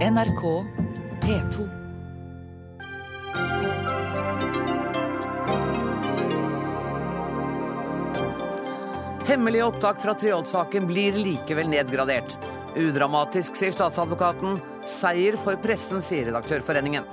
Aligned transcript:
NRK 0.00 0.64
P2. 1.20 1.68
Hemmelige 9.26 9.64
opptak 9.64 10.00
fra 10.02 10.14
Treholt-saken 10.14 10.86
blir 10.86 11.12
likevel 11.12 11.68
nedgradert. 11.68 12.38
Udramatisk, 12.80 13.60
sier 13.60 13.76
statsadvokaten. 13.76 14.56
Seier 14.88 15.36
for 15.36 15.60
pressen, 15.60 16.00
sier 16.00 16.30
Redaktørforeningen. 16.30 17.04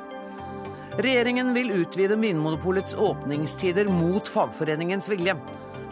Regjeringen 0.95 1.51
vil 1.59 1.75
utvide 1.81 2.15
Vinmonopolets 2.15 2.95
åpningstider 2.95 3.91
mot 3.91 4.31
fagforeningens 4.31 5.11
vilje. 5.11 5.35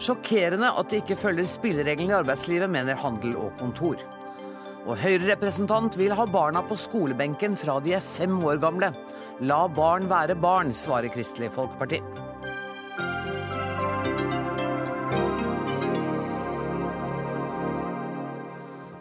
Sjokkerende 0.00 0.72
at 0.72 0.88
de 0.88 1.04
ikke 1.04 1.20
følger 1.20 1.56
spillereglene 1.60 2.16
i 2.16 2.22
arbeidslivet, 2.24 2.72
mener 2.72 2.96
Handel 3.04 3.36
og 3.36 3.52
Kontor. 3.60 4.00
Og 4.86 4.94
Høyre-representant 5.02 5.96
vil 5.98 6.14
ha 6.14 6.28
barna 6.30 6.62
på 6.62 6.78
skolebenken 6.78 7.58
fra 7.58 7.80
de 7.82 7.96
er 7.98 8.04
fem 8.04 8.38
år 8.46 8.60
gamle. 8.62 8.92
La 9.42 9.64
barn 9.66 10.06
være 10.10 10.38
barn, 10.38 10.70
svarer 10.78 11.10
Kristelig 11.10 11.50
Folkeparti. 11.56 11.98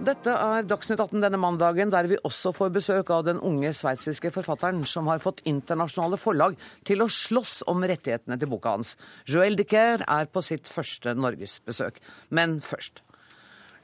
Dette 0.05 0.34
er 0.34 0.66
Dagsnytt 0.70 1.02
18 1.02 1.23
denne 1.23 1.38
mandagen, 1.41 1.90
der 1.93 2.09
vi 2.09 2.17
også 2.27 2.52
får 2.54 2.73
besøk 2.76 3.09
av 3.13 3.23
den 3.26 3.40
unge 3.45 3.71
sveitsiske 3.73 4.29
forfatteren 4.34 4.84
som 4.90 5.09
har 5.09 5.21
fått 5.23 5.41
internasjonale 5.49 6.20
forlag 6.21 6.57
til 6.85 7.02
å 7.02 7.09
slåss 7.09 7.63
om 7.71 7.85
rettighetene 7.85 8.38
til 8.41 8.52
boka 8.52 8.76
hans. 8.76 8.98
Joël 9.29 9.57
Dicker 9.57 10.05
er 10.05 10.29
på 10.29 10.45
sitt 10.45 10.70
første 10.70 11.13
norgesbesøk. 11.17 12.02
Men 12.34 12.59
først. 12.62 13.05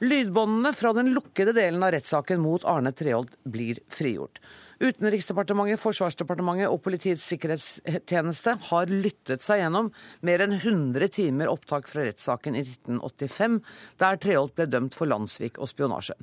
Lydbåndene 0.02 0.72
fra 0.74 0.90
den 0.96 1.12
lukkede 1.14 1.52
delen 1.54 1.82
av 1.86 1.92
rettssaken 1.94 2.40
mot 2.42 2.64
Arne 2.66 2.90
Treholt 2.90 3.36
blir 3.46 3.78
frigjort. 3.92 4.40
Utenriksdepartementet, 4.82 5.78
Forsvarsdepartementet 5.78 6.66
og 6.66 6.80
Politiets 6.82 7.28
sikkerhetstjeneste 7.30 8.56
har 8.66 8.90
lyttet 8.90 9.46
seg 9.46 9.62
gjennom 9.62 9.92
mer 10.26 10.42
enn 10.42 10.56
100 10.56 11.06
timer 11.14 11.52
opptak 11.52 11.86
fra 11.86 12.02
rettssaken 12.08 12.58
i 12.58 12.64
1985, 12.64 13.60
der 14.02 14.18
Treholt 14.18 14.58
ble 14.58 14.66
dømt 14.66 14.98
for 14.98 15.06
landssvik 15.06 15.62
og 15.62 15.70
spionasje. 15.70 16.18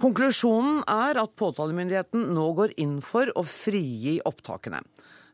Konklusjonen 0.00 0.80
er 0.88 1.20
at 1.20 1.36
påtalemyndigheten 1.36 2.30
nå 2.32 2.50
går 2.56 2.72
inn 2.80 3.02
for 3.04 3.28
å 3.36 3.44
frigi 3.44 4.16
opptakene. 4.24 4.80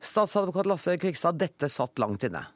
Statsadvokat 0.03 0.67
Lasse 0.67 0.99
Kvikstad, 0.99 1.39
dette 1.39 1.71
satt 1.71 2.03
langt 2.03 2.27
inne. 2.27 2.49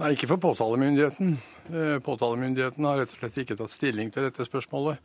Nei, 0.00 0.14
ikke 0.14 0.30
for 0.30 0.40
påtalemyndigheten. 0.40 1.34
Eh, 1.68 1.98
påtalemyndigheten 2.04 2.86
har 2.88 3.02
rett 3.02 3.12
og 3.12 3.18
slett 3.20 3.42
ikke 3.42 3.58
tatt 3.60 3.74
stilling 3.74 4.08
til 4.12 4.24
dette 4.24 4.46
spørsmålet. 4.46 5.02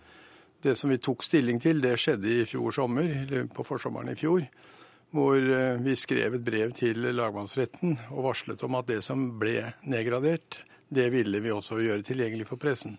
Det 0.64 0.78
som 0.80 0.90
vi 0.90 0.98
tok 0.98 1.26
stilling 1.28 1.60
til, 1.62 1.82
det 1.84 1.98
skjedde 2.00 2.30
i 2.32 2.46
fjor 2.48 2.72
sommer, 2.74 3.10
eller 3.26 3.50
på 3.52 3.66
forsommeren 3.68 4.14
i 4.14 4.18
fjor. 4.18 4.46
Hvor 5.12 5.36
eh, 5.36 5.76
vi 5.84 5.96
skrev 6.00 6.38
et 6.38 6.46
brev 6.46 6.72
til 6.78 7.04
lagmannsretten 7.04 7.98
og 8.14 8.30
varslet 8.30 8.64
om 8.64 8.80
at 8.80 8.88
det 8.88 9.02
som 9.04 9.28
ble 9.42 9.74
nedgradert, 9.84 10.62
det 10.88 11.10
ville 11.12 11.44
vi 11.44 11.52
også 11.52 11.82
gjøre 11.84 12.08
tilgjengelig 12.08 12.48
for 12.48 12.60
pressen. 12.62 12.96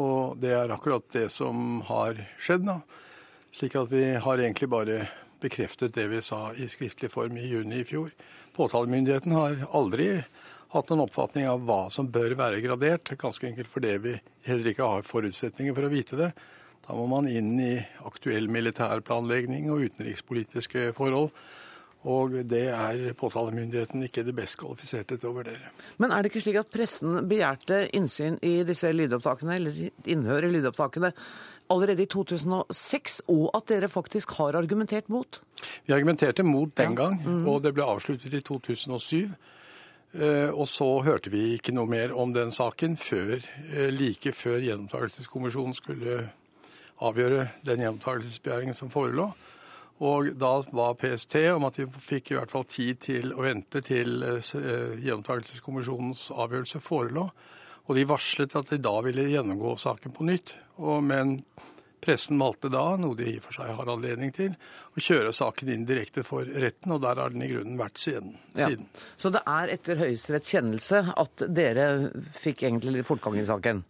Og 0.00 0.40
det 0.40 0.56
er 0.56 0.72
akkurat 0.72 1.04
det 1.12 1.28
som 1.32 1.82
har 1.88 2.18
skjedd 2.40 2.64
nå. 2.64 2.80
Slik 3.56 3.76
at 3.76 3.92
vi 3.92 4.04
har 4.20 4.40
egentlig 4.40 4.68
bare 4.72 5.06
bekreftet 5.44 5.94
det 5.96 6.08
vi 6.08 6.24
sa 6.24 6.50
i 6.56 6.68
skriftlig 6.68 7.12
form 7.12 7.36
i 7.36 7.48
juni 7.48 7.82
i 7.82 7.88
fjor. 7.88 8.10
Påtalemyndigheten 8.56 9.36
har 9.36 9.66
aldri 9.76 10.10
hatt 10.74 10.90
en 10.90 11.02
oppfatning 11.04 11.48
av 11.50 11.62
hva 11.66 11.86
som 11.92 12.08
bør 12.12 12.36
være 12.38 12.62
gradert, 12.64 13.12
ganske 13.18 13.48
enkelt 13.48 13.70
fordi 13.70 13.96
vi 14.02 14.14
heller 14.48 14.72
ikke 14.72 14.90
har 14.94 15.06
forutsetninger 15.06 15.76
for 15.76 15.86
å 15.86 15.92
vite 15.92 16.18
det. 16.18 16.32
Da 16.86 16.94
må 16.94 17.06
man 17.10 17.28
inn 17.30 17.54
i 17.58 17.76
aktuell 18.06 18.50
militærplanlegging 18.52 19.70
og 19.74 19.86
utenrikspolitiske 19.88 20.92
forhold. 20.96 21.32
Og 22.06 22.36
det 22.46 22.68
er 22.70 23.16
påtalemyndigheten 23.18 24.04
ikke 24.06 24.22
det 24.22 24.34
best 24.36 24.60
kvalifiserte 24.60 25.16
til 25.18 25.32
å 25.32 25.36
vurdere. 25.40 25.72
Men 25.98 26.12
er 26.14 26.22
det 26.22 26.30
ikke 26.30 26.44
slik 26.44 26.60
at 26.60 26.70
pressen 26.70 27.16
begjærte 27.26 27.80
innsyn 27.98 28.36
i 28.46 28.60
disse 28.68 28.92
lydopptakene, 28.94 29.56
eller 29.56 29.80
innhør 30.06 30.46
i 30.46 30.52
lydopptakene, 30.54 31.10
allerede 31.74 32.04
i 32.04 32.10
2006, 32.12 33.24
og 33.34 33.48
at 33.58 33.66
dere 33.72 33.90
faktisk 33.90 34.36
har 34.38 34.54
argumentert 34.60 35.10
mot? 35.10 35.40
Vi 35.88 35.96
argumenterte 35.96 36.46
mot 36.46 36.70
den 36.78 36.94
gang, 36.94 37.18
og 37.42 37.64
det 37.66 37.74
ble 37.74 37.88
avsluttet 37.96 38.38
i 38.38 38.44
2007. 38.44 39.34
Eh, 40.16 40.50
Og 40.50 40.68
så 40.68 40.86
hørte 41.04 41.30
vi 41.30 41.56
ikke 41.56 41.74
noe 41.76 41.88
mer 41.90 42.14
om 42.16 42.32
den 42.32 42.52
saken 42.54 42.96
før, 42.96 43.42
eh, 43.72 43.90
like 43.92 44.32
før 44.32 44.62
gjenopptakelseskommisjonen 44.64 45.74
skulle 45.74 46.30
avgjøre 47.00 47.48
den 47.64 47.80
gjenopptakelsesbegjæringen 47.84 48.74
som 48.74 48.88
forelå. 48.90 49.34
Og 50.00 50.38
da 50.38 50.62
var 50.72 50.94
PST 50.94 51.36
om 51.52 51.64
at 51.64 51.76
vi 51.76 51.86
fikk 51.86 52.30
i 52.30 52.34
hvert 52.36 52.50
fall 52.50 52.64
tid 52.64 53.00
til 53.00 53.32
å 53.32 53.44
vente 53.44 53.80
til 53.84 54.22
eh, 54.22 54.40
gjenopptakelseskommisjonens 55.04 56.30
avgjørelse 56.32 56.80
forelå. 56.80 57.30
Og 57.86 57.94
de 57.94 58.08
varslet 58.08 58.56
at 58.56 58.70
de 58.70 58.78
da 58.78 59.00
ville 59.04 59.28
gjennomgå 59.28 59.76
saken 59.78 60.12
på 60.12 60.24
nytt. 60.24 60.56
Og, 60.78 61.04
men 61.04 61.42
pressen 62.02 62.38
valgte 62.38 62.70
da, 62.72 62.84
noe 63.00 63.16
de 63.18 63.28
i 63.30 63.36
og 63.40 63.46
for 63.46 63.58
seg 63.58 63.72
har 63.78 63.90
anledning 63.92 64.32
til, 64.36 64.54
å 64.96 65.02
kjøre 65.02 65.34
saken 65.36 65.72
inn 65.72 65.86
direkte 65.88 66.24
for 66.26 66.46
retten, 66.46 66.94
og 66.94 67.02
der 67.04 67.20
har 67.22 67.34
den 67.34 67.44
i 67.46 67.50
grunnen 67.50 67.78
vært 67.80 68.00
siden. 68.02 68.36
Ja. 68.58 68.70
Så 69.16 69.32
det 69.34 69.42
er 69.50 69.74
etter 69.74 70.00
Høyesteretts 70.00 70.54
kjennelse 70.54 71.02
at 71.16 71.46
dere 71.48 72.12
fikk 72.36 72.66
egentlig 72.68 73.04
fortgang 73.08 73.40
i 73.40 73.46
saken? 73.48 73.84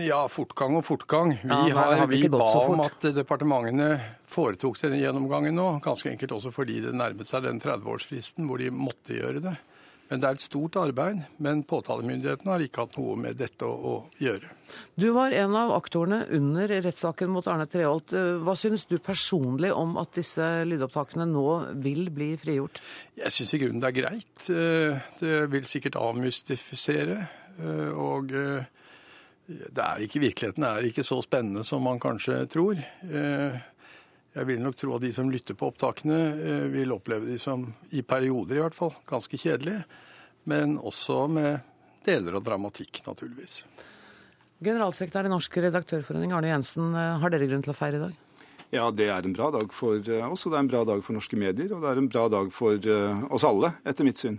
Ja, 0.00 0.20
fortgang 0.30 0.76
og 0.78 0.84
fortgang. 0.86 1.32
Vi, 1.42 1.48
Ja, 1.50 1.96
har 1.96 2.06
vi 2.06 2.28
ba 2.30 2.46
om 2.60 2.82
at 2.84 3.02
departementene 3.14 3.88
foretok 4.30 4.78
denne 4.82 5.00
gjennomgangen 5.00 5.56
nå, 5.56 5.66
ganske 5.82 6.12
enkelt 6.12 6.36
også 6.36 6.52
fordi 6.54 6.78
det 6.84 6.94
nærmet 6.94 7.30
seg 7.30 7.46
den 7.46 7.58
30-årsfristen 7.62 8.46
hvor 8.46 8.62
de 8.62 8.70
måtte 8.70 9.16
gjøre 9.18 9.42
det. 9.48 9.56
Men 10.10 10.18
det 10.18 10.26
er 10.26 10.34
et 10.38 10.42
stort 10.42 10.74
arbeid, 10.80 11.20
men 11.38 11.60
påtalemyndigheten 11.70 12.48
har 12.50 12.62
ikke 12.64 12.82
hatt 12.82 12.96
noe 12.98 13.12
med 13.16 13.36
dette 13.38 13.62
å, 13.62 13.74
å 13.78 13.92
gjøre. 14.18 14.48
Du 14.98 15.06
var 15.14 15.30
en 15.38 15.54
av 15.54 15.70
aktorene 15.76 16.24
under 16.34 16.66
rettssaken 16.82 17.30
mot 17.30 17.46
Arne 17.46 17.68
Treholt. 17.70 18.10
Hva 18.42 18.56
synes 18.58 18.88
du 18.90 18.96
personlig 18.98 19.70
om 19.70 19.94
at 20.02 20.10
disse 20.18 20.48
lydopptakene 20.66 21.28
nå 21.30 21.46
vil 21.86 22.10
bli 22.10 22.32
frigjort? 22.42 22.82
Jeg 23.22 23.30
syns 23.36 23.54
i 23.54 23.62
grunnen 23.62 23.78
det 23.84 23.92
er 23.92 23.98
greit. 24.00 24.50
Eh, 24.50 24.98
Det 25.22 25.38
vil 25.54 25.70
sikkert 25.70 26.00
avmystifisere. 26.02 27.20
eh, 27.62 27.88
Og 27.94 28.34
eh, 28.34 28.66
det 29.46 29.82
er 29.82 30.02
ikke, 30.06 30.26
virkeligheten 30.26 30.66
er 30.66 30.90
ikke 30.90 31.06
så 31.06 31.22
spennende 31.22 31.62
som 31.66 31.82
man 31.86 31.98
kanskje 32.02 32.42
tror. 32.50 32.78
Eh, 34.32 34.40
Jeg 34.40 34.46
vil 34.46 34.62
nok 34.62 34.76
tro 34.76 34.94
at 34.96 35.02
de 35.02 35.12
som 35.12 35.30
lytter 35.30 35.54
på 35.54 35.70
opptakene, 35.72 36.20
eh, 36.38 36.68
vil 36.70 36.92
oppleve 36.92 37.26
de 37.26 37.38
som, 37.38 37.66
i 37.92 38.02
perioder 38.02 38.56
i 38.56 38.60
hvert 38.64 38.74
fall, 38.74 38.92
ganske 39.06 39.36
kjedelige. 39.38 39.84
Men 40.46 40.78
også 40.78 41.28
med 41.28 41.60
deler 42.04 42.36
av 42.38 42.44
dramatikk, 42.44 43.02
naturligvis. 43.06 43.62
Generalsekretær 44.62 45.24
i 45.26 45.32
Norsk 45.32 45.56
redaktørforening, 45.56 46.32
Arne 46.32 46.48
Jensen, 46.52 46.92
har 46.94 47.30
dere 47.30 47.46
grunn 47.48 47.62
til 47.62 47.72
å 47.72 47.76
feire 47.76 47.96
i 47.96 48.00
dag? 48.08 48.14
Ja, 48.70 48.90
det 48.94 49.08
er 49.10 49.24
en 49.26 49.32
bra 49.34 49.50
dag 49.50 49.72
for 49.72 49.96
eh, 49.98 50.30
oss, 50.30 50.46
og 50.46 50.52
det 50.52 50.58
er 50.58 50.62
en 50.62 50.70
bra 50.70 50.84
dag 50.84 51.02
for 51.02 51.12
norske 51.16 51.36
medier. 51.36 51.72
Og 51.74 51.82
det 51.82 51.90
er 51.90 51.98
en 51.98 52.08
bra 52.08 52.28
dag 52.30 52.52
for 52.54 52.78
eh, 52.78 53.24
oss 53.34 53.42
alle, 53.44 53.72
etter 53.84 54.04
mitt 54.06 54.18
syn. 54.20 54.38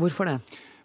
Hvorfor 0.00 0.24
det? 0.24 0.38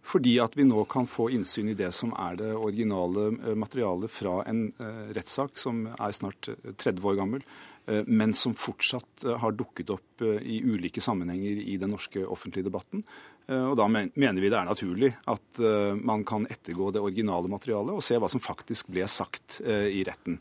Fordi 0.04 0.34
at 0.44 0.58
vi 0.58 0.66
nå 0.68 0.84
kan 0.92 1.06
få 1.08 1.30
innsyn 1.31 1.70
i 1.72 1.78
det 1.80 1.94
som 1.96 2.12
er 2.20 2.36
det 2.42 2.50
originale 2.52 3.30
eh, 3.38 3.54
materialet 3.56 4.12
fra 4.12 4.42
en 4.52 4.74
eh, 4.84 5.14
rettssak 5.16 5.56
som 5.56 5.86
er 5.96 6.12
snart 6.12 6.50
eh, 6.52 6.74
30 6.75 7.08
år 7.08 7.16
gammel, 7.22 7.40
eh, 7.46 7.72
men 8.07 8.33
som 8.33 8.53
fortsatt 8.55 9.23
eh, 9.27 9.38
har 9.41 9.51
dukket 9.59 9.89
opp 9.91 10.21
eh, 10.23 10.39
i 10.39 10.61
ulike 10.63 11.01
sammenhenger 11.03 11.59
i 11.67 11.77
den 11.81 11.91
norske 11.91 12.23
offentlige 12.25 12.69
debatten. 12.69 13.03
Eh, 13.47 13.66
Og 13.67 13.75
da 13.79 13.88
mener 13.91 14.39
vi 14.39 14.49
det 14.49 14.59
er 14.59 14.69
naturlig 14.69 15.11
at 15.27 15.59
eh, 15.59 15.94
man 15.99 16.23
kan 16.23 16.47
ettergå 16.47 16.91
det 16.95 17.01
originale 17.03 17.51
materialet 17.51 17.97
og 17.97 18.03
se 18.05 18.16
hva 18.21 18.29
som 18.31 18.44
faktisk 18.44 18.88
ble 18.94 19.03
sagt 19.11 19.59
eh, 19.66 19.89
i 19.91 20.03
retten. 20.07 20.39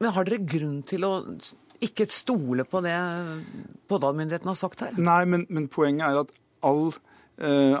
Men 0.00 0.14
har 0.14 0.24
dere 0.26 0.42
grunn 0.46 0.82
til 0.86 1.04
å 1.06 1.12
ikke 1.84 2.06
stole 2.10 2.64
på 2.64 2.80
det 2.84 2.94
påtalemyndigheten 3.90 4.48
har 4.48 4.58
sagt 4.58 4.80
her? 4.84 4.94
Nei, 4.98 5.24
men, 5.28 5.46
men 5.50 5.66
poenget 5.72 6.06
er 6.08 6.20
at 6.22 6.32
all, 6.64 6.88
eh, 6.94 7.13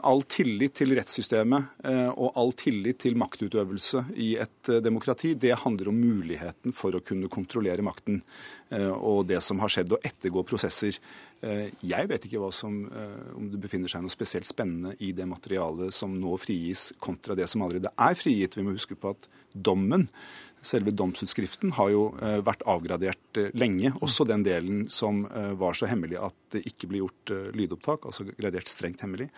all 0.02 0.24
tillit 0.26 0.74
til 0.80 0.90
rettssystemet 0.98 1.84
eh, 1.86 2.08
og 2.10 2.34
all 2.40 2.50
tillit 2.58 2.98
til 3.04 3.14
maktutøvelse 3.18 4.02
i 4.18 4.32
et 4.42 4.70
eh, 4.70 4.80
demokrati, 4.82 5.34
det 5.38 5.60
handler 5.62 5.92
om 5.92 6.00
muligheten 6.00 6.74
for 6.74 6.96
å 6.96 7.02
kunne 7.04 7.30
kontrollere 7.30 7.84
makten 7.86 8.18
eh, 8.74 8.90
og 8.90 9.28
det 9.30 9.38
som 9.46 9.62
har 9.62 9.70
skjedd, 9.70 9.94
og 9.94 10.08
ettergå 10.10 10.42
prosesser. 10.48 10.98
Eh, 11.38 11.70
jeg 11.86 12.10
vet 12.10 12.26
ikke 12.26 12.50
som, 12.50 12.80
eh, 12.90 13.30
om 13.38 13.46
det 13.52 13.62
befinner 13.62 13.92
seg 13.92 14.02
noe 14.02 14.14
spesielt 14.14 14.48
spennende 14.48 14.96
i 14.98 15.12
det 15.14 15.28
materialet 15.30 15.94
som 15.94 16.18
nå 16.18 16.34
frigis, 16.42 16.90
kontra 16.98 17.38
det 17.38 17.46
som 17.50 17.62
allerede 17.62 17.94
er 17.94 18.18
frigitt. 18.18 18.58
Vi 18.58 18.66
må 18.66 18.74
huske 18.74 18.98
på 18.98 19.14
at 19.14 19.30
dommen 19.54 20.08
Selve 20.64 20.94
domsutskriften 20.96 21.74
har 21.76 21.90
jo 21.92 22.04
eh, 22.24 22.38
vært 22.44 22.64
avgradert 22.70 23.40
eh, 23.40 23.50
lenge, 23.58 23.92
også 24.04 24.24
den 24.28 24.44
delen 24.46 24.86
som 24.92 25.24
eh, 25.28 25.52
var 25.60 25.76
så 25.76 25.88
hemmelig 25.90 26.16
at 26.24 26.36
det 26.54 26.64
ikke 26.70 26.88
ble 26.90 27.02
gjort 27.02 27.32
lydopptak, 27.58 28.08
altså 28.08 28.26
gradert 28.30 28.70
strengt 28.70 29.04
hemmelig. 29.04 29.28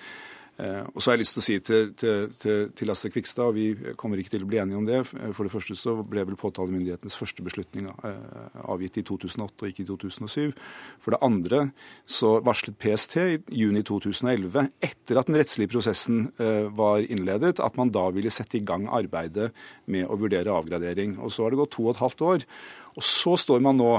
Eh, 0.56 0.84
og 0.88 1.02
så 1.02 1.10
har 1.10 1.16
jeg 1.16 1.22
lyst 1.24 1.34
til 1.36 1.42
å 1.42 1.44
si 1.44 1.56
til, 1.60 1.90
til, 2.00 2.30
til, 2.40 2.60
til 2.76 2.88
Lasse 2.88 3.10
Kvikstad, 3.12 3.50
og 3.50 3.56
vi 3.58 3.94
kommer 4.00 4.20
ikke 4.20 4.32
til 4.32 4.46
å 4.46 4.48
bli 4.48 4.60
enige 4.62 4.78
om 4.80 4.86
det. 4.88 5.02
For 5.36 5.44
det 5.44 5.52
første 5.52 5.76
så 5.76 5.96
ble 6.00 6.24
vel 6.28 6.38
påtalemyndighetens 6.40 7.18
første 7.18 7.44
beslutning 7.44 7.90
eh, 7.92 8.62
avgitt 8.64 8.96
i 9.02 9.04
2008 9.06 9.66
og 9.66 9.68
ikke 9.68 9.84
i 9.84 9.88
2007. 9.90 10.56
For 11.04 11.12
det 11.12 11.20
andre 11.26 11.62
så 12.08 12.36
varslet 12.46 12.78
PST 12.80 13.18
i 13.20 13.60
juni 13.60 13.84
2011, 13.86 14.72
etter 14.88 15.20
at 15.20 15.28
den 15.28 15.38
rettslige 15.40 15.74
prosessen 15.74 16.30
eh, 16.40 16.64
var 16.72 17.04
innledet, 17.04 17.60
at 17.60 17.76
man 17.76 17.92
da 17.92 18.08
ville 18.16 18.32
sette 18.32 18.56
i 18.60 18.64
gang 18.64 18.88
arbeidet 18.88 19.52
med 19.92 20.08
å 20.08 20.16
vurdere 20.20 20.56
avgradering. 20.56 21.18
Og 21.20 21.34
så 21.34 21.44
har 21.44 21.52
det 21.52 21.60
gått 21.60 21.76
to 21.76 21.84
og 21.84 21.94
et 21.94 22.04
halvt 22.06 22.26
år. 22.32 22.50
Og 22.96 23.04
så 23.04 23.36
står 23.36 23.60
man 23.60 23.76
nå 23.76 23.92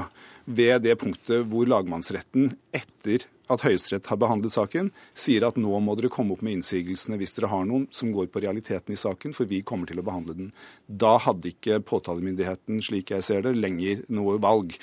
ved 0.47 0.87
det 0.87 0.97
punktet 0.97 1.45
hvor 1.51 1.69
lagmannsretten 1.69 2.55
etter 2.73 3.27
at 3.51 3.63
Høyesterett 3.63 4.09
har 4.11 4.19
behandlet 4.21 4.55
saken, 4.55 4.91
sier 5.17 5.45
at 5.47 5.59
nå 5.59 5.79
må 5.83 5.95
dere 5.97 6.11
komme 6.13 6.35
opp 6.35 6.43
med 6.45 6.59
innsigelsene 6.59 7.19
hvis 7.19 7.37
dere 7.37 7.51
har 7.51 7.67
noen 7.67 7.87
som 7.95 8.11
går 8.15 8.29
på 8.31 8.43
realiteten 8.43 8.95
i 8.95 8.99
saken, 8.99 9.35
for 9.37 9.49
vi 9.49 9.63
kommer 9.65 9.89
til 9.89 10.01
å 10.01 10.05
behandle 10.07 10.37
den. 10.37 10.49
Da 10.87 11.17
hadde 11.23 11.53
ikke 11.53 11.81
påtalemyndigheten, 11.87 12.81
slik 12.83 13.13
jeg 13.15 13.25
ser 13.25 13.45
det, 13.45 13.55
lenger 13.57 14.03
noe 14.13 14.37
valg. 14.43 14.75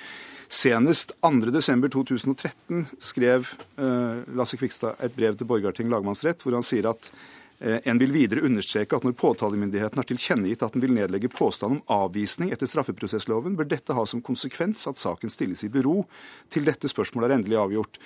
Senest 0.55 1.15
2.12.2013 1.25 2.85
skrev 3.03 3.49
uh, 3.81 4.23
Lasse 4.37 4.59
Kvikstad 4.61 5.01
et 5.03 5.15
brev 5.17 5.39
til 5.39 5.49
Borgarting 5.49 5.89
lagmannsrett 5.91 6.45
hvor 6.45 6.57
han 6.57 6.67
sier 6.67 6.91
at 6.93 7.09
uh, 7.09 7.81
en 7.83 8.01
vil 8.01 8.13
videre 8.15 8.45
understreke 8.47 8.97
at 8.97 9.07
når 9.07 9.17
påtalemyndigheten 9.19 9.99
har 10.01 10.09
tilkjennegitt 10.09 10.63
at 10.67 10.77
den 10.77 10.85
vil 10.85 10.95
nedlegge 10.95 11.33
påstand 11.33 11.79
om 11.79 11.83
avvisning 12.05 12.53
etter 12.55 12.71
straffeprosessloven, 12.71 13.57
bør 13.59 13.71
dette 13.73 13.97
ha 13.97 14.07
som 14.07 14.23
konsekvens 14.25 14.87
at 14.91 15.01
saken 15.01 15.33
stilles 15.33 15.65
i 15.67 15.73
bero 15.73 16.05
til 16.55 16.69
dette 16.69 16.91
spørsmålet 16.93 17.31
er 17.31 17.39
endelig 17.41 17.61
avgjort. 17.65 18.01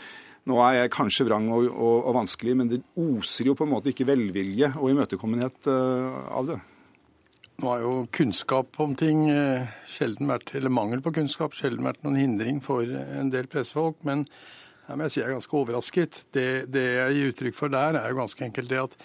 Nå 0.48 0.56
er 0.64 0.78
jeg 0.78 0.92
kanskje 0.94 1.26
vrang 1.28 1.50
og, 1.52 1.66
og, 1.68 1.96
og, 1.98 2.14
vanskelig, 2.16 2.54
men 2.56 2.70
det 2.70 2.80
oser 2.96 3.50
jo 3.50 3.56
på 3.58 3.66
en 3.66 3.72
måte 3.74 3.92
ikke 3.92 4.08
velvilje 4.08 4.70
og 4.78 4.92
imøtekommenhet 4.94 5.68
uh, 5.68 6.22
av 6.38 6.48
det. 6.48 6.58
Nå 7.58 7.68
har 7.68 7.82
jo 7.82 7.92
kunnskap 8.14 8.78
om 8.80 8.94
ting 8.96 9.26
uh, 9.28 9.68
sjelden 9.90 10.30
vært, 10.30 10.54
eller 10.56 10.72
mangel 10.72 11.02
på 11.04 11.12
kunnskap 11.18 11.56
sjelden 11.58 11.84
vært 11.84 12.00
noen 12.06 12.16
hindring 12.22 12.62
for 12.64 12.88
en 12.88 13.32
del 13.34 13.50
pressefolk. 13.50 14.00
Men 14.08 14.24
her 14.88 14.96
må 14.96 15.04
jeg 15.04 15.18
si 15.18 15.20
jeg 15.20 15.28
er 15.28 15.36
ganske 15.36 15.58
overrasket. 15.60 16.22
Det, 16.32 16.48
det 16.72 16.86
jeg 16.86 17.18
gir 17.18 17.32
uttrykk 17.34 17.58
for 17.58 17.74
der, 17.74 18.00
er 18.00 18.14
jo 18.14 18.22
ganske 18.22 18.48
enkelt 18.48 18.72
det 18.72 18.84
at 18.86 19.00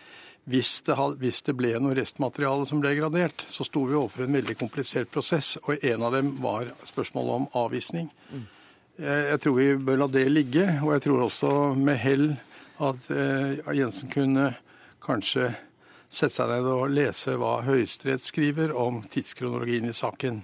hvis 0.48 0.82
det, 0.88 0.96
hvis 1.20 1.44
det, 1.48 1.56
ble 1.56 1.76
noe 1.80 1.96
restmateriale 1.96 2.66
som 2.68 2.82
ble 2.84 2.96
gradert, 2.98 3.46
så 3.48 3.64
sto 3.68 3.86
vi 3.88 3.96
overfor 3.96 4.26
en 4.26 4.36
veldig 4.36 4.58
komplisert 4.60 5.12
prosess. 5.12 5.56
Og 5.64 5.80
en 5.80 6.04
av 6.04 6.16
dem 6.16 6.34
var 6.44 6.72
spørsmålet 6.88 7.36
om 7.36 7.48
avvisning. 7.64 8.10
Mm. 8.32 8.44
Jeg 8.94 9.40
tror 9.42 9.56
vi 9.58 9.70
bør 9.82 10.04
la 10.04 10.08
det 10.14 10.28
ligge, 10.30 10.68
og 10.84 10.92
jeg 10.94 11.06
tror 11.08 11.24
også 11.26 11.52
med 11.74 11.98
hell 11.98 12.28
at 12.84 13.10
eh, 13.10 13.62
Jensen 13.78 14.12
kunne 14.14 14.52
kanskje 15.04 15.50
sette 16.14 16.36
seg 16.36 16.52
ned 16.52 16.70
og 16.70 16.94
lese 16.94 17.34
hva 17.42 17.56
Høyesterett 17.66 18.22
skriver 18.22 18.74
om 18.78 19.02
tidskronologien 19.10 19.90
i 19.90 19.96
saken. 19.98 20.44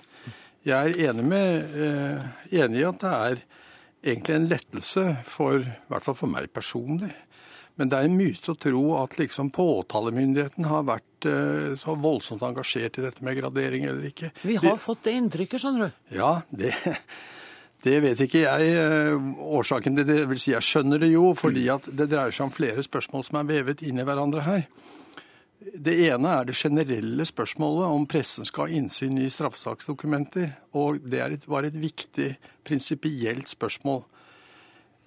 Jeg 0.66 0.96
er 0.96 1.12
enig, 1.12 1.26
med, 1.30 1.78
eh, 1.78 2.28
enig 2.64 2.82
i 2.82 2.88
at 2.90 3.02
det 3.04 3.14
er 3.14 3.42
egentlig 4.10 4.36
en 4.36 4.50
lettelse, 4.50 5.06
for, 5.30 5.62
i 5.62 5.92
hvert 5.92 6.06
fall 6.06 6.18
for 6.18 6.32
meg 6.32 6.50
personlig. 6.56 7.14
Men 7.80 7.92
det 7.92 7.96
er 7.96 8.10
en 8.10 8.18
myte 8.18 8.52
å 8.52 8.60
tro 8.60 8.84
at 9.00 9.16
liksom 9.22 9.54
påtalemyndigheten 9.56 10.68
har 10.68 10.88
vært 10.90 11.28
eh, 11.30 11.76
så 11.80 11.96
voldsomt 11.96 12.44
engasjert 12.44 13.00
i 13.00 13.06
dette 13.06 13.24
med 13.24 13.38
gradering 13.40 13.86
eller 13.88 14.10
ikke. 14.10 14.34
Vi 14.42 14.58
har 14.58 14.74
de, 14.74 14.80
fått 14.82 15.06
det 15.08 15.16
inntrykket, 15.22 15.64
skjønner 15.64 15.88
du. 15.88 16.02
Ja, 16.18 16.34
det, 16.50 16.74
det 17.84 17.96
vet 18.04 18.20
ikke 18.26 18.44
jeg 18.44 18.72
eh, 18.76 19.28
årsaken 19.40 19.96
til 19.96 20.08
det. 20.08 20.20
vil 20.28 20.42
si 20.42 20.52
Jeg 20.52 20.66
skjønner 20.68 21.00
det 21.00 21.14
jo, 21.14 21.32
fordi 21.38 21.70
at 21.72 21.88
det 21.88 22.10
dreier 22.12 22.36
seg 22.36 22.50
om 22.50 22.54
flere 22.56 22.84
spørsmål 22.84 23.24
som 23.28 23.40
er 23.40 23.48
vevet 23.48 23.84
inn 23.88 24.02
i 24.02 24.08
hverandre 24.08 24.44
her. 24.44 24.66
Det 25.60 25.96
ene 26.08 26.34
er 26.40 26.48
det 26.48 26.58
generelle 26.60 27.26
spørsmålet 27.28 27.88
om 27.88 28.08
pressen 28.10 28.48
skal 28.48 28.68
ha 28.68 28.78
innsyn 28.80 29.18
i 29.20 29.30
straffesaksdokumenter. 29.32 30.52
Og 30.80 31.00
det 31.08 31.24
et, 31.24 31.48
var 31.48 31.68
et 31.68 31.80
viktig 31.80 32.34
prinsipielt 32.68 33.52
spørsmål. 33.52 34.04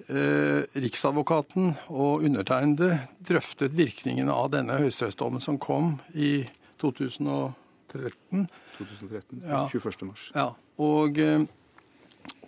Eh, 0.09 0.65
Riksadvokaten 0.73 1.75
og 1.93 2.25
undertegnede 2.25 3.03
drøftet 3.21 3.77
virkningene 3.77 4.33
av 4.33 4.49
denne 4.57 4.81
høyesterettsdommen 4.81 5.45
som 5.45 5.61
kom 5.61 5.99
i 6.17 6.39
2013. 6.81 8.49
2013, 8.81 9.43
ja. 9.45 9.67
21. 9.69 10.07
mars. 10.09 10.31
Ja, 10.33 10.55
og... 10.81 11.21
Eh, 11.21 11.43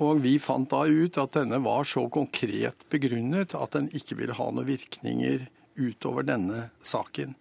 og 0.03 0.21
vi 0.25 0.37
fant 0.43 0.71
da 0.71 0.85
ut 0.87 1.19
at 1.21 1.37
denne 1.37 1.61
var 1.63 1.87
så 1.87 2.07
konkret 2.13 2.87
begrunnet 2.91 3.55
at 3.59 3.77
den 3.77 3.91
ikke 3.95 4.19
ville 4.19 4.37
ha 4.37 4.51
noen 4.51 4.69
virkninger 4.69 5.47
utover 5.79 6.27
denne 6.27 6.69
saken. 6.83 7.35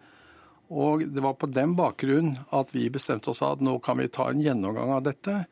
Og 0.74 1.06
det 1.14 1.22
var 1.22 1.36
på 1.38 1.50
den 1.54 1.76
bakgrunn 1.78 2.36
at 2.56 2.72
vi 2.74 2.88
bestemte 2.94 3.32
oss 3.34 3.44
at 3.46 3.62
nå 3.62 3.78
kan 3.84 4.00
vi 4.00 4.10
ta 4.10 4.30
en 4.32 4.42
gjennomgang 4.42 4.94
av 4.96 5.04
dette 5.06 5.44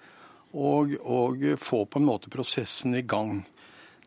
og, 0.52 0.96
og 1.02 1.44
få 1.62 1.84
på 1.86 2.02
en 2.02 2.08
måte 2.08 2.32
prosessen 2.34 2.96
i 2.98 3.04
gang. 3.06 3.44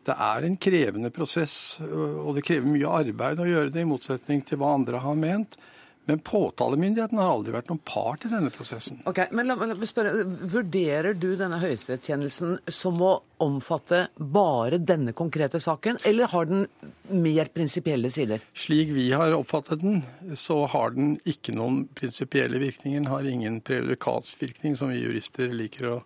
Det 0.05 0.13
er 0.21 0.45
en 0.45 0.57
krevende 0.61 1.09
prosess, 1.09 1.79
og 1.81 2.35
det 2.37 2.43
krever 2.45 2.69
mye 2.69 2.91
arbeid 3.01 3.39
å 3.41 3.47
gjøre 3.49 3.71
det, 3.73 3.81
i 3.81 3.89
motsetning 3.89 4.43
til 4.45 4.59
hva 4.61 4.75
andre 4.77 5.01
har 5.01 5.17
ment. 5.17 5.55
Men 6.05 6.19
påtalemyndigheten 6.19 7.17
har 7.17 7.31
aldri 7.31 7.53
vært 7.55 7.71
noen 7.71 7.81
part 7.85 8.25
i 8.27 8.29
denne 8.29 8.51
prosessen. 8.53 8.99
Ok, 9.09 9.23
men 9.33 9.49
la, 9.49 9.55
la 9.57 9.89
spørre, 9.89 10.25
Vurderer 10.25 11.17
du 11.17 11.31
denne 11.39 11.57
høyesterettskjennelsen 11.63 12.59
som 12.69 13.01
å 13.01 13.15
omfatte 13.41 14.05
bare 14.15 14.77
denne 14.77 15.15
konkrete 15.17 15.59
saken, 15.63 15.97
eller 16.05 16.29
har 16.31 16.47
den 16.51 16.67
mer 17.09 17.49
prinsipielle 17.53 18.11
sider? 18.13 18.45
Slik 18.53 18.93
vi 18.93 19.09
har 19.17 19.33
oppfattet 19.35 19.81
den, 19.81 20.03
så 20.37 20.61
har 20.71 20.93
den 20.95 21.15
ikke 21.25 21.55
noen 21.57 21.85
prinsipielle 21.97 22.61
virkninger. 22.61 23.01
Den 23.01 23.11
har 23.11 23.27
ingen 23.29 23.59
prejudikatsvirkning, 23.65 24.77
som 24.77 24.93
vi 24.93 25.01
jurister 25.01 25.51
liker 25.53 25.89
å 25.89 25.99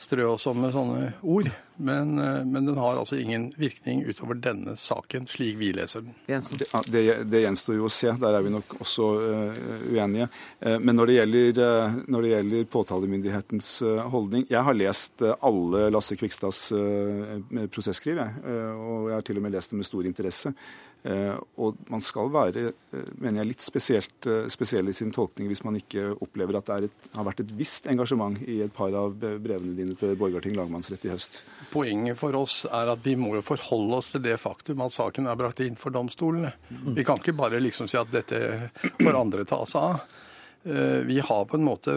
strø 0.00 0.24
oss 0.32 0.46
om 0.48 0.60
med 0.62 0.72
sånne 0.74 1.12
ord. 1.22 1.50
Men, 1.80 2.18
eh, 2.18 2.44
men, 2.44 2.66
den 2.66 2.76
har 2.76 2.98
altså 3.00 3.16
ingen 3.16 3.46
virkning 3.56 4.02
utover 4.04 4.36
denne 4.36 4.74
saken, 4.76 5.26
slik 5.28 5.56
vi 5.60 5.70
leser 5.76 6.04
den. 6.04 6.16
Det, 6.26 6.68
det, 6.92 7.04
det 7.30 7.42
gjenstår 7.44 7.78
jo 7.78 7.88
å 7.88 7.92
se. 7.92 8.12
Der 8.20 8.36
er 8.36 8.44
vi 8.44 8.52
nok 8.52 8.74
også 8.80 9.06
uh, 9.20 9.62
uenige. 9.88 10.28
Uh, 10.60 10.76
men 10.76 10.98
når 10.98 11.08
det, 11.08 11.16
gjelder, 11.16 11.62
uh, 11.62 11.96
når 12.12 12.26
det, 12.26 12.32
gjelder, 12.34 12.68
påtalemyndighetens 12.70 13.70
holdning 14.12 14.44
Jeg 14.50 14.62
har 14.66 14.76
lest 14.76 15.24
alle 15.40 15.86
Lasse 15.92 16.16
Kvikstads 16.18 16.60
prosesskriv, 17.72 18.20
jeg. 18.20 18.52
og 18.76 19.08
jeg 19.08 19.16
har 19.16 19.24
til 19.26 19.40
og 19.40 19.44
med 19.44 19.54
lest 19.54 19.72
det 19.72 19.80
med 19.80 19.88
stor 19.88 20.06
interesse. 20.06 20.52
Eh, 21.00 21.36
og 21.56 21.78
man 21.88 22.02
skal 22.04 22.28
være 22.28 22.66
eh, 22.68 23.06
mener 23.22 23.40
jeg, 23.40 23.48
litt 23.54 23.64
spesielt, 23.64 24.26
eh, 24.28 24.50
spesiell 24.52 24.90
i 24.90 24.92
sin 24.92 25.12
tolkning 25.14 25.48
hvis 25.48 25.62
man 25.64 25.78
ikke 25.78 26.10
opplever 26.20 26.58
at 26.58 26.68
det 26.68 26.90
et, 26.90 27.06
har 27.14 27.24
vært 27.24 27.40
et 27.40 27.54
visst 27.56 27.88
engasjement 27.88 28.36
i 28.44 28.58
et 28.66 28.74
par 28.76 28.92
av 28.92 29.14
brevene 29.16 29.72
dine 29.78 29.96
til 29.96 30.12
Borgarting 30.20 30.58
lagmannsrett 30.58 31.06
i 31.08 31.14
høst. 31.14 31.40
Poenget 31.72 32.20
for 32.20 32.36
oss 32.36 32.66
er 32.68 32.92
at 32.92 33.00
vi 33.06 33.16
må 33.16 33.32
jo 33.38 33.44
forholde 33.46 33.96
oss 33.96 34.12
til 34.12 34.24
det 34.26 34.36
faktum 34.42 34.84
at 34.84 34.92
saken 34.92 35.30
er 35.30 35.40
brakt 35.40 35.62
inn 35.64 35.78
for 35.80 35.94
domstolene. 35.94 36.52
Vi 36.68 37.06
kan 37.06 37.22
ikke 37.22 37.38
bare 37.38 37.62
liksom 37.62 37.88
si 37.88 37.96
at 37.96 38.12
dette 38.12 38.42
får 39.00 39.16
andre 39.16 39.48
ta 39.48 39.62
seg 39.70 39.94
av. 39.94 40.19
Eh, 40.64 41.00
vi 41.08 41.20
har 41.20 41.44
på 41.44 41.56
en 41.56 41.64
måte 41.64 41.92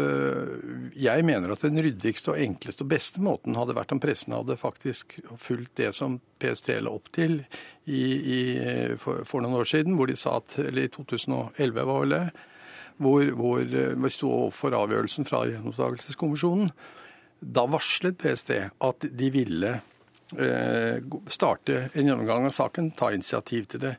Jeg 0.96 1.26
mener 1.28 1.52
at 1.52 1.66
den 1.66 1.82
ryddigste 1.84 2.32
og 2.32 2.40
enkleste 2.40 2.86
og 2.86 2.94
beste 2.94 3.20
måten 3.20 3.58
hadde 3.60 3.76
vært 3.76 3.92
om 3.92 4.00
pressen 4.00 4.32
hadde 4.32 4.56
faktisk 4.56 5.18
fulgt 5.36 5.76
det 5.82 5.90
som 5.98 6.22
PST 6.40 6.72
la 6.80 6.94
opp 6.96 7.12
til 7.12 7.42
i, 7.84 8.06
i, 8.08 8.40
for, 8.96 9.26
for, 9.28 9.44
noen 9.44 9.60
år 9.60 9.68
siden, 9.68 9.98
hvor 10.00 10.08
de 10.08 10.16
sa 10.16 10.38
at 10.40 10.56
Eller 10.64 10.88
i 10.88 10.94
2011, 10.94 11.84
var 11.84 12.00
vel 12.06 12.16
det. 12.16 12.24
Hvor, 13.04 13.34
hvor 13.36 13.60
eh, 13.60 13.96
vi 14.00 14.16
sto 14.16 14.32
overfor 14.32 14.80
avgjørelsen 14.80 15.28
fra 15.28 15.44
Gjenopptakelseskommisjonen. 15.50 16.72
Da 17.44 17.68
varslet 17.68 18.16
PST 18.16 18.54
at 18.80 19.10
de 19.12 19.32
ville 19.34 19.74
eh, 20.40 21.04
starte 21.28 21.90
en 21.92 22.08
gjennomgang 22.08 22.48
av 22.48 22.56
saken, 22.56 22.94
ta 22.96 23.12
initiativ 23.12 23.68
til 23.74 23.90
det. 23.90 23.98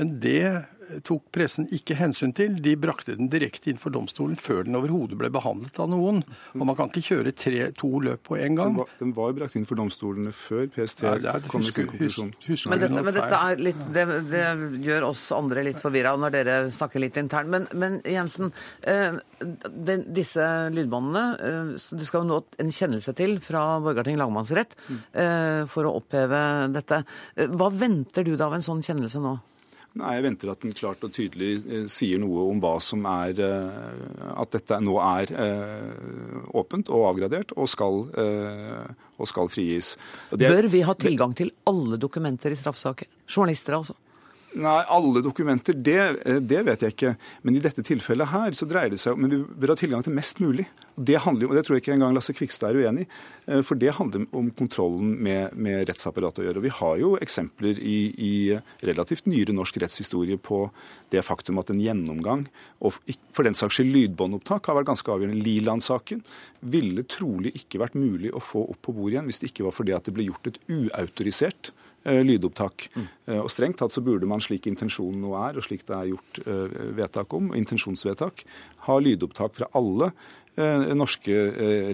Men 0.00 0.16
det 0.18 0.64
tok 1.06 1.26
pressen 1.34 1.66
ikke 1.74 1.96
hensyn 1.98 2.32
til. 2.36 2.56
De 2.62 2.74
brakte 2.80 3.16
den 3.18 3.30
direkte 3.32 3.70
inn 3.72 3.80
for 3.80 3.94
domstolen 3.94 4.36
før 4.40 4.64
den 4.66 4.76
overhodet 4.78 5.18
ble 5.20 5.30
behandlet 5.34 5.78
av 5.80 5.90
noen. 5.92 6.22
Og 6.54 6.64
man 6.66 6.76
kan 6.78 6.90
ikke 6.90 7.04
kjøre 7.08 7.34
tre, 7.36 7.68
to 7.76 7.90
løp 8.04 8.24
på 8.28 8.38
en 8.38 8.58
gang. 8.58 8.74
Den 8.74 8.80
var, 8.80 8.92
den 9.00 9.14
var 9.16 9.36
brakt 9.38 9.58
inn 9.58 9.66
for 9.68 9.80
domstolene 9.80 10.34
før 10.36 10.66
PST 10.74 11.04
ja, 11.06 11.14
er, 11.34 11.46
kom 11.50 11.64
med 11.64 11.76
sin 11.76 11.88
konklusjon. 11.90 12.32
men, 12.70 12.82
dette, 12.84 13.04
men 13.06 13.16
dette, 13.16 13.40
er 13.40 13.64
litt, 13.68 13.86
det, 13.94 14.04
det, 14.32 14.44
gjør 14.84 15.08
oss 15.10 15.24
andre 15.36 15.64
litt 15.68 15.80
forvirra 15.82 16.14
når 16.20 16.36
dere 16.36 16.58
snakker 16.74 17.02
litt 17.02 17.18
internt. 17.20 17.50
Men, 17.54 17.68
men 17.78 17.98
Jensen, 18.08 18.52
eh, 18.82 19.16
den, 19.40 20.06
disse 20.14 20.44
lydbåndene 20.74 21.24
eh, 21.38 21.72
Det 21.98 22.06
skal 22.08 22.24
jo 22.24 22.30
nå 22.32 22.40
en 22.62 22.72
kjennelse 22.74 23.14
til 23.16 23.38
fra 23.44 23.64
Borgarting 23.84 24.18
lagmannsrett 24.20 24.76
eh, 24.90 25.64
for 25.70 25.88
å 25.88 25.96
oppheve 26.00 26.44
dette. 26.74 27.02
Hva 27.54 27.72
venter 27.72 28.26
du 28.26 28.34
da 28.36 28.48
av 28.48 28.58
en 28.58 28.64
sånn 28.64 28.82
kjennelse 28.84 29.22
nå? 29.22 29.36
Nei, 29.94 30.16
Jeg 30.16 30.24
venter 30.24 30.50
at 30.50 30.62
den 30.64 30.74
klart 30.74 31.04
og 31.06 31.12
tydelig 31.14 31.50
eh, 31.62 31.84
sier 31.90 32.18
noe 32.18 32.48
om 32.50 32.58
hva 32.62 32.72
som 32.82 33.04
er 33.06 33.38
eh, 33.38 34.30
At 34.34 34.50
dette 34.56 34.80
nå 34.82 34.96
er 34.98 35.30
eh, 35.38 36.48
åpent 36.50 36.90
og 36.90 37.06
avgradert 37.12 37.54
og 37.54 37.68
skal, 37.70 38.00
og 38.10 39.28
skal 39.30 39.50
frigis. 39.50 39.94
Det, 40.30 40.48
Bør 40.50 40.68
vi 40.70 40.82
ha 40.86 40.94
tilgang 40.98 41.34
til 41.38 41.52
alle 41.70 41.98
dokumenter 42.00 42.54
i 42.54 42.58
straffesaker? 42.58 43.10
Journalister, 43.30 43.78
altså? 43.78 43.94
Nei, 44.54 44.84
alle 44.86 45.18
dokumenter, 45.18 45.74
det, 45.74 46.22
eh, 46.22 46.36
det, 46.38 46.60
vet 46.62 46.82
jeg 46.84 46.94
ikke. 46.94 47.12
Men 47.42 47.56
i 47.56 47.62
dette 47.62 47.82
tilfellet 47.82 48.30
her 48.30 48.54
så 48.54 48.68
dreier 48.70 48.92
det 48.92 49.00
seg 49.02 49.16
om 49.16 49.24
Men 49.24 49.32
vi 49.32 49.40
bør 49.42 49.72
ha 49.72 49.78
tilgang 49.80 50.04
til 50.06 50.14
mest 50.14 50.38
mulig. 50.38 50.68
Det, 50.94 51.16
handler, 51.24 51.48
og 51.48 51.56
det 51.58 51.64
tror 51.66 51.74
jeg 51.74 51.82
ikke 51.82 51.96
engang 51.96 52.14
Lasse 52.14 52.36
Kvikstad 52.36 52.70
er 52.70 52.86
uenig 52.86 53.02
i. 53.02 53.08
Eh, 53.50 53.64
for 53.66 53.74
det 53.74 53.96
handler 53.98 54.28
om 54.30 54.52
kontrollen 54.54 55.16
med, 55.26 55.56
med 55.58 55.88
rettsapparatet 55.90 56.44
å 56.44 56.46
gjøre. 56.46 56.62
Og 56.62 56.66
vi 56.68 56.74
har 56.78 57.02
jo 57.02 57.10
eksempler 57.18 57.82
i, 57.82 57.98
i, 58.14 58.34
relativt 58.86 59.26
nyere 59.26 59.56
norsk 59.56 59.80
rettshistorie 59.82 60.38
på 60.38 60.68
det 61.10 61.24
faktum 61.26 61.58
at 61.58 61.74
en 61.74 61.82
gjennomgang, 61.82 62.46
og 62.82 62.94
for 63.34 63.46
den 63.46 63.58
saks 63.58 63.80
skyld 63.80 63.90
lydbåndopptak, 63.90 64.70
har 64.70 64.78
vært 64.78 64.92
ganske 64.92 65.10
avgjørende. 65.10 65.42
Liland-saken 65.42 66.22
ville 66.62 67.02
trolig 67.10 67.56
ikke 67.58 67.82
vært 67.82 67.98
mulig 67.98 68.30
å 68.30 68.42
få 68.42 68.68
opp 68.70 68.86
på 68.86 68.94
bordet 68.94 69.18
igjen 69.18 69.30
hvis 69.30 69.42
det 69.42 69.50
ikke 69.50 69.66
var 69.66 69.74
fordi 69.74 69.98
at 69.98 70.06
det 70.06 70.14
ble 70.14 70.30
gjort 70.30 70.50
et 70.52 70.62
uautorisert 70.70 71.74
lydopptak. 72.04 72.88
Mm. 72.94 73.08
Og 73.40 73.50
Strengt 73.52 73.80
tatt 73.80 73.94
så 73.94 74.04
burde 74.04 74.28
man, 74.28 74.42
slik 74.44 74.68
intensjonen 74.70 75.22
nå 75.24 75.34
er, 75.40 75.56
og 75.56 75.64
slik 75.66 75.86
det 75.88 75.96
er 75.96 76.12
gjort 76.12 76.40
eh, 76.44 76.80
vedtak 77.00 77.36
om, 77.36 77.52
intensjonsvedtak, 77.56 78.44
ha 78.88 78.98
lydopptak 79.00 79.60
fra 79.60 79.70
alle 79.78 80.12
norske 80.94 81.34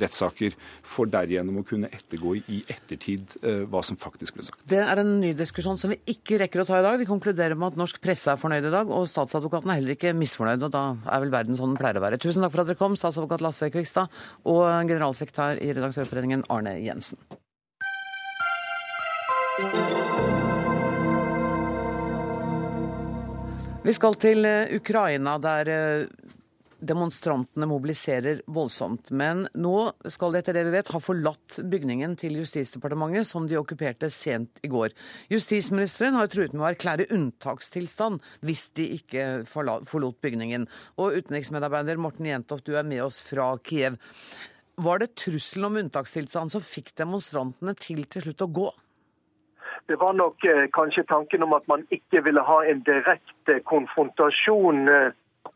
rettssaker, 0.03 0.53
for 0.85 1.09
derigjennom 1.09 1.63
å 1.63 1.65
kunne 1.65 1.89
ettergå 1.97 2.35
i 2.53 2.59
ettertid 2.69 3.39
hva 3.73 3.81
som 3.87 3.97
faktisk 3.97 4.37
ble 4.37 4.45
sagt. 4.45 4.61
Det 4.69 4.83
er 4.85 5.01
en 5.01 5.15
ny 5.23 5.31
diskusjon 5.33 5.81
som 5.81 5.95
vi 5.95 5.97
ikke 6.13 6.43
rekker 6.43 6.61
å 6.61 6.67
ta 6.69 6.77
i 6.77 6.85
dag. 6.85 7.01
Vi 7.01 7.09
konkluderer 7.09 7.57
med 7.57 7.73
at 7.73 7.81
norsk 7.81 8.03
presse 8.05 8.29
er 8.29 8.41
fornøyd 8.41 8.69
i 8.69 8.75
dag, 8.77 8.93
og 8.93 9.09
statsadvokaten 9.09 9.73
er 9.73 9.81
heller 9.81 9.97
ikke 9.97 10.13
misfornøyd. 10.13 10.69
og 10.69 10.75
Da 10.77 10.85
er 11.09 11.25
vel 11.25 11.33
verden 11.33 11.57
sånn 11.57 11.73
den 11.73 11.81
pleier 11.81 11.97
å 11.97 12.05
være. 12.05 12.21
Tusen 12.21 12.45
takk 12.45 12.53
for 12.53 12.67
at 12.67 12.69
dere 12.69 12.83
kom, 12.85 13.01
statsadvokat 13.01 13.49
Lasse 13.49 13.73
Kvikstad 13.73 14.13
og 14.45 14.67
generalsekretær 14.91 15.65
i 15.65 15.73
Redaktørforeningen 15.73 16.45
Arne 16.53 16.77
Jensen. 16.85 17.17
Vi 23.81 23.95
skal 23.97 24.15
til 24.21 24.45
eh, 24.47 24.71
Ukraina, 24.77 25.33
der 25.43 25.69
eh, 25.73 26.35
demonstrantene 26.85 27.67
mobiliserer 27.67 28.43
voldsomt. 28.53 29.09
Men 29.17 29.47
nå 29.57 29.91
skal 30.13 30.35
de 30.35 30.41
etter 30.41 30.57
det 30.57 30.67
vi 30.69 30.75
vet 30.75 30.93
ha 30.95 31.01
forlatt 31.03 31.57
bygningen 31.73 32.17
til 32.21 32.39
Justisdepartementet, 32.39 33.29
som 33.29 33.49
de 33.49 33.59
okkuperte 33.61 34.11
sent 34.13 34.61
i 34.63 34.71
går. 34.71 34.93
Justisministeren 35.33 36.19
har 36.19 36.31
truet 36.31 36.55
med 36.55 36.65
å 36.65 36.69
erklære 36.71 37.09
unntakstilstand 37.17 38.21
hvis 38.47 38.69
de 38.79 38.87
ikke 38.99 39.27
forlot 39.49 40.21
bygningen. 40.23 40.69
Og 41.01 41.19
utenriksmedarbeider 41.21 42.01
Morten 42.01 42.29
Jentoft, 42.31 42.69
du 42.69 42.77
er 42.79 42.87
med 42.87 43.03
oss 43.07 43.19
fra 43.25 43.53
Kiev. 43.65 43.99
Var 44.81 45.03
det 45.03 45.15
trusselen 45.19 45.67
om 45.67 45.81
unntakstilstand 45.83 46.53
som 46.53 46.65
fikk 46.65 46.95
demonstrantene 47.01 47.75
til 47.81 48.05
til 48.07 48.29
slutt 48.29 48.47
å 48.47 48.53
gå? 48.61 48.71
Det 49.91 49.97
var 50.01 50.13
nok 50.13 50.45
eh, 50.45 50.69
kanskje 50.73 51.03
tanken 51.03 51.43
om 51.43 51.53
at 51.53 51.65
man 51.69 51.81
ikke 51.91 52.21
ville 52.23 52.43
ha 52.47 52.59
en 52.71 52.83
direkte 52.87 53.57
konfrontasjon 53.67 54.85
eh, 54.89 55.09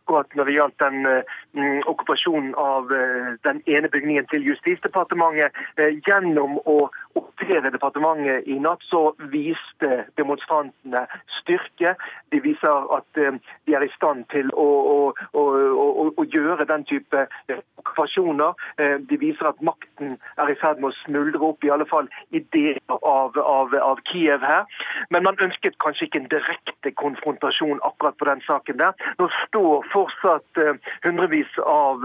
akkurat 0.05 0.35
når 0.35 0.45
det 0.45 0.55
gjaldt 0.55 0.79
den 0.79 1.07
mm, 1.53 1.83
okkupasjonen 1.89 2.55
av 2.61 2.93
eh, 2.93 3.35
den 3.45 3.63
ene 3.67 3.89
bygningen 3.89 4.27
til 4.29 4.45
Justisdepartementet. 4.45 5.53
Eh, 5.81 5.97
gjennom 6.07 6.59
å 6.69 6.91
opptre 7.17 7.63
departementet 7.71 8.47
i 8.47 8.59
natt, 8.61 8.85
så 8.91 9.15
viste 9.33 10.05
demonstrantene 10.21 11.07
styrke. 11.41 11.95
De 12.31 12.41
viser 12.45 12.91
at 12.97 13.21
eh, 13.21 13.39
de 13.67 13.77
er 13.77 13.87
i 13.87 13.93
stand 13.97 14.27
til 14.35 14.51
å, 14.53 14.69
å, 14.93 14.99
å, 15.33 16.09
å 16.21 16.27
gjøre 16.29 16.69
den 16.69 16.85
type 16.91 17.25
eh, 17.49 17.63
okkupasjoner. 17.81 18.55
Eh, 18.81 18.97
de 19.09 19.19
viser 19.21 19.49
at 19.49 19.63
makten 19.65 20.19
er 20.37 20.53
i 20.53 20.59
ferd 20.61 20.83
med 20.83 20.93
å 20.93 20.99
smuldre 21.05 21.41
opp, 21.49 21.65
i 21.65 21.73
alle 21.73 21.89
fall 21.89 22.11
i 22.31 22.43
deler 22.55 22.99
av, 23.01 23.39
av, 23.41 23.75
av, 23.81 24.03
Kiev 24.11 24.45
her. 24.45 24.69
Men 25.11 25.25
man 25.25 25.41
ønsket 25.41 25.79
kanskje 25.83 26.09
ikke 26.09 26.23
en 26.25 26.31
direkte 26.33 26.93
konfrontasjon 27.01 27.81
akkurat 27.87 28.19
på 28.21 28.29
den 28.29 28.43
saken 28.45 28.81
der. 28.81 28.93
Nå 29.19 29.31
står 29.47 29.87
fortsatt 29.95 30.61
hundrevis 31.05 31.59
av 31.65 32.03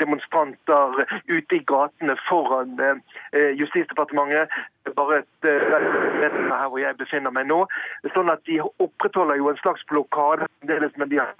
demonstranter 0.00 1.04
ute 1.30 1.56
i 1.56 1.62
gatene 1.68 2.16
foran 2.26 2.74
Justisdepartementet 3.60 4.50
bare 4.98 5.22
et 5.22 5.48
her 5.48 6.68
hvor 6.68 6.82
jeg 6.82 6.98
befinner 6.98 7.34
meg 7.34 7.48
nå. 7.48 7.62
Sånn 8.16 8.32
at 8.34 8.44
De 8.50 8.58
opprettholder 8.62 9.38
jo 9.40 9.48
en 9.52 9.62
slags 9.62 9.86
blokade, 9.90 10.50
men 10.66 11.08
de 11.08 11.22
har 11.22 11.34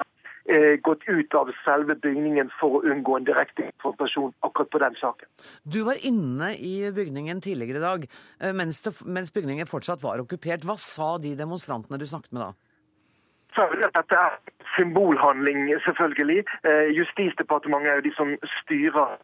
Eh, 0.44 0.76
gått 0.82 1.04
ut 1.06 1.34
av 1.38 1.50
selve 1.62 1.94
bygningen 2.02 2.48
for 2.58 2.80
å 2.80 2.90
unngå 2.90 3.14
en 3.14 3.26
direkte 3.28 3.68
konfrontasjon 3.68 4.32
akkurat 4.42 4.70
på 4.74 4.80
den 4.82 4.96
saken. 4.98 5.28
Du 5.62 5.84
var 5.86 6.00
inne 6.02 6.48
i 6.58 6.90
bygningen 6.90 7.38
tidligere 7.44 7.78
i 7.78 7.84
dag 7.84 8.06
eh, 8.40 8.50
mens, 8.50 8.80
det, 8.82 8.90
mens 9.06 9.30
bygningen 9.30 9.70
fortsatt 9.70 10.02
var 10.02 10.18
okkupert. 10.24 10.66
Hva 10.66 10.74
sa 10.82 11.14
de 11.22 11.36
demonstrantene 11.38 12.00
du 12.00 12.08
snakket 12.10 12.34
med 12.34 12.42
da? 12.42 12.50
Så 13.54 13.62
er 13.62 13.74
det 13.74 13.84
at 13.84 13.96
dette 14.00 14.14
er 14.14 14.38
symbolhandling, 14.76 15.60
selvfølgelig. 15.84 16.44
Eh, 16.68 16.88
Justisdepartementet 16.98 17.90
er 17.90 17.94
jo 17.94 18.06
de 18.08 18.14
som 18.14 18.28
styrer 18.60 19.18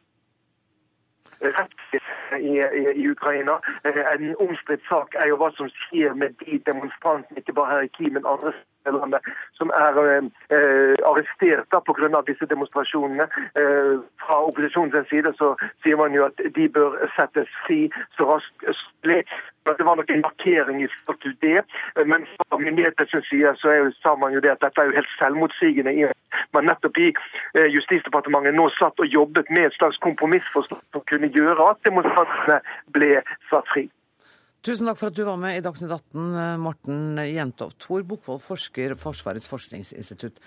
i, 1.41 2.53
i, 2.81 3.01
i, 3.03 3.11
Ukraina. 3.11 3.53
En 3.85 4.37
omstridt 4.39 4.85
sak 4.89 5.15
er 5.15 5.27
jo 5.31 5.37
hva 5.41 5.51
som 5.57 5.69
skjer 5.69 6.15
med 6.15 6.35
de 6.43 6.59
demonstrantene, 6.67 7.39
ikke 7.39 7.53
bare 7.53 7.71
her 7.75 7.87
i 7.87 7.93
Kiev, 7.97 8.13
men 8.13 8.27
andre 8.27 8.53
steder 8.53 8.68
landet 8.87 9.21
som 9.59 9.71
er 9.75 9.99
eh, 9.99 10.97
arrestert 11.11 11.69
pga. 11.87 12.23
disse 12.27 12.47
demonstrasjonene. 12.47 13.27
Eh, 13.61 13.95
fra 14.23 14.37
opposisjonens 14.49 15.09
side 15.11 15.33
så 15.39 15.55
sier 15.83 15.97
man 15.97 16.15
jo 16.15 16.25
at 16.25 16.41
de 16.57 16.69
bør 16.69 16.97
settes 17.17 17.49
fri 17.67 17.91
så 18.17 18.25
raskt. 18.33 18.65
Det 19.79 19.87
var 19.87 19.97
nok 19.97 20.11
en 20.11 20.25
markering 20.29 20.83
i 20.83 20.89
forhold 21.05 21.21
til 21.23 21.37
det. 21.43 21.61
Men 22.07 22.27
fra 22.37 22.59
myndighetenes 22.59 23.27
side 23.31 23.53
så 23.61 23.69
er 23.69 23.79
jo, 23.83 23.91
sa 24.03 24.15
man 24.15 24.33
jo 24.33 24.41
det 24.41 24.51
at 24.55 24.63
dette 24.65 24.81
er 24.81 24.89
jo 24.89 24.99
helt 24.99 25.13
selvmotsigende. 25.19 26.13
Men 26.53 26.65
nettopp 26.71 26.97
i 26.99 27.11
eh, 27.11 27.69
Justisdepartementet 27.77 28.57
nå 28.57 28.69
satt 28.79 29.01
og 29.01 29.13
jobbet 29.19 29.51
med 29.51 29.69
et 29.69 29.79
slags 29.79 30.01
kompromissforslag 30.07 30.81
som 30.93 31.07
kunne 31.11 31.33
gjøre 31.37 31.71
at 31.71 31.85
demonstrantene 31.85 32.61
ble 32.97 33.23
satt 33.51 33.69
fri. 33.75 33.89
Tusen 34.67 34.89
takk 34.91 34.99
for 34.99 35.13
at 35.13 35.17
du 35.17 35.23
var 35.23 35.39
med 35.39 35.55
i 35.55 35.63
Dagsnytt 35.63 35.93
18, 35.95 36.35
eh, 36.35 36.57
Morten 36.59 37.21
Jentoft. 37.31 37.79
Tor 37.79 38.03
Bukkvold, 38.03 38.43
forsker, 38.43 38.97
Forsvarets 38.99 39.49
forskningsinstitutt. 39.51 40.41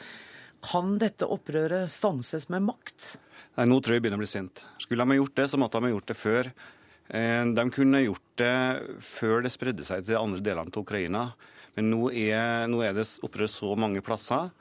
Kan 0.61 0.97
dette 1.01 1.25
opprøret 1.25 1.89
stanses 1.89 2.49
med 2.51 2.65
makt? 2.67 3.15
Nei, 3.57 3.65
Nå 3.65 3.79
tror 3.79 3.95
jeg 3.95 4.03
begynner 4.03 4.19
å 4.19 4.25
bli 4.25 4.29
sint. 4.29 4.63
Skulle 4.83 5.05
de 5.05 5.15
ha 5.15 5.21
gjort 5.21 5.35
det, 5.39 5.47
så 5.49 5.57
måtte 5.57 5.79
de 5.79 5.87
ha 5.87 5.93
gjort 5.95 6.11
det 6.11 6.19
før. 6.19 6.51
Eh, 7.09 7.45
de 7.55 7.65
kunne 7.71 8.03
gjort 8.03 8.35
det 8.35 8.57
før 8.99 9.41
det 9.47 9.53
spredde 9.55 9.87
seg 9.87 10.05
til 10.05 10.19
andre 10.19 10.43
delene 10.43 10.67
av 10.67 10.83
Ukraina. 10.83 11.23
Men 11.75 11.89
nå 11.89 12.11
er, 12.11 12.67
nå 12.67 12.83
er 12.83 12.93
det 12.93 13.07
opprør 13.23 13.47
så 13.47 13.75
mange 13.79 14.03
plasser 14.03 14.51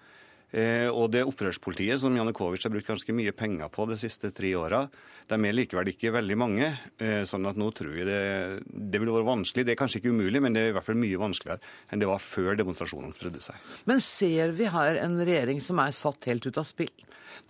og 0.91 1.13
det 1.15 1.23
opprørspolitiet 1.29 2.01
som 2.03 2.17
Janukovitsj 2.17 2.67
har 2.67 2.73
brukt 2.75 2.89
ganske 2.91 3.15
mye 3.15 3.35
penger 3.37 3.71
på 3.71 3.87
de 3.87 3.99
siste 4.01 4.33
tre 4.35 4.51
åra, 4.59 4.85
de 5.31 5.39
er 5.39 5.55
likevel 5.55 5.91
ikke 5.93 6.13
veldig 6.15 6.37
mange. 6.39 6.69
Eh, 6.99 7.23
sånn 7.29 7.47
at 7.49 7.59
nå 7.61 7.69
tror 7.77 7.95
jeg 7.95 8.09
det, 8.09 8.23
det 8.67 9.01
vil 9.01 9.13
være 9.15 9.29
vanskelig. 9.29 9.67
Det 9.67 9.75
er 9.75 9.79
kanskje 9.79 10.01
ikke 10.01 10.15
umulig, 10.15 10.43
men 10.43 10.57
det 10.57 10.65
er 10.65 10.73
i 10.73 10.75
hvert 10.77 10.87
fall 10.87 10.99
mye 10.99 11.21
vanskeligere 11.21 11.63
enn 11.91 12.03
det 12.03 12.09
var 12.11 12.23
før 12.25 12.59
demonstrasjonene 12.59 13.15
spredde 13.15 13.43
seg. 13.45 13.71
Men 13.91 14.03
ser 14.05 14.57
vi 14.57 14.71
her 14.73 14.99
en 15.05 15.21
regjering 15.21 15.63
som 15.65 15.83
er 15.83 15.95
satt 15.97 16.27
helt 16.31 16.49
ut 16.49 16.61
av 16.61 16.67
spill? 16.69 16.91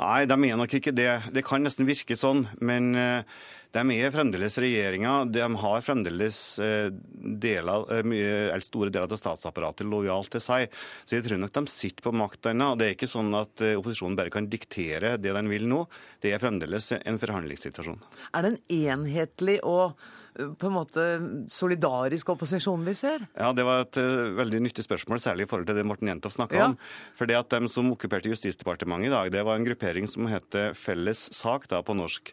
Nei, 0.01 0.27
de 0.29 0.37
er 0.37 0.61
nok 0.61 0.77
ikke 0.77 0.95
det. 0.97 1.11
Det 1.33 1.45
kan 1.47 1.65
nesten 1.65 1.89
virke 1.89 2.17
sånn. 2.19 2.45
Men 2.61 2.93
eh, 2.99 3.41
de 3.71 3.83
er 3.95 4.11
fremdeles 4.11 4.57
regjeringa. 4.59 5.13
De 5.31 5.47
har 5.63 5.85
fremdeles 5.87 6.39
eh, 6.59 6.91
deler, 6.91 7.85
eh, 7.95 8.07
mye, 8.07 8.61
store 8.67 8.91
deler 8.91 9.07
av 9.07 9.21
statsapparatet 9.21 9.87
lojalt 9.87 10.33
til 10.35 10.43
seg. 10.43 10.79
Så 11.07 11.19
jeg 11.19 11.27
tror 11.27 11.39
nok 11.39 11.55
de 11.55 11.65
sitter 11.71 12.07
på 12.07 12.15
makta 12.19 12.51
ennå. 12.51 12.73
Det 12.79 12.89
er 12.89 12.97
ikke 12.97 13.11
sånn 13.11 13.31
at 13.39 13.63
eh, 13.63 13.77
opposisjonen 13.79 14.19
bare 14.19 14.33
kan 14.35 14.51
diktere 14.51 15.15
det 15.23 15.35
den 15.37 15.51
vil 15.53 15.69
nå. 15.71 15.85
Det 16.21 16.35
er 16.35 16.43
fremdeles 16.43 16.91
en 16.99 17.21
forhandlingssituasjon. 17.23 18.01
Er 18.35 18.47
det 18.47 18.57
en 18.57 18.65
enhetlig 18.81 19.61
og 19.63 19.95
på 20.35 20.69
en 20.69 20.75
måte 20.75 21.05
solidarisk 21.51 22.31
opposisjon 22.35 22.85
vi 22.87 22.95
ser? 22.95 23.23
Ja, 23.35 23.51
Det 23.53 23.65
var 23.67 23.83
et 23.83 23.99
uh, 23.99 24.31
veldig 24.39 24.61
nyttig 24.63 24.85
spørsmål, 24.87 25.19
særlig 25.21 25.45
i 25.45 25.51
forhold 25.51 25.67
til 25.69 25.77
det 25.77 25.85
Morten 25.87 26.09
Jentoff 26.09 26.37
snakka 26.37 26.57
ja. 26.57 26.69
om. 26.71 26.77
For 27.19 27.29
det 27.29 27.37
at 27.39 27.51
De 27.51 27.69
som 27.69 27.91
okkuperte 27.91 28.31
Justisdepartementet 28.31 29.11
i 29.11 29.15
dag, 29.15 29.33
det 29.35 29.43
var 29.45 29.59
en 29.59 29.67
gruppering 29.67 30.07
som 30.09 30.31
heter 30.31 30.73
Felles 30.79 31.27
sak 31.35 31.67
da 31.69 31.83
på 31.83 31.99
norsk. 31.99 32.31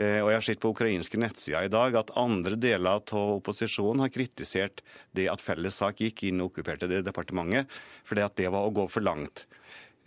Eh, 0.00 0.20
og 0.22 0.30
jeg 0.30 0.38
har 0.38 0.46
sett 0.46 0.62
på 0.62 0.72
ukrainske 0.72 1.20
nettsider 1.20 1.66
i 1.66 1.72
dag 1.72 1.96
at 1.98 2.12
andre 2.18 2.56
deler 2.60 3.00
av 3.02 3.36
opposisjonen 3.36 4.06
har 4.06 4.12
kritisert 4.14 4.84
det 5.16 5.28
at 5.28 5.42
felles 5.44 5.76
sak 5.82 6.00
gikk 6.00 6.24
inn 6.30 6.40
og 6.40 6.52
okkuperte 6.52 6.88
det 6.90 7.02
departementet, 7.04 7.68
fordi 8.08 8.24
at 8.24 8.36
det 8.40 8.48
var 8.54 8.64
å 8.64 8.74
gå 8.74 8.86
for 8.88 9.04
langt. 9.04 9.44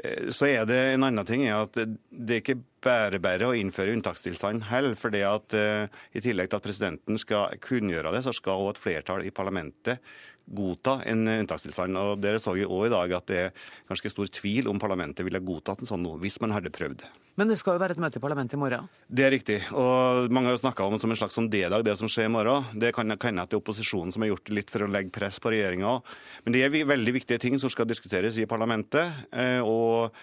Eh, 0.01 0.31
så 0.33 0.50
er 0.50 0.65
det 0.69 0.79
en 0.95 1.05
annen 1.09 1.27
ting 1.29 1.45
er 1.45 1.67
at 1.67 1.77
det 1.77 2.39
er 2.39 2.41
ikke 2.41 2.62
bare 2.83 3.21
bare 3.23 3.51
å 3.51 3.55
innføre 3.55 3.93
unntakstilstand 3.95 4.65
heller. 4.71 4.97
fordi 5.00 5.21
at 5.23 5.55
uh, 5.55 5.85
I 6.12 6.19
tillegg 6.19 6.50
til 6.50 6.59
at 6.59 6.65
presidenten 6.65 7.19
skal 7.21 7.53
kunngjøre 7.63 8.12
det, 8.12 8.23
så 8.25 8.33
skal 8.35 8.59
også 8.59 8.73
et 8.73 8.81
flertall 8.83 9.23
i 9.23 9.31
parlamentet 9.31 10.01
godta 10.45 11.00
en 11.09 11.27
unntakstilstand. 11.27 11.97
Og 11.97 12.21
Dere 12.21 12.41
så 12.41 12.55
jo 12.59 12.69
òg 12.73 12.88
i 12.89 12.93
dag 12.93 13.15
at 13.17 13.27
det 13.31 13.39
er 13.47 13.67
ganske 13.89 14.12
stor 14.12 14.29
tvil 14.39 14.69
om 14.71 14.81
parlamentet 14.81 15.25
ville 15.25 15.41
godtatt 15.43 15.83
en 15.83 15.89
sånn 15.89 16.03
noe, 16.03 16.19
hvis 16.21 16.39
man 16.43 16.55
hadde 16.55 16.73
prøvd. 16.73 17.05
Men 17.39 17.50
det 17.50 17.57
skal 17.57 17.77
jo 17.77 17.81
være 17.81 17.95
et 17.95 18.01
møte 18.01 18.19
i 18.19 18.21
parlamentet 18.21 18.57
i 18.57 18.62
morgen? 18.62 18.89
Det 19.09 19.25
er 19.25 19.33
riktig. 19.33 19.57
og 19.73 20.29
Mange 20.33 20.51
har 20.51 20.57
jo 20.57 20.62
snakka 20.62 20.85
om 20.85 20.93
det 20.93 21.01
som 21.01 21.13
en 21.13 21.17
slags 21.17 21.39
D-dag, 21.50 21.85
det 21.85 21.95
som 21.97 22.12
skjer 22.12 22.29
i 22.29 22.33
morgen. 22.33 22.67
Det 22.77 22.93
kan 22.93 23.09
hende 23.09 23.41
at 23.41 23.50
det 23.50 23.57
er 23.57 23.63
opposisjonen 23.63 24.13
som 24.13 24.21
har 24.21 24.33
gjort 24.33 24.45
det 24.50 24.59
litt 24.59 24.73
for 24.73 24.85
å 24.85 24.91
legge 24.91 25.13
press 25.15 25.39
på 25.41 25.53
regjeringa. 25.53 25.95
Men 26.45 26.55
det 26.55 26.62
er 26.62 26.77
veldig 26.93 27.15
viktige 27.17 27.41
ting 27.41 27.57
som 27.57 27.71
skal 27.73 27.89
diskuteres 27.89 28.38
i 28.38 28.50
parlamentet. 28.50 29.25
Eh, 29.33 29.65
og 29.65 30.13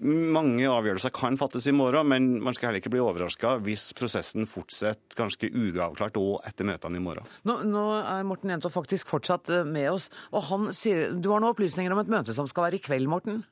mange 0.00 0.64
avgjørelser 0.68 1.12
kan 1.14 1.36
fattes 1.40 1.66
i 1.68 1.74
morgen, 1.76 2.08
men 2.08 2.28
man 2.44 2.56
skal 2.56 2.70
heller 2.70 2.80
ikke 2.80 2.92
bli 2.94 3.02
overraska 3.04 3.56
hvis 3.64 3.90
prosessen 3.98 4.48
fortsetter 4.48 5.18
ganske 5.18 5.50
uavklart 5.50 6.18
òg 6.20 6.48
etter 6.48 6.68
møtene 6.68 7.00
i 7.00 7.04
morgen. 7.04 7.28
Nå, 7.48 7.60
nå 7.68 7.84
er 8.00 8.26
Morten 8.28 8.52
Jentoft 8.54 8.78
faktisk 8.78 9.12
fortsatt 9.12 9.52
eh, 9.52 9.66
med 9.68 9.90
oss. 9.92 10.08
og 10.32 10.46
han 10.48 10.70
sier, 10.76 11.12
Du 11.12 11.30
har 11.32 11.42
noen 11.42 11.52
opplysninger 11.52 11.92
om 11.92 12.00
et 12.02 12.12
møte 12.12 12.36
som 12.36 12.48
skal 12.48 12.68
være 12.68 12.80
i 12.80 12.84
kveld, 12.84 13.10
Morten? 13.10 13.42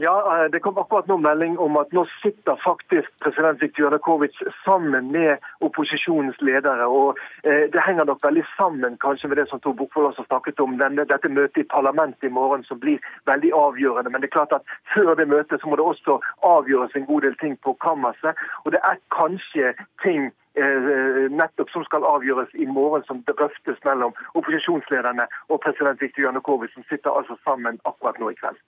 Ja, 0.00 0.44
eh, 0.44 0.50
Det 0.50 0.60
kom 0.60 0.78
akkurat 0.78 1.06
nå 1.06 1.16
melding 1.16 1.56
om 1.58 1.76
at 1.76 1.92
nå 1.92 2.04
sitter 2.22 2.54
faktisk 2.62 3.08
president 3.24 3.62
Viktor 3.62 3.82
Janukovitsj 3.84 4.44
sammen 4.64 5.10
med 5.12 5.38
opposisjonens 5.60 6.38
ledere. 6.40 6.86
og 6.86 7.18
eh, 7.42 7.66
Det 7.72 7.82
henger 7.86 8.04
nok 8.04 8.22
veldig 8.22 8.44
sammen 8.56 8.98
kanskje 9.04 9.28
med 9.28 9.36
det 9.36 9.48
som 9.48 9.60
Tor 9.60 9.72
Bokvold 9.72 10.06
også 10.06 10.24
snakket 10.26 10.60
om, 10.60 10.78
denne, 10.78 11.04
dette 11.04 11.28
møtet 11.28 11.64
i 11.64 11.70
parlamentet 11.74 12.28
i 12.28 12.36
morgen 12.40 12.62
som 12.64 12.78
blir 12.78 12.98
veldig 13.26 13.50
avgjørende. 13.52 14.10
Men 14.10 14.20
det 14.20 14.28
er 14.28 14.36
klart 14.38 14.52
at 14.52 14.62
før 14.94 15.14
det 15.14 15.28
møtet 15.28 15.60
så 15.60 15.66
må 15.68 15.76
det 15.76 15.84
også 15.84 16.20
avgjøres 16.42 16.94
en 16.94 17.10
god 17.10 17.20
del 17.26 17.36
ting 17.42 17.58
på 17.66 17.74
kammerset. 17.86 18.38
Og 18.64 18.72
det 18.72 18.80
er 18.84 19.02
kanskje 19.18 19.74
ting 20.06 20.30
eh, 20.54 21.26
nettopp 21.40 21.74
som 21.74 21.82
skal 21.90 22.06
avgjøres 22.14 22.54
i 22.54 22.70
morgen, 22.70 23.02
som 23.10 23.26
drøftes 23.26 23.82
mellom 23.84 24.14
opposisjonslederne 24.38 25.26
og 25.48 25.60
president 25.66 26.00
Viktor 26.00 26.22
Janukovitsj, 26.22 26.74
som 26.74 26.88
sitter 26.88 27.10
altså 27.10 27.34
sammen 27.42 27.82
akkurat 27.82 28.22
nå 28.22 28.30
i 28.30 28.38
kveld. 28.38 28.62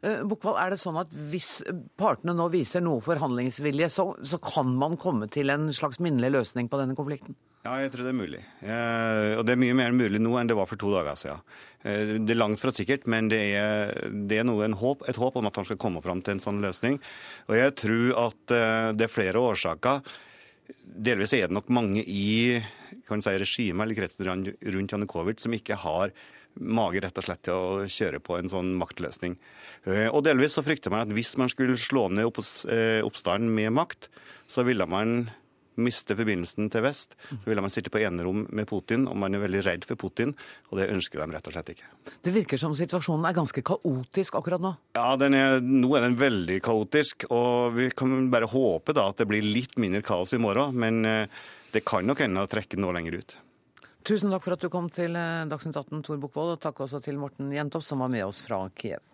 Eh, 0.00 0.22
Bukkvold, 0.24 0.56
er 0.56 0.72
det 0.72 0.80
sånn 0.80 0.98
at 1.00 1.12
hvis 1.12 1.60
partene 2.00 2.32
nå 2.36 2.46
viser 2.52 2.80
noe 2.84 3.02
forhandlingsvilje, 3.04 3.90
så, 3.92 4.06
så, 4.24 4.40
kan 4.40 4.72
man 4.80 4.96
komme 5.00 5.28
til 5.32 5.52
en 5.52 5.68
slags 5.76 6.00
minnelig 6.00 6.32
løsning 6.38 6.70
på 6.72 6.80
denne 6.80 6.96
konflikten? 6.96 7.36
Ja, 7.66 7.74
jeg 7.82 7.92
tror 7.92 8.06
det 8.06 8.14
er 8.14 8.16
mulig. 8.16 8.40
Eh, 8.64 9.34
og 9.36 9.44
det 9.44 9.52
er 9.52 9.60
mye 9.60 9.76
mer 9.76 9.92
mulig 9.92 10.22
nå 10.22 10.32
enn 10.40 10.48
det 10.48 10.56
var 10.56 10.70
for 10.70 10.80
to 10.80 10.94
dager 10.94 11.18
siden. 11.20 11.44
Eh, 11.84 12.16
det 12.16 12.32
er 12.32 12.40
langt 12.40 12.62
fra 12.62 12.72
sikkert, 12.72 13.04
men 13.12 13.28
det 13.28 13.42
er, 13.60 13.92
det 14.08 14.40
er 14.40 14.48
noe, 14.48 14.70
håp, 14.80 15.04
et 15.12 15.20
håp 15.20 15.36
om 15.36 15.50
at 15.50 15.60
han 15.60 15.68
skal 15.68 15.80
komme 15.82 16.00
fram 16.04 16.24
til 16.24 16.38
en 16.38 16.44
sånn 16.46 16.64
løsning. 16.64 16.96
Og 17.52 17.60
jeg 17.60 17.76
tror 17.84 18.16
at 18.24 18.58
det 18.96 19.04
er 19.04 19.12
flere 19.12 19.44
årsaker. 19.52 20.00
Delvis 20.80 21.34
er 21.36 21.50
det 21.50 21.56
nok 21.58 21.68
mange 21.74 22.06
i 22.08 22.62
kan 23.06 23.22
si, 23.22 23.32
regimet 23.36 23.84
eller 23.84 23.98
kretsen 23.98 24.54
rundt 24.76 24.94
Janukovitsj 24.94 25.44
som 25.44 25.56
ikke 25.56 25.78
har 25.84 26.14
mage 26.58 27.02
rett 27.04 27.18
og 27.20 27.26
slett 27.26 27.42
til 27.46 27.56
å 27.56 27.88
kjøre 27.90 28.20
på 28.24 28.38
en 28.38 28.50
sånn 28.52 28.72
maktløsning. 28.80 29.36
Eh, 29.86 30.08
og 30.08 30.24
delvis 30.26 30.56
så 30.58 30.64
frykter 30.66 30.92
man 30.92 31.06
at 31.06 31.14
hvis 31.16 31.36
man 31.40 31.52
skulle 31.52 31.78
slå 31.80 32.08
ned 32.12 32.26
eh, 32.26 33.00
oppstanden 33.06 33.52
med 33.54 33.74
makt, 33.76 34.10
så 34.50 34.66
ville 34.66 34.86
man 34.90 35.30
miste 35.80 36.16
forbindelsen 36.18 36.68
til 36.72 36.84
vest. 36.84 37.14
Så 37.30 37.48
ville 37.48 37.62
man 37.64 37.72
sitte 37.72 37.92
på 37.92 38.00
enerom 38.02 38.44
med 38.52 38.68
Putin, 38.68 39.06
og 39.08 39.16
man 39.20 39.34
er 39.34 39.42
veldig 39.44 39.62
redd 39.66 39.86
for 39.88 40.00
Putin. 40.00 40.34
Og 40.70 40.80
det 40.80 40.90
ønsker 40.92 41.22
de 41.22 41.28
rett 41.34 41.50
og 41.50 41.56
slett 41.56 41.72
ikke. 41.74 41.90
Det 42.26 42.34
virker 42.34 42.60
som 42.60 42.74
situasjonen 42.76 43.28
er 43.28 43.36
ganske 43.36 43.64
kaotisk 43.64 44.38
akkurat 44.40 44.62
nå? 44.62 44.74
Ja, 44.98 45.14
er, 45.14 45.60
nå 45.64 45.92
er 45.96 46.06
den 46.06 46.18
veldig 46.20 46.60
kaotisk. 46.66 47.28
Og 47.32 47.76
vi 47.78 47.90
kan 47.96 48.28
bare 48.32 48.50
håpe 48.50 48.96
da 48.96 49.08
at 49.10 49.22
det 49.22 49.30
blir 49.30 49.46
litt 49.46 49.78
mindre 49.80 50.02
kaos 50.06 50.34
i 50.36 50.42
morgen. 50.42 50.76
Men 50.80 51.04
eh, 51.08 51.40
det 51.74 51.86
kan 51.86 52.06
nok 52.06 52.26
ennå 52.26 52.48
trekke 52.50 52.80
noe 52.80 52.96
lenger 52.96 53.20
ut. 53.22 53.38
Tusen 54.06 54.32
takk 54.32 54.44
for 54.46 54.56
at 54.56 54.64
du 54.64 54.70
kom 54.72 54.88
til 54.92 55.16
eh, 55.18 55.46
Dagsnytt 55.50 55.76
18, 55.76 56.00
Tor 56.06 56.20
Bukkvold, 56.22 56.56
og 56.56 56.62
takk 56.64 56.80
også 56.86 57.02
til 57.04 57.20
Morten 57.20 57.52
Jentopp, 57.52 57.84
som 57.84 58.00
var 58.00 58.12
med 58.12 58.24
oss 58.24 58.40
fra 58.46 58.64
Kiev. 58.72 59.04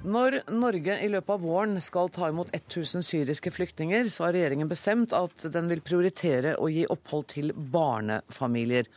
Når 0.00 0.38
Norge 0.48 0.94
i 1.04 1.08
løpet 1.12 1.34
av 1.34 1.42
våren 1.44 1.74
skal 1.84 2.08
ta 2.14 2.30
imot 2.30 2.54
1000 2.56 3.04
syriske 3.04 3.50
flyktninger, 3.52 4.08
så 4.08 4.24
har 4.24 4.32
regjeringen 4.34 4.70
bestemt 4.70 5.12
at 5.12 5.44
den 5.52 5.68
vil 5.68 5.82
prioritere 5.84 6.54
å 6.56 6.70
gi 6.72 6.86
opphold 6.88 7.28
til 7.34 7.52
barnefamilier. 7.52 8.88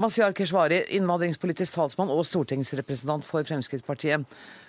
Masiar 0.00 0.32
Keshvari, 0.38 0.80
innvandringspolitisk 0.96 1.76
talsmann 1.76 2.14
og 2.14 2.24
stortingsrepresentant 2.30 3.26
for 3.28 3.44
Fremskrittspartiet. 3.44 4.24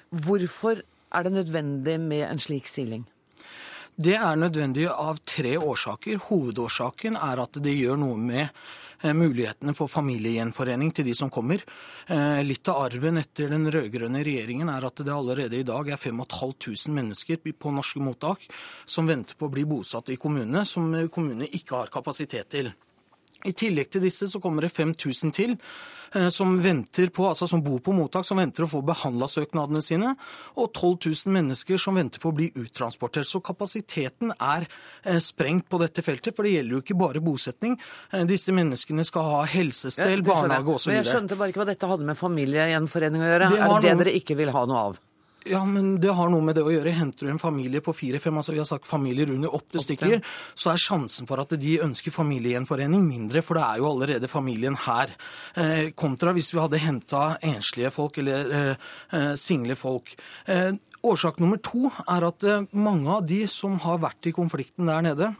Hvorfor 0.10 0.84
er 0.84 1.26
det 1.26 1.36
nødvendig 1.38 1.96
med 2.02 2.26
en 2.28 2.44
slik 2.44 2.68
siling? 2.68 3.08
Det 4.00 4.14
er 4.16 4.38
nødvendig 4.40 4.86
av 4.88 5.18
tre 5.28 5.58
årsaker. 5.60 6.22
Hovedårsaken 6.30 7.18
er 7.20 7.42
at 7.44 7.58
det 7.60 7.74
gjør 7.76 7.98
noe 8.00 8.16
med 8.16 8.46
eh, 8.48 9.12
mulighetene 9.12 9.74
for 9.76 9.92
familiegjenforening 9.92 10.94
til 10.96 11.10
de 11.10 11.16
som 11.20 11.28
kommer. 11.28 11.66
Eh, 12.08 12.40
litt 12.48 12.72
av 12.72 12.80
arven 12.86 13.20
etter 13.20 13.52
den 13.52 13.68
rød-grønne 13.68 14.22
regjeringen 14.24 14.72
er 14.72 14.88
at 14.88 15.04
det 15.04 15.12
allerede 15.12 15.60
i 15.60 15.68
dag 15.68 15.92
er 15.92 16.00
5500 16.00 16.96
mennesker 16.96 17.44
på 17.52 17.74
norske 17.76 18.00
mottak 18.00 18.48
som 18.88 19.10
venter 19.10 19.36
på 19.36 19.50
å 19.50 19.56
bli 19.58 19.68
bosatt 19.68 20.14
i 20.16 20.20
kommunene, 20.22 20.64
som 20.64 20.88
kommunene 21.12 21.52
ikke 21.60 21.82
har 21.82 21.92
kapasitet 21.92 22.56
til. 22.56 22.72
I 23.48 23.56
tillegg 23.56 23.94
til 23.94 24.04
disse 24.04 24.28
så 24.28 24.42
kommer 24.44 24.66
det 24.66 24.74
5000 24.76 25.36
til 25.36 25.58
som 26.34 26.64
som, 26.64 26.86
på, 27.14 27.28
altså 27.28 27.48
som 27.48 27.62
bor 27.64 27.80
på 27.80 27.94
mottak, 27.94 28.26
som 28.26 28.40
venter 28.42 28.66
å 28.66 28.70
få 28.70 28.82
behandla 28.82 29.28
søknadene 29.30 29.82
sine, 29.86 30.16
og 30.58 30.72
12 30.74 31.12
000 31.28 31.34
mennesker 31.36 31.78
som 31.78 32.00
venter 32.00 32.22
på 32.24 32.32
å 32.32 32.36
bli 32.36 32.48
uttransportert. 32.58 33.30
Så 33.30 33.42
kapasiteten 33.46 34.34
er 34.34 34.66
eh, 35.04 35.20
sprengt 35.22 35.68
på 35.70 35.78
dette 35.82 36.02
feltet, 36.02 36.34
for 36.36 36.48
det 36.48 36.56
gjelder 36.56 36.78
jo 36.78 36.82
ikke 36.82 36.98
bare 36.98 37.22
bosetning. 37.22 37.78
Eh, 38.12 38.26
disse 38.30 38.56
menneskene 38.56 39.06
skal 39.06 39.28
ha 39.28 39.44
helsestell, 39.50 40.24
barnehage 40.26 40.80
osv. 40.80 40.96
Jeg 40.96 41.06
skjønte 41.12 41.38
bare 41.38 41.54
ikke 41.54 41.62
hva 41.62 41.70
dette 41.70 41.92
hadde 41.92 42.10
med 42.10 42.18
familiegjenforening 42.18 43.28
å 43.28 43.30
gjøre. 43.30 43.54
Det 43.54 43.62
er 43.62 43.70
det 43.70 43.94
det 43.94 44.00
dere 44.04 44.18
ikke 44.24 44.40
vil 44.40 44.56
ha 44.56 44.66
noe 44.70 44.88
av? 44.90 45.00
Ja, 45.48 45.62
men 45.66 45.94
det 46.04 46.12
har 46.18 46.30
noe 46.32 46.44
med 46.44 46.58
det 46.58 46.66
å 46.66 46.72
gjøre. 46.74 46.92
Henter 46.98 47.28
du 47.28 47.32
en 47.32 47.42
familie 47.42 47.80
på 47.84 47.94
fire-fem, 47.96 48.36
altså 48.42 48.52
vi 48.52 48.60
har 48.60 48.68
sagt 48.68 48.88
familier 48.90 49.32
under 49.32 49.54
åtte 49.56 49.80
stykker, 49.80 50.20
så 50.58 50.74
er 50.74 50.82
sjansen 50.84 51.30
for 51.30 51.40
at 51.40 51.56
de 51.62 51.78
ønsker 51.86 52.14
familiegjenforening 52.14 53.06
mindre, 53.08 53.44
for 53.46 53.60
det 53.60 53.64
er 53.64 53.80
jo 53.80 53.88
allerede 53.94 54.32
familien 54.32 54.76
her. 54.88 55.16
Eh, 55.56 55.92
kontra 55.96 56.36
hvis 56.36 56.52
vi 56.54 56.60
hadde 56.60 56.84
henta 56.84 57.24
enslige 57.46 57.94
folk 57.96 58.20
eller 58.20 58.56
eh, 58.60 58.88
eh, 59.16 59.34
single 59.40 59.80
folk. 59.80 60.12
Eh, 60.52 60.74
årsak 61.08 61.40
nummer 61.40 61.62
to 61.64 61.88
er 62.04 62.28
at 62.28 62.44
eh, 62.44 62.66
mange 62.76 63.20
av 63.20 63.28
de 63.30 63.46
som 63.48 63.80
har 63.86 64.04
vært 64.04 64.28
i 64.28 64.36
konflikten 64.36 64.92
der 64.92 65.08
nede, 65.08 65.34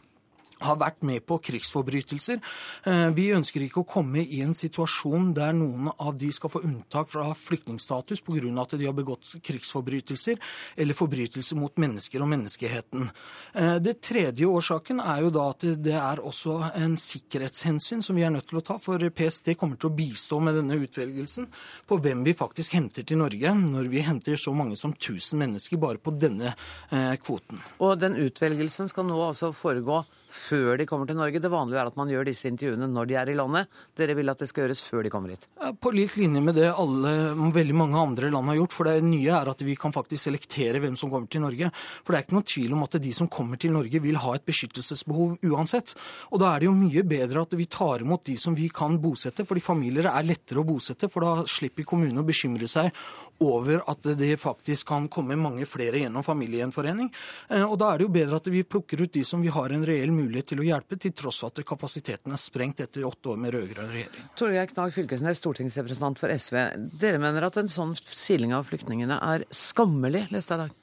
har 0.60 0.78
vært 0.80 1.04
med 1.06 1.24
på 1.26 1.38
krigsforbrytelser. 1.42 2.40
Eh, 2.84 3.08
vi 3.16 3.30
ønsker 3.36 3.64
ikke 3.64 3.82
å 3.82 3.88
komme 3.88 4.22
i 4.22 4.42
en 4.44 4.54
situasjon 4.56 5.32
der 5.36 5.54
noen 5.56 5.90
av 5.96 6.16
de 6.20 6.30
skal 6.34 6.52
få 6.52 6.62
unntak 6.66 7.10
fra 7.10 7.30
flyktningstatus 7.34 8.20
pga. 8.26 8.40
at 8.60 8.78
de 8.78 8.86
har 8.86 8.94
begått 8.94 9.34
krigsforbrytelser 9.42 10.38
eller 10.76 10.94
forbrytelser 10.94 11.56
mot 11.56 11.76
mennesker 11.76 12.22
og 12.22 12.28
menneskeheten. 12.28 13.10
Eh, 13.54 13.78
det 13.78 14.00
tredje 14.00 14.46
årsaken 14.46 15.00
er 15.00 15.22
jo 15.22 15.30
da 15.30 15.48
at 15.50 15.60
det 15.82 15.96
er 15.96 16.20
også 16.20 16.72
en 16.74 16.96
sikkerhetshensyn 16.96 18.02
som 18.02 18.16
vi 18.16 18.22
er 18.22 18.30
nødt 18.30 18.48
til 18.48 18.60
å 18.60 18.64
ta. 18.64 18.78
For 18.78 18.98
PST 18.98 19.54
kommer 19.56 19.76
til 19.76 19.90
å 19.90 19.96
bistå 19.96 20.40
med 20.40 20.54
denne 20.54 20.78
utvelgelsen 20.80 21.48
på 21.86 22.00
hvem 22.00 22.24
vi 22.24 22.36
faktisk 22.36 22.76
henter 22.76 23.06
til 23.06 23.20
Norge, 23.20 23.54
når 23.54 23.90
vi 23.92 24.04
henter 24.04 24.36
så 24.36 24.54
mange 24.56 24.76
som 24.76 24.92
1000 24.92 25.38
mennesker 25.40 25.80
bare 25.80 25.98
på 25.98 26.14
denne 26.16 26.54
eh, 26.90 27.16
kvoten. 27.22 27.60
Og 27.80 27.98
den 28.00 28.16
utvelgelsen 28.20 28.90
skal 28.90 29.08
nå 29.08 29.18
altså 29.30 29.52
foregå 29.56 30.02
før 30.30 30.78
de 30.80 30.86
kommer 30.88 31.08
til 31.10 31.18
Norge. 31.18 31.42
Det 31.42 31.50
vanlige 31.52 31.80
er 31.82 31.90
at 31.90 31.98
man 31.98 32.10
gjør 32.10 32.28
disse 32.28 32.48
intervjuene 32.50 32.88
når 32.90 33.10
de 33.10 33.16
er 33.20 33.30
i 33.32 33.36
landet. 33.38 33.70
Dere 33.98 34.16
vil 34.18 34.32
at 34.32 34.40
det 34.40 34.48
skal 34.50 34.64
gjøres 34.64 34.82
før 34.86 35.06
de 35.06 35.12
kommer 35.12 35.34
hit? 35.34 35.46
På 35.82 35.92
lik 35.94 36.16
linje 36.20 36.42
med 36.44 36.56
det 36.58 36.70
alle, 36.70 37.14
veldig 37.54 37.76
mange 37.76 38.00
andre 38.00 38.30
land 38.32 38.52
har 38.52 38.60
gjort. 38.60 38.76
For 38.76 38.90
det 38.90 39.06
nye 39.06 39.34
er 39.40 39.50
at 39.52 39.64
vi 39.66 39.76
kan 39.78 39.94
faktisk 39.94 40.28
selektere 40.28 40.82
hvem 40.82 40.98
som 40.98 41.12
kommer 41.12 41.30
til 41.30 41.44
Norge. 41.44 41.70
For 42.04 42.12
det 42.12 42.20
er 42.20 42.26
ikke 42.26 42.38
noen 42.38 42.50
tvil 42.54 42.76
om 42.76 42.84
at 42.86 42.98
de 43.02 43.14
som 43.16 43.30
kommer 43.30 43.60
til 43.60 43.74
Norge 43.74 44.02
vil 44.02 44.20
ha 44.22 44.34
et 44.36 44.46
beskyttelsesbehov 44.48 45.38
uansett. 45.50 45.94
Og 46.30 46.42
da 46.42 46.52
er 46.52 46.62
det 46.62 46.70
jo 46.70 46.76
mye 46.76 47.06
bedre 47.06 47.44
at 47.44 47.58
vi 47.58 47.68
tar 47.70 48.04
imot 48.04 48.26
de 48.28 48.36
som 48.40 48.56
vi 48.56 48.70
kan 48.74 48.98
bosette, 49.02 49.46
fordi 49.48 49.64
familier 49.64 50.10
er 50.10 50.28
lettere 50.28 50.62
å 50.62 50.68
bosette. 50.68 51.10
For 51.10 51.26
da 51.26 51.48
slipper 51.50 51.88
kommunene 51.88 52.22
å 52.22 52.28
bekymre 52.28 52.70
seg 52.70 52.94
over 53.40 53.80
at 53.88 54.04
det 54.20 54.34
faktisk 54.40 54.90
kan 54.90 55.08
komme 55.08 55.38
mange 55.40 55.64
flere 55.68 56.02
gjennom 56.02 56.24
familiegjenforening. 56.24 57.08
Eh, 57.48 57.64
og 57.64 57.78
da 57.80 57.92
er 57.92 58.00
det 58.00 58.06
jo 58.06 58.12
bedre 58.12 58.40
at 58.40 58.50
vi 58.52 58.66
plukker 58.68 59.00
ut 59.00 59.14
de 59.14 59.24
som 59.24 59.40
vi 59.40 59.52
har 59.52 59.72
en 59.72 59.86
reell 59.86 60.12
mulighet 60.20 60.52
til 60.52 60.62
å 60.62 60.66
hjelpe, 60.66 60.98
til 61.00 61.14
tross 61.16 61.40
for 61.42 61.52
at 61.52 61.64
kapasiteten 61.66 62.34
er 62.34 62.40
sprengt 62.40 62.82
etter 62.84 63.06
åtte 63.08 63.32
år 63.32 63.40
med 63.40 63.54
rød-grønn 63.56 63.92
regjering. 63.94 64.28
Torgeir 64.38 64.70
Knag 64.70 64.94
Fylkesnes, 64.94 65.40
stortingsrepresentant 65.42 66.20
for 66.20 66.32
SV. 66.34 66.60
Dere 67.00 67.22
mener 67.22 67.48
at 67.48 67.58
en 67.60 67.72
sånn 67.72 67.96
siling 68.04 68.54
av 68.56 68.68
flyktningene 68.70 69.20
er 69.32 69.48
skammelig, 69.54 70.28
leste 70.34 70.54
jeg 70.54 70.60
i 70.60 70.66
dag? 70.66 70.79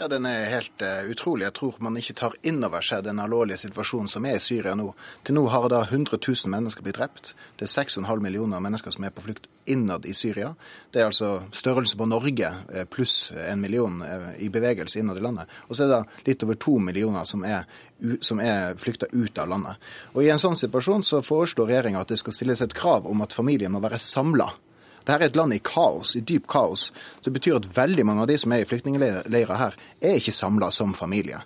Ja, 0.00 0.08
Den 0.08 0.24
er 0.24 0.46
helt 0.48 0.80
uh, 0.80 1.10
utrolig. 1.12 1.44
Jeg 1.44 1.52
tror 1.58 1.74
man 1.84 1.98
ikke 2.00 2.14
tar 2.16 2.36
inn 2.48 2.62
over 2.64 2.80
seg 2.80 3.02
den 3.04 3.18
alvorlige 3.20 3.60
situasjonen 3.60 4.08
som 4.08 4.24
er 4.24 4.38
i 4.38 4.40
Syria 4.40 4.72
nå. 4.72 4.94
Til 5.28 5.36
nå 5.36 5.42
har 5.52 5.66
da 5.68 5.82
100 5.82 6.16
000 6.16 6.48
mennesker 6.48 6.86
blitt 6.86 6.96
drept. 6.96 7.34
Det 7.60 7.66
er 7.66 7.72
6,5 7.84 8.22
millioner 8.24 8.64
mennesker 8.64 8.94
som 8.94 9.04
er 9.04 9.12
på 9.12 9.26
flukt 9.26 9.50
innad 9.68 10.08
i 10.08 10.14
Syria. 10.16 10.54
Det 10.88 11.02
er 11.02 11.10
altså 11.10 11.42
størrelse 11.52 12.00
på 12.00 12.06
Norge 12.08 12.48
uh, 12.48 12.86
pluss 12.88 13.18
en 13.44 13.60
million 13.60 14.00
uh, 14.00 14.32
i 14.40 14.48
bevegelse 14.48 15.02
innad 15.02 15.20
i 15.20 15.26
landet. 15.26 15.52
Og 15.68 15.76
så 15.76 15.84
er 15.84 15.92
det 15.92 16.30
litt 16.30 16.48
over 16.48 16.56
to 16.56 16.78
millioner 16.80 17.28
som 17.28 17.44
er, 17.44 17.68
som 18.24 18.40
er 18.40 18.80
flykta 18.80 19.12
ut 19.12 19.36
av 19.36 19.52
landet. 19.52 19.92
Og 20.14 20.24
I 20.24 20.32
en 20.32 20.40
sånn 20.40 20.56
situasjon 20.56 21.04
så 21.04 21.20
foreslår 21.20 21.74
regjeringa 21.74 22.00
at 22.00 22.16
det 22.16 22.22
skal 22.24 22.38
stilles 22.38 22.64
et 22.64 22.78
krav 22.80 23.04
om 23.04 23.20
at 23.20 23.36
familien 23.36 23.76
må 23.76 23.84
være 23.84 24.00
samla 24.00 24.48
dette 25.10 25.26
er 25.26 25.32
et 25.32 25.38
land 25.38 25.54
i 25.56 25.60
kaos, 25.64 26.14
i 26.16 26.24
dyp 26.26 26.48
kaos. 26.50 26.90
Så 27.18 27.28
det 27.28 27.36
betyr 27.40 27.60
at 27.60 27.68
veldig 27.76 28.06
mange 28.08 28.24
av 28.24 28.30
de 28.30 28.38
som 28.40 28.54
er 28.54 28.64
i 28.64 28.70
flyktningleirer 28.70 29.60
her, 29.60 29.78
er 30.00 30.18
ikke 30.18 30.34
samla 30.34 30.70
som 30.74 30.96
familie. 30.96 31.42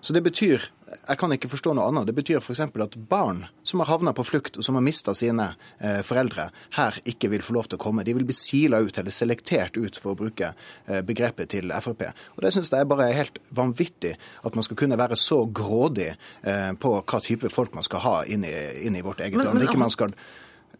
Så 0.00 0.14
det 0.14 0.22
betyr 0.22 0.70
jeg 0.88 1.18
kan 1.20 1.32
ikke 1.34 1.50
forstå 1.52 1.74
noe 1.76 1.88
annet. 1.90 2.06
Det 2.08 2.14
betyr 2.16 2.38
f.eks. 2.40 2.62
at 2.64 2.96
barn 3.10 3.42
som 3.66 3.82
har 3.82 3.90
havna 3.90 4.14
på 4.16 4.24
flukt 4.24 4.56
og 4.56 4.64
som 4.64 4.78
har 4.78 4.84
mista 4.84 5.12
sine 5.16 5.50
eh, 5.84 6.00
foreldre, 6.06 6.48
her 6.78 6.98
ikke 7.08 7.30
vil 7.32 7.44
få 7.44 7.56
lov 7.58 7.68
til 7.68 7.76
å 7.76 7.82
komme. 7.82 8.04
De 8.06 8.14
vil 8.16 8.24
bli 8.28 8.36
sila 8.36 8.80
ut 8.80 8.96
eller 9.00 9.14
selektert 9.14 9.76
ut, 9.76 9.98
for 10.00 10.14
å 10.14 10.18
bruke 10.18 10.52
eh, 10.54 11.02
begrepet 11.04 11.52
til 11.52 11.72
Frp. 11.84 12.06
Og 12.36 12.44
Det 12.44 12.54
syns 12.54 12.72
jeg 12.72 12.88
bare 12.88 13.10
er 13.10 13.20
helt 13.20 13.40
vanvittig 13.52 14.14
at 14.16 14.56
man 14.56 14.64
skal 14.64 14.80
kunne 14.80 15.00
være 15.00 15.18
så 15.20 15.42
grådig 15.44 16.10
eh, 16.14 16.72
på 16.80 16.94
hva 17.00 17.22
type 17.24 17.52
folk 17.52 17.76
man 17.76 17.86
skal 17.86 18.04
ha 18.04 18.18
inn 18.24 18.46
i, 18.48 18.56
inn 18.88 18.96
i 18.96 19.04
vårt 19.04 19.20
eget 19.24 19.40
men, 19.40 19.50
land. 19.50 19.68
Ikke 19.68 19.80
man 19.80 19.92
skal 19.92 20.16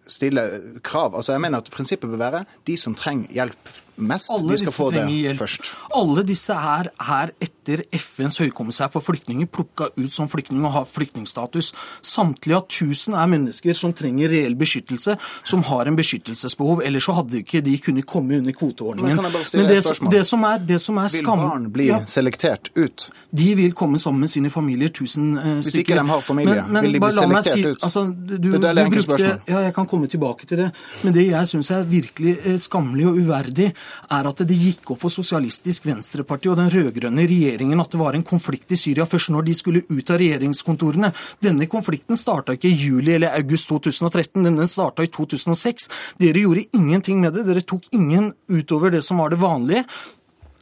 stille 0.08 0.42
krav. 0.82 1.16
Altså 1.16 1.32
jeg 1.32 1.40
mener 1.40 1.58
at 1.58 1.68
Prinsippet 1.72 2.10
bør 2.10 2.16
være 2.16 2.44
de 2.66 2.76
som 2.76 2.94
trenger 2.94 3.30
hjelp 3.30 3.70
mest, 3.98 4.30
Alle 4.30 4.54
de 4.54 4.58
skal 4.62 4.72
få 4.72 4.90
det 4.94 5.04
hjelp. 5.10 5.38
først. 5.38 5.72
Alle 5.94 6.24
disse 6.26 6.54
her 6.54 6.90
er 6.98 7.32
etter 7.40 7.84
FNs 7.92 8.38
høykommissær 8.42 8.90
for 8.92 9.04
flyktninger 9.04 9.46
plukka 9.46 9.90
ut 9.96 10.14
som 10.14 10.28
flyktning 10.28 10.64
og 10.64 10.72
har 10.72 10.86
flyktningstatus. 10.88 11.72
Samtlige 12.02 12.56
av 12.56 12.66
tusen 12.68 13.14
er 13.14 13.26
mennesker 13.30 13.76
som 13.76 13.92
trenger 13.92 14.30
reell 14.32 14.56
beskyttelse, 14.58 15.18
som 15.44 15.62
har 15.68 15.90
en 15.90 15.96
beskyttelsesbehov. 15.98 16.82
Ellers 16.86 17.08
så 17.08 17.16
hadde 17.18 17.42
ikke 17.42 17.62
de 17.64 17.76
kunnet 17.82 18.06
komme 18.06 18.38
under 18.38 18.52
kvoteordningen. 18.52 19.16
Men, 19.16 19.32
Men 19.32 19.68
det, 19.68 19.82
det, 20.10 20.24
som 20.26 20.44
er, 20.44 20.58
det 20.58 20.80
som 20.80 20.98
er 20.98 21.08
skam... 21.12 21.38
Vil 21.38 21.48
barn 21.48 21.68
bli 21.72 21.88
ja, 21.90 22.00
selektert 22.06 22.70
ut? 22.76 23.08
De 23.30 23.48
vil 23.58 23.74
komme 23.76 23.98
sammen 23.98 24.24
med 24.24 24.32
sine 24.32 24.50
familier, 24.50 24.88
tusen 24.88 25.36
uh, 25.36 25.42
stykker. 25.42 25.62
Hvis 25.62 25.80
ikke 25.82 25.98
de 25.98 26.06
har 26.08 26.24
familie, 26.24 26.62
men, 26.62 26.72
men, 26.72 26.88
vil 26.88 26.98
de 26.98 27.02
bli 27.04 27.12
selektert 27.18 27.52
si, 27.52 27.66
ut? 27.66 27.84
Altså, 27.88 28.04
du, 28.08 28.50
det 28.56 28.64
er 28.64 28.82
enkelt 28.84 29.08
spørsmål. 29.08 29.40
Ja, 29.48 29.62
jeg 29.66 29.74
kan 29.76 29.88
komme 29.90 30.10
tilbake 30.10 30.48
til 30.48 30.64
det. 30.64 30.70
Men 31.02 31.16
det 31.16 31.26
jeg 31.28 31.52
syns 31.52 31.70
er 31.74 31.86
virkelig 31.88 32.36
uh, 32.46 32.56
skammelig 32.60 33.08
og 33.10 33.20
uverdig, 33.22 33.72
er 34.14 34.28
at 34.30 34.42
det 34.48 34.58
gikk 34.58 34.92
opp 34.92 35.02
for 35.02 35.12
Sosialistisk 35.12 35.86
Venstreparti 35.88 36.50
og 36.50 36.58
den 36.60 36.70
rød-grønne 36.72 37.26
regjeringen 37.28 37.80
at 37.82 37.92
det 37.92 38.00
var 38.00 38.18
en 38.18 38.26
konflikt 38.26 38.72
i 38.74 38.80
Syria 38.80 39.06
først 39.08 39.32
når 39.34 39.48
de 39.48 39.56
skulle 39.56 39.84
ut 39.88 40.12
av 40.12 40.20
regjeringskontorene. 40.22 41.12
Denne 41.44 41.68
konflikten 41.70 42.18
starta 42.18 42.56
ikke 42.56 42.70
i 42.70 42.76
juli 42.76 43.14
eller 43.16 43.36
august 43.38 43.70
2013, 43.72 44.44
denne 44.44 44.68
starta 44.70 45.06
i 45.06 45.12
2006. 45.12 45.88
Dere 46.20 46.44
gjorde 46.44 46.68
ingenting 46.76 47.20
med 47.22 47.36
det. 47.36 47.46
Dere 47.48 47.64
tok 47.64 47.90
ingen 47.96 48.32
utover 48.48 48.94
det 48.94 49.04
som 49.06 49.22
var 49.22 49.34
det 49.34 49.42
vanlige. 49.42 49.84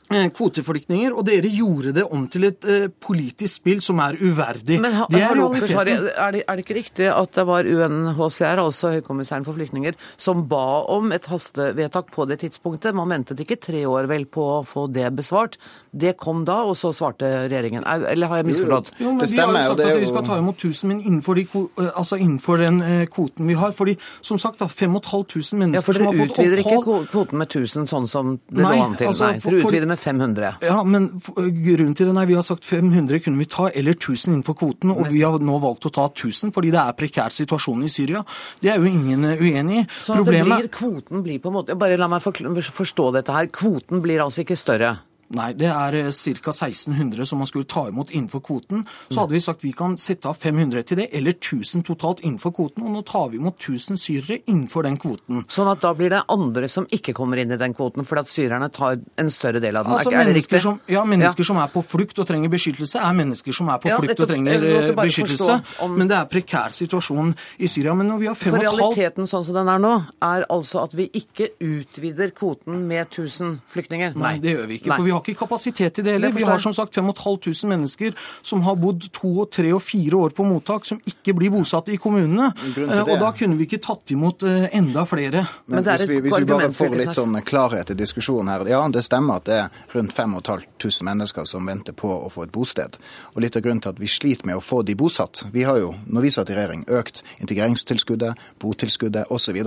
Eh, 0.06 0.28
kvoteflyktninger, 0.30 1.10
og 1.18 1.24
dere 1.26 1.48
gjorde 1.50 1.90
det 1.96 2.04
om 2.14 2.28
til 2.30 2.46
et 2.46 2.62
uh, 2.70 2.84
politisk 3.02 3.58
spill 3.58 3.80
som 3.82 3.98
er 4.04 4.14
uverdig. 4.20 4.76
Men 4.78 4.94
ha, 4.94 5.06
det 5.10 5.18
er, 5.18 5.32
er, 5.34 5.88
det, 5.88 5.96
er, 6.14 6.36
det, 6.36 6.62
ikke 6.62 6.76
riktig 6.76 7.08
at 7.10 7.32
det 7.34 7.42
var 7.48 7.66
UNHCR, 7.66 8.62
altså 8.62 8.92
Høykommissæren 8.94 9.42
for 9.48 9.58
flyktninger, 9.58 9.96
som 10.14 10.44
ba 10.46 10.84
om 10.94 11.10
et 11.16 11.26
hastevedtak 11.26 12.12
på 12.14 12.26
det 12.30 12.38
tidspunktet? 12.44 12.94
Man 12.94 13.10
ventet 13.10 13.42
ikke 13.42 13.58
tre 13.58 13.82
år 13.90 14.06
vel 14.06 14.28
på 14.30 14.44
å 14.60 14.60
få 14.66 14.84
det 14.94 15.08
besvart. 15.18 15.58
Det 15.90 16.14
kom 16.20 16.44
da, 16.46 16.60
og 16.70 16.78
så 16.78 16.92
svarte 16.94 17.26
regjeringen. 17.48 17.82
Eller 17.82 18.30
har 18.30 18.44
jeg 18.44 18.50
misforstått? 18.52 18.94
Jo, 19.02 19.16
det 19.18 19.30
stemmer. 19.32 19.58
Vi 19.58 19.58
har 19.58 19.66
jo 19.66 19.74
sagt 19.74 19.84
at 19.90 20.00
vi 20.04 20.12
skal 20.12 20.26
ta 20.30 20.38
imot 20.38 20.62
1000, 20.62 20.92
men 20.92 21.02
innenfor, 21.02 21.42
de, 21.42 21.66
altså 21.88 22.20
innenfor 22.20 22.62
den 22.62 22.78
kvoten 23.10 23.50
vi 23.50 23.58
har. 23.58 23.74
fordi 23.74 23.98
som 24.22 24.38
sagt, 24.38 24.62
da, 24.62 24.70
5500 24.70 25.58
mennesker 25.64 25.92
ja, 25.92 25.98
som 25.98 26.06
har 26.06 26.14
fått 26.14 26.30
opphold 26.30 26.46
Dere 26.46 26.62
utvider 26.62 26.62
ikke 26.62 27.06
kvoten 27.10 27.42
med 27.42 27.50
1000 27.50 27.90
sånn 27.90 28.06
som 28.10 28.36
det 28.46 28.62
lå 28.62 28.72
an 28.86 28.94
til? 28.94 29.10
Altså, 29.10 29.32
Nei, 29.32 29.42
dere 29.42 29.62
utvider 29.66 29.90
med 29.90 29.95
med 29.96 30.02
500. 30.02 30.52
Ja, 30.62 30.82
men 30.84 31.08
grunnen 31.24 31.94
til 31.96 32.06
det, 32.06 32.14
nei, 32.14 32.26
Vi 32.26 32.36
har 32.36 32.44
sagt 32.46 32.64
500 32.64 33.20
kunne 33.24 33.38
vi 33.38 33.48
ta, 33.50 33.68
eller 33.70 33.96
1000 33.96 34.34
innenfor 34.34 34.56
kvoten. 34.58 34.92
Og 34.92 35.08
vi 35.10 35.22
har 35.22 35.38
nå 35.38 35.58
valgt 35.62 35.88
å 35.88 35.92
ta 35.92 36.06
1000 36.10 36.52
fordi 36.54 36.72
det 36.74 36.82
er 36.82 36.96
prekær 36.98 37.34
situasjon 37.34 37.84
i 37.84 37.90
Syria. 37.92 38.22
Det 38.60 38.72
er 38.72 38.80
jo 38.80 38.88
ingen 38.90 39.24
eh, 39.24 39.40
uenig 39.40 39.82
i. 39.82 39.86
Så 39.98 40.16
Problemet... 40.18 40.66
blir, 40.66 40.72
kvoten 40.72 41.24
blir 41.24 41.40
på 41.40 41.52
en 41.52 41.58
måte 41.60 41.76
Bare 41.76 41.98
la 41.98 42.08
meg 42.10 42.22
forstå 42.24 43.10
dette 43.16 43.32
her. 43.34 43.48
Kvoten 43.52 44.02
blir 44.04 44.22
altså 44.24 44.44
ikke 44.44 44.58
større? 44.58 44.96
Nei, 45.34 45.50
det 45.58 45.68
er 45.72 45.96
eh, 45.98 46.10
ca. 46.42 46.52
1600 46.52 47.26
som 47.26 47.40
man 47.42 47.48
skulle 47.50 47.66
ta 47.66 47.86
imot 47.88 48.12
innenfor 48.14 48.42
kvoten. 48.46 48.84
Så 49.08 49.20
hadde 49.20 49.34
vi 49.34 49.40
sagt 49.42 49.64
vi 49.64 49.72
kan 49.76 49.96
sette 49.98 50.28
av 50.30 50.38
500 50.38 50.86
til 50.86 51.00
det, 51.00 51.08
eller 51.16 51.34
1000 51.34 51.82
totalt 51.86 52.22
innenfor 52.22 52.54
kvoten. 52.54 52.84
Og 52.86 52.94
nå 52.94 53.02
tar 53.06 53.30
vi 53.32 53.40
imot 53.40 53.58
1000 53.58 53.98
syrere 54.00 54.38
innenfor 54.46 54.86
den 54.86 54.98
kvoten. 55.02 55.42
Sånn 55.50 55.70
at 55.72 55.82
da 55.82 55.92
blir 55.96 56.12
det 56.14 56.22
andre 56.32 56.70
som 56.70 56.86
ikke 56.94 57.14
kommer 57.16 57.42
inn 57.42 57.54
i 57.54 57.58
den 57.60 57.74
kvoten, 57.76 58.06
fordi 58.06 58.22
at 58.22 58.32
syrerne 58.32 58.70
tar 58.70 59.00
en 59.18 59.32
større 59.32 59.62
del 59.62 59.80
av 59.80 59.88
den? 59.88 59.96
Altså, 59.96 60.12
er, 60.14 60.30
det 60.30 60.36
riktig? 60.38 60.62
Som, 60.62 60.78
ja, 60.90 61.02
mennesker 61.08 61.42
ja. 61.42 61.48
som 61.50 61.60
er 61.62 61.72
på 61.74 61.82
flukt 61.86 62.22
og 62.22 62.28
trenger 62.28 62.52
beskyttelse, 62.52 63.02
er 63.02 63.18
mennesker 63.18 63.56
som 63.56 63.72
er 63.72 63.82
på 63.82 63.90
ja, 63.90 63.98
flukt 64.02 64.22
og 64.22 64.30
trenger 64.30 64.68
eh, 64.70 64.90
beskyttelse. 64.96 65.58
Om... 65.84 65.98
Men 65.98 66.10
det 66.12 66.18
er 66.20 66.30
prekær 66.30 66.74
situasjon 66.76 67.34
i 67.58 67.70
Syria. 67.70 67.96
Men 67.98 68.10
når 68.12 68.22
vi 68.22 68.30
har 68.30 68.38
fem 68.38 68.54
For 68.54 68.62
realiteten 68.62 69.30
sånn 69.30 69.46
som 69.48 69.58
den 69.58 69.72
er 69.72 69.82
nå, 69.82 69.94
er 70.22 70.46
altså 70.52 70.84
at 70.84 70.94
vi 70.96 71.08
ikke 71.18 71.50
utvider 71.58 72.32
kvoten 72.36 72.84
med 72.86 73.06
1000 73.08 73.58
flyktninger? 73.72 74.16
Nei, 74.20 74.36
det 74.42 74.54
gjør 74.56 74.70
vi 74.70 74.80
ikke. 74.80 74.94
For 74.94 75.06
vi 75.06 75.15
har 75.16 75.24
ikke 75.24 75.44
kapasitet 75.44 75.96
til 75.96 76.06
det 76.06 76.16
heller. 76.16 76.34
Vi 76.36 76.44
har 76.46 76.62
som 76.62 76.74
sagt 76.76 76.94
5500 76.94 77.68
mennesker 77.70 78.16
som 78.42 78.62
har 78.66 78.76
bodd 78.80 79.08
to, 79.12 79.32
og 79.42 79.50
tre 79.52 79.72
og 79.74 79.82
fire 79.84 80.20
år 80.26 80.34
på 80.36 80.46
mottak, 80.46 80.86
som 80.88 81.00
ikke 81.04 81.34
blir 81.36 81.52
bosatt 81.54 81.90
i 81.92 81.98
kommunene. 82.00 82.52
Eh, 82.76 83.02
og 83.02 83.16
da 83.20 83.32
kunne 83.36 83.58
vi 83.58 83.66
ikke 83.68 83.80
tatt 83.84 84.12
imot 84.14 84.46
eh, 84.46 84.68
enda 84.76 85.06
flere. 85.08 85.46
Men, 85.66 85.82
Men 85.82 85.88
hvis, 85.90 86.08
vi, 86.08 86.20
hvis 86.26 86.38
vi, 86.40 86.48
bare 86.50 86.70
får 86.74 86.96
litt 87.00 87.14
sånn 87.16 87.38
klarhet 87.46 87.92
i 87.92 87.98
diskusjonen 87.98 88.52
her. 88.52 88.66
Ja, 88.70 88.82
det 88.92 89.04
stemmer 89.06 89.40
at 89.40 89.48
det 89.48 89.60
er 89.64 89.82
rundt 89.94 90.14
5500 90.16 91.06
mennesker 91.06 91.48
som 91.48 91.68
venter 91.68 91.96
på 91.96 92.10
å 92.10 92.30
få 92.32 92.46
et 92.46 92.54
bosted. 92.54 92.98
Og 93.34 93.42
litt 93.44 93.58
av 93.58 93.64
grunnen 93.66 93.82
til 93.84 93.94
at 93.94 94.02
vi 94.02 94.10
sliter 94.10 94.48
med 94.48 94.60
å 94.60 94.64
få 94.64 94.82
de 94.86 94.96
bosatt, 94.98 95.46
vi 95.52 95.66
har 95.68 95.80
jo, 95.82 95.94
når 96.06 96.26
vi 96.26 96.34
satt 96.34 96.52
i 96.52 96.58
regjering, 96.58 96.84
økt 96.98 97.22
integreringstilskuddet, 97.42 98.46
botilskuddet 98.62 99.32
osv. 99.32 99.62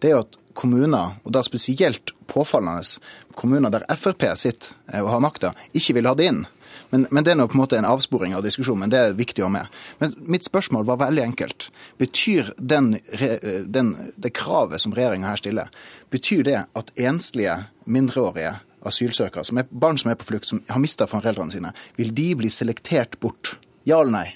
Det 0.00 0.10
er 0.10 0.16
jo 0.16 0.24
at 0.24 0.40
kommuner, 0.54 1.18
og 1.24 1.34
da 1.34 1.42
spesielt 1.46 2.14
påfallende 2.30 2.82
kommuner 3.34 3.72
der 3.74 3.86
Frp 3.98 4.26
sitter 4.38 4.74
eh, 4.92 5.02
og 5.02 5.12
har 5.12 5.24
makta, 5.24 5.54
ikke 5.74 5.98
vil 5.98 6.10
ha 6.10 6.14
det 6.18 6.28
inn. 6.30 6.44
Men, 6.90 7.06
men, 7.10 7.24
det 7.26 7.32
er 7.32 7.38
nå 7.40 7.48
på 7.50 7.56
en 7.56 7.62
måte 7.64 7.78
en 7.78 7.88
avsporing 7.88 8.36
av 8.36 8.44
diskusjonen, 8.44 8.84
men 8.84 8.92
det 8.92 9.00
er 9.00 9.16
viktig 9.18 9.42
å 9.42 9.48
ha 9.48 9.54
med. 9.56 9.78
Men 9.98 10.12
mitt 10.30 10.46
spørsmål 10.46 10.84
var 10.86 11.00
veldig 11.00 11.24
enkelt. 11.24 11.68
Betyr 11.98 12.52
den, 12.58 12.92
den, 13.66 13.90
det 14.14 14.30
kravet 14.36 14.82
som 14.84 14.94
regjeringa 14.94 15.32
her 15.32 15.40
stiller, 15.40 15.72
betyr 16.14 16.44
det 16.46 16.60
at 16.78 16.92
enslige 16.94 17.56
mindreårige 17.90 18.52
asylsøkere, 18.86 19.46
som 19.48 19.58
er 19.58 19.68
barn 19.70 19.98
som 19.98 20.12
er 20.12 20.18
på 20.20 20.28
flukt, 20.28 20.46
som 20.50 20.62
har 20.68 20.82
mista 20.82 21.08
foreldrene 21.10 21.54
sine, 21.54 21.74
vil 21.98 22.14
de 22.14 22.28
bli 22.38 22.52
selektert 22.52 23.18
bort? 23.22 23.56
Ja 23.88 24.02
eller 24.04 24.14
nei? 24.20 24.28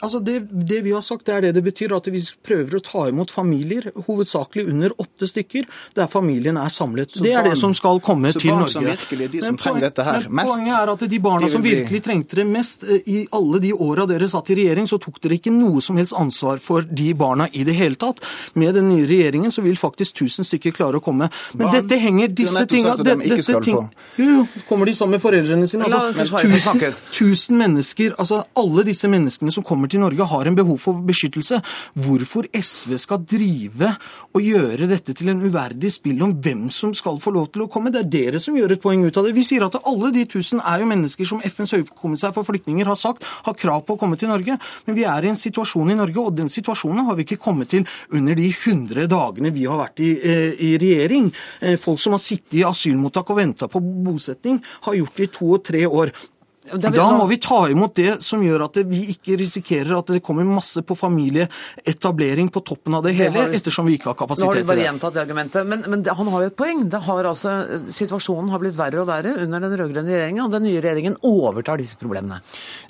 Altså 0.00 0.20
det, 0.24 0.36
det, 0.50 0.80
vi 0.84 0.92
har 0.94 1.02
sagt, 1.04 1.26
det 1.28 1.34
er 1.34 1.46
det 1.46 1.54
det 1.58 1.62
betyr. 1.66 1.92
At 1.96 2.08
vi 2.12 2.22
prøver 2.46 2.78
å 2.78 2.82
ta 2.84 3.06
imot 3.10 3.32
familier, 3.32 3.90
hovedsakelig 4.06 4.66
under 4.72 4.94
åtte 5.02 5.28
stykker, 5.28 5.66
der 5.98 6.08
familien 6.10 6.56
er 6.60 6.72
samlet. 6.72 7.12
Så 7.12 7.24
det 7.24 7.34
er 7.34 7.42
barn, 7.42 7.50
det 7.52 7.60
som 7.60 7.74
skal 7.76 8.00
komme 8.04 8.32
til 8.32 8.54
Norge. 8.54 8.72
Som 8.72 8.86
virkelig 8.88 9.30
de 9.34 9.42
som 9.44 9.58
trenger 9.60 9.88
dette 9.88 10.06
her 10.06 10.28
mest 10.30 10.50
Poenget 10.50 10.76
er 10.76 10.92
at 10.94 11.04
de 11.12 11.18
barna 11.22 11.46
de 11.46 11.52
som 11.52 11.64
virkelig 11.64 12.00
trengte 12.06 12.38
det 12.40 12.46
mest, 12.48 12.84
eh, 12.84 13.04
i 13.10 13.18
alle 13.36 13.60
de 13.62 13.72
åra 13.74 14.06
dere 14.08 14.28
satt 14.30 14.50
i 14.54 14.56
regjering, 14.62 14.88
så 14.90 14.98
tok 15.02 15.20
dere 15.24 15.36
ikke 15.36 15.52
noe 15.54 15.82
som 15.84 15.98
helst 16.00 16.16
ansvar 16.16 16.62
for 16.64 16.86
de 16.86 17.10
barna 17.18 17.48
i 17.52 17.64
det 17.66 17.76
hele 17.78 17.98
tatt. 18.00 18.22
Med 18.54 18.74
den 18.78 18.88
nye 18.92 19.06
regjeringen 19.08 19.52
så 19.52 19.64
vil 19.64 19.76
faktisk 19.78 20.16
1000 20.16 20.48
stykker 20.48 20.74
klare 20.76 21.00
å 21.00 21.04
komme. 21.04 21.28
Men 21.52 21.66
barn, 21.66 21.76
dette 21.76 22.00
henger 22.00 22.32
disse 22.40 22.64
tinga 22.70 22.96
de 23.00 23.16
dette 23.20 23.60
ting, 23.66 23.84
Jo, 24.20 24.46
kommer 24.68 24.88
de 24.88 24.96
sammen 24.96 25.18
med 25.18 25.24
foreldrene 25.24 25.68
sine? 25.68 25.88
Altså, 25.90 26.40
tusen, 26.40 26.82
tusen 27.12 27.60
mennesker, 27.60 28.14
altså 28.18 28.44
alle 28.58 28.84
disse 28.86 29.08
menneskene 29.10 29.52
som 29.54 29.66
kommer 29.66 29.89
til 29.90 30.02
Norge, 30.02 30.28
har 30.30 30.48
en 30.48 30.58
behov 30.58 30.78
for 30.82 31.00
beskyttelse. 31.06 31.60
Hvorfor 32.00 32.48
SV 32.54 32.96
skal 33.00 33.24
drive 33.28 33.92
og 34.30 34.44
gjøre 34.44 34.88
dette 34.90 35.14
til 35.16 35.32
en 35.32 35.42
uverdig 35.42 35.90
spill 35.92 36.22
om 36.24 36.34
hvem 36.42 36.68
som 36.74 36.94
skal 36.96 37.18
få 37.22 37.32
lov 37.34 37.50
til 37.54 37.64
å 37.64 37.70
komme, 37.70 37.92
det 37.92 38.04
er 38.04 38.10
dere 38.14 38.42
som 38.42 38.56
gjør 38.56 38.76
et 38.76 38.82
poeng 38.82 39.04
ut 39.06 39.16
av 39.16 39.26
det. 39.26 39.34
Vi 39.36 39.46
sier 39.46 39.66
at 39.66 39.78
alle 39.82 40.12
de 40.14 40.24
tusen 40.30 40.62
er 40.62 40.82
jo 40.82 40.90
mennesker 40.90 41.28
som 41.28 41.42
FNs 41.44 41.74
høykommissær 41.76 42.34
for 42.36 42.46
flyktninger 42.48 42.88
har 42.88 42.98
sagt 42.98 43.26
har 43.46 43.58
krav 43.58 43.84
på 43.86 43.96
å 43.96 44.00
komme 44.00 44.18
til 44.20 44.30
Norge. 44.30 44.56
Men 44.86 44.98
vi 44.98 45.06
er 45.08 45.26
i 45.26 45.32
en 45.32 45.38
situasjon 45.38 45.92
i 45.92 45.98
Norge, 45.98 46.18
og 46.22 46.36
den 46.38 46.50
situasjonen 46.52 47.06
har 47.08 47.18
vi 47.18 47.26
ikke 47.26 47.40
kommet 47.42 47.72
til 47.74 47.86
under 48.16 48.38
de 48.38 48.48
100 48.50 49.08
dagene 49.10 49.54
vi 49.54 49.66
har 49.68 49.80
vært 49.80 50.02
i, 50.04 50.10
eh, 50.18 50.52
i 50.58 50.72
regjering. 50.80 51.32
Eh, 51.60 51.76
folk 51.76 51.98
som 51.98 52.12
har 52.16 52.22
sittet 52.22 52.60
i 52.60 52.66
asylmottak 52.66 53.30
og 53.30 53.36
venta 53.36 53.68
på 53.68 53.80
bosetting, 53.80 54.62
har 54.82 54.94
gjort 54.94 55.16
det 55.16 55.28
i 55.28 55.32
to 55.38 55.52
og 55.54 55.64
tre 55.64 55.84
år. 55.86 56.12
Det 56.72 56.84
er- 56.84 56.90
Da 57.00 57.10
må 57.16 57.26
vi 57.28 57.36
ta 57.38 57.66
imot 57.68 57.94
det 57.94 58.22
som 58.22 58.40
gjør 58.42 58.64
at 58.64 58.76
vi 58.86 59.06
ikke 59.14 59.36
risikerer 59.38 59.98
at 59.98 60.06
det 60.06 60.22
kommer 60.22 60.44
masse 60.44 60.82
på 60.82 60.96
familieetablering 60.96 62.50
på 62.50 62.60
toppen 62.64 62.94
av 62.94 63.02
det 63.02 63.12
hele, 63.14 63.32
det 63.32 63.50
vi- 63.50 63.56
ettersom 63.58 63.86
vi 63.86 63.96
ikke 63.98 64.04
har 64.10 64.14
kapasitet 64.14 64.40
til 64.40 64.46
Nå 64.46 64.54
har 64.54 64.62
du 64.62 64.66
bare 64.66 64.84
gjentatt 64.86 65.14
det 65.14 65.22
argumentet. 65.28 65.66
Men, 65.66 65.84
men 65.88 66.04
han 66.04 66.26
har 66.28 66.40
jo 66.40 66.46
et 66.46 66.56
poeng. 66.56 66.88
Det 66.90 67.00
har 67.02 67.24
altså, 67.24 67.82
situasjonen 67.88 68.50
har 68.50 68.58
blitt 68.58 68.76
verre 68.76 69.00
og 69.00 69.06
verre 69.08 69.34
under 69.42 69.60
den 69.60 69.76
rød-grønne 69.78 70.10
regjeringen, 70.10 70.44
og 70.44 70.50
den 70.50 70.62
nye 70.64 70.80
regjeringen 70.80 71.16
overtar 71.22 71.78
disse 71.78 71.96
problemene. 72.00 72.40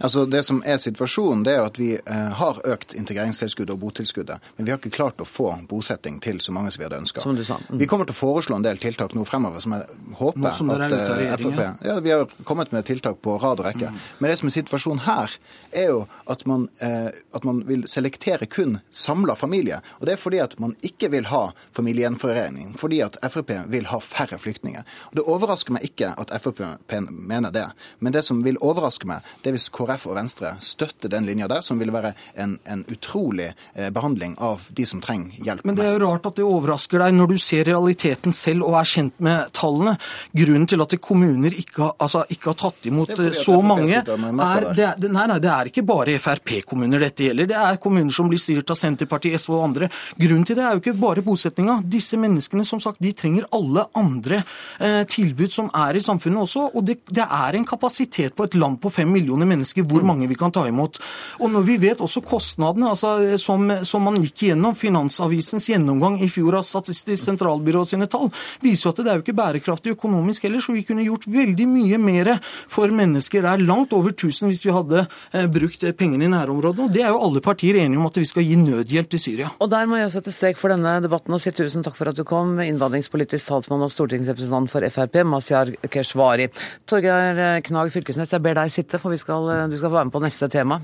Altså 0.01 0.27
Det 0.31 0.45
som 0.45 0.62
er 0.66 0.77
situasjonen, 0.79 1.45
det 1.45 1.55
er 1.57 1.64
at 1.64 1.77
vi 1.81 1.95
eh, 1.95 2.31
har 2.40 2.61
økt 2.64 2.95
integreringstilskuddet 2.95 3.71
og 3.75 3.81
botilskuddet, 3.81 4.40
men 4.57 4.66
vi 4.66 4.73
har 4.73 4.79
ikke 4.79 4.93
klart 4.95 5.16
å 5.23 5.27
få 5.29 5.51
bosetting 5.69 6.21
til 6.21 6.38
så 6.40 6.53
mange 6.53 6.71
som 6.73 6.81
vi 6.83 6.88
hadde 6.88 7.01
ønska. 7.01 7.21
Som 7.21 7.37
du 7.37 7.45
sa. 7.45 7.57
Mm. 7.71 7.79
Vi 7.81 7.87
kommer 7.90 8.07
til 8.09 8.14
å 8.14 8.21
foreslå 8.21 8.57
en 8.57 8.62
del 8.66 8.77
tiltak 8.81 9.14
nå 9.14 9.25
fremover 9.27 9.61
som 9.61 9.73
jeg 9.73 9.87
håper 10.21 10.53
som 10.57 10.71
at 10.71 10.93
eh. 10.93 11.37
Frp 11.40 11.85
Ja, 11.85 11.99
vi 12.01 12.11
har 12.11 12.27
kommet 12.45 12.73
med 12.73 12.85
tiltak 12.85 13.21
på 13.23 13.37
rad 13.40 13.61
og 13.61 13.66
rekke. 13.71 13.93
Men 14.19 14.31
det 14.31 14.39
som 14.41 14.51
er 14.51 14.57
situasjonen 14.57 15.05
her, 15.07 15.37
er 15.73 15.91
jo 15.93 16.01
at 16.31 16.45
man, 16.51 16.69
eh, 16.83 17.11
at 17.35 17.47
man 17.47 17.63
vil 17.69 17.87
selektere 17.91 18.47
kun 18.51 18.79
samla 18.91 19.37
familie. 19.39 19.81
Og 20.01 20.07
det 20.07 20.17
er 20.17 20.23
fordi 20.23 20.43
at 20.43 20.59
man 20.61 20.77
ikke 20.87 21.11
vil 21.11 21.29
ha 21.31 21.43
familiegjenforening. 21.77 22.75
Fordi 22.79 23.01
at 23.07 23.19
Frp 23.31 23.53
vil 23.71 23.89
ha 23.91 24.01
færre 24.05 24.39
flyktninger. 24.39 24.87
Og 25.11 25.17
Det 25.21 25.27
overrasker 25.27 25.73
meg 25.77 25.85
ikke 25.91 26.15
at 26.19 26.33
Frp 26.43 26.63
mener 27.11 27.51
det. 27.51 27.67
Men 28.01 28.13
det 28.13 28.25
som 28.25 28.43
vil 28.45 28.59
overraske 28.61 29.07
meg, 29.07 29.25
det 29.43 29.51
er 29.51 29.57
hvis 29.57 29.69
KrF 29.73 30.07
og 30.11 30.17
Venstre 30.17 30.55
støtter 30.61 31.13
den 31.13 31.27
linja 31.29 31.49
der, 31.49 31.61
som 31.61 31.79
vil 31.81 31.93
være 31.93 32.15
en, 32.35 32.59
en 32.65 32.85
utrolig 32.91 33.53
eh, 33.75 33.91
behandling 33.91 34.37
av 34.39 34.67
de 34.69 34.87
som 34.87 35.01
trenger 35.01 35.37
hjelp 35.45 35.65
Men 35.65 35.79
det 35.79 35.87
er 35.87 35.97
jo 35.99 36.09
rart 36.09 36.29
at 36.29 36.39
det 36.39 36.47
overrasker 36.47 37.03
deg 37.03 37.17
når 37.17 37.33
du 37.33 37.39
ser 37.41 37.69
realiteten 37.69 38.35
selv 38.35 38.67
og 38.69 38.79
er 38.81 38.89
kjent 38.89 39.17
med 39.23 39.53
tallene. 39.57 39.97
Grunnen 40.37 40.67
til 40.71 40.83
at 40.85 40.97
kommuner 41.01 41.55
ikke 41.57 41.85
har, 41.85 41.95
altså, 42.03 42.25
ikke 42.33 42.53
har 42.53 42.59
tatt 42.65 42.89
imot 42.91 43.15
Det 43.17 43.31
så 43.61 43.68
mange, 43.68 44.01
er, 44.46 44.66
det, 44.75 44.85
er- 44.88 45.12
nei, 45.12 45.27
nei, 45.31 45.38
det 45.42 45.51
er 45.53 45.70
ikke 45.70 45.85
bare 45.87 46.16
Frp-kommuner 46.20 47.01
dette 47.05 47.25
gjelder. 47.29 47.46
Det 47.51 47.57
er 47.61 47.79
kommuner 47.83 48.12
som 48.14 48.29
blir 48.31 48.40
styrt 48.40 48.70
av 48.73 48.79
Senterpartiet, 48.81 49.38
SV 49.40 49.55
og 49.59 49.64
andre. 49.68 49.88
Grunnen 50.20 50.46
til 50.49 50.57
det 50.59 50.64
er 50.66 50.77
jo 50.77 50.83
ikke 50.83 50.96
bare 51.01 51.25
bosettinga. 51.27 51.79
Disse 51.85 52.18
menneskene 52.20 52.64
som 52.66 52.81
sagt, 52.83 53.01
de 53.03 53.12
trenger 53.16 53.46
alle 53.57 53.87
andre 53.99 54.42
eh, 54.79 55.03
tilbud 55.11 55.53
som 55.53 55.70
er 55.77 55.96
i 55.96 56.05
samfunnet 56.05 56.42
også. 56.46 56.66
Og 56.75 56.85
det, 56.88 56.99
det 57.11 57.25
er 57.27 57.59
en 57.59 57.66
kapasitet 57.68 58.35
på 58.37 58.46
et 58.49 58.55
land 58.59 58.81
på 58.83 58.90
fem 58.92 59.11
millioner 59.11 59.49
mennesker 59.51 59.87
hvor 59.90 60.05
mange 60.07 60.29
vi 60.31 60.38
kan 60.38 60.53
ta 60.55 60.66
imot. 60.68 61.01
Og 61.40 61.51
når 61.53 61.66
vi 61.68 61.77
vet 61.83 62.01
også 62.05 62.23
kostnadene, 62.27 62.90
altså, 62.94 63.14
eh, 63.25 63.37
som, 63.40 63.66
som 63.87 64.05
man 64.07 64.20
gikk 64.25 64.46
igjennom, 64.49 64.77
Finansavisens 64.81 65.68
gjennomgang 65.70 66.20
i 66.25 66.29
fjor 66.31 66.57
av 66.61 66.64
Statistisk 66.66 67.23
sentralbyrå 67.25 67.85
sine 67.88 68.07
tall, 68.11 68.31
viser 68.62 68.88
jo 68.88 68.94
at 68.94 69.01
det 69.05 69.11
er 69.12 69.18
jo 69.20 69.25
ikke 69.25 69.37
bærekraftig 69.38 69.94
økonomisk 69.96 70.46
heller, 70.46 70.62
så 70.64 70.73
vi 70.77 70.85
kunne 70.87 71.05
gjort 71.07 71.27
veldig 71.31 71.66
mye 71.70 71.99
mer 72.01 72.31
for 72.70 72.90
mennesker. 72.94 73.44
Det 73.51 73.57
er 73.59 73.67
langt 73.67 73.95
over 73.97 74.13
1000 74.13 74.47
hvis 74.47 74.63
vi 74.63 74.75
hadde 74.75 75.01
eh, 75.35 75.47
brukt 75.51 75.83
eh, 75.83 75.95
pengene 75.97 76.29
i 76.29 76.31
nærområdene. 76.31 76.87
Og 76.87 76.93
det 76.95 77.03
er 77.03 77.11
jo 77.11 77.23
alle 77.27 77.43
partier 77.43 77.81
enige 77.83 77.99
om 77.99 78.07
at 78.07 78.21
vi 78.21 78.27
skal 78.29 78.47
gi 78.47 78.59
nødhjelp 78.61 79.11
til 79.11 79.23
Syria. 79.23 79.49
Og 79.59 79.71
der 79.73 79.89
må 79.91 79.99
jeg 79.99 80.13
sette 80.15 80.35
strek 80.35 80.61
for 80.61 80.71
denne 80.71 80.93
debatten 81.03 81.35
og 81.35 81.43
si 81.43 81.51
tusen 81.57 81.83
takk 81.87 81.99
for 81.99 82.13
at 82.13 82.19
du 82.19 82.23
kom, 82.29 82.55
innvandringspolitisk 82.63 83.51
talsmann 83.51 83.83
og 83.87 83.91
stortingsrepresentant 83.91 84.71
for 84.71 84.87
Frp, 84.95 85.19
Mazyar 85.27 85.73
Keshvari. 85.91 86.47
Torgeir 86.87 87.43
eh, 87.43 87.57
Knag 87.67 87.91
Fylkesnes, 87.91 88.37
jeg 88.37 88.45
ber 88.45 88.61
deg 88.61 88.71
sitte, 88.71 89.03
for 89.03 89.19
skal, 89.19 89.51
du 89.73 89.77
skal 89.81 89.97
være 89.97 90.07
med 90.07 90.15
på 90.15 90.23
neste 90.23 90.47
tema. 90.53 90.79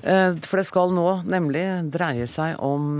For 0.00 0.56
det 0.56 0.64
skal 0.64 0.94
nå 0.96 1.06
nemlig 1.28 1.62
dreie 1.92 2.24
seg 2.30 2.56
om 2.64 2.98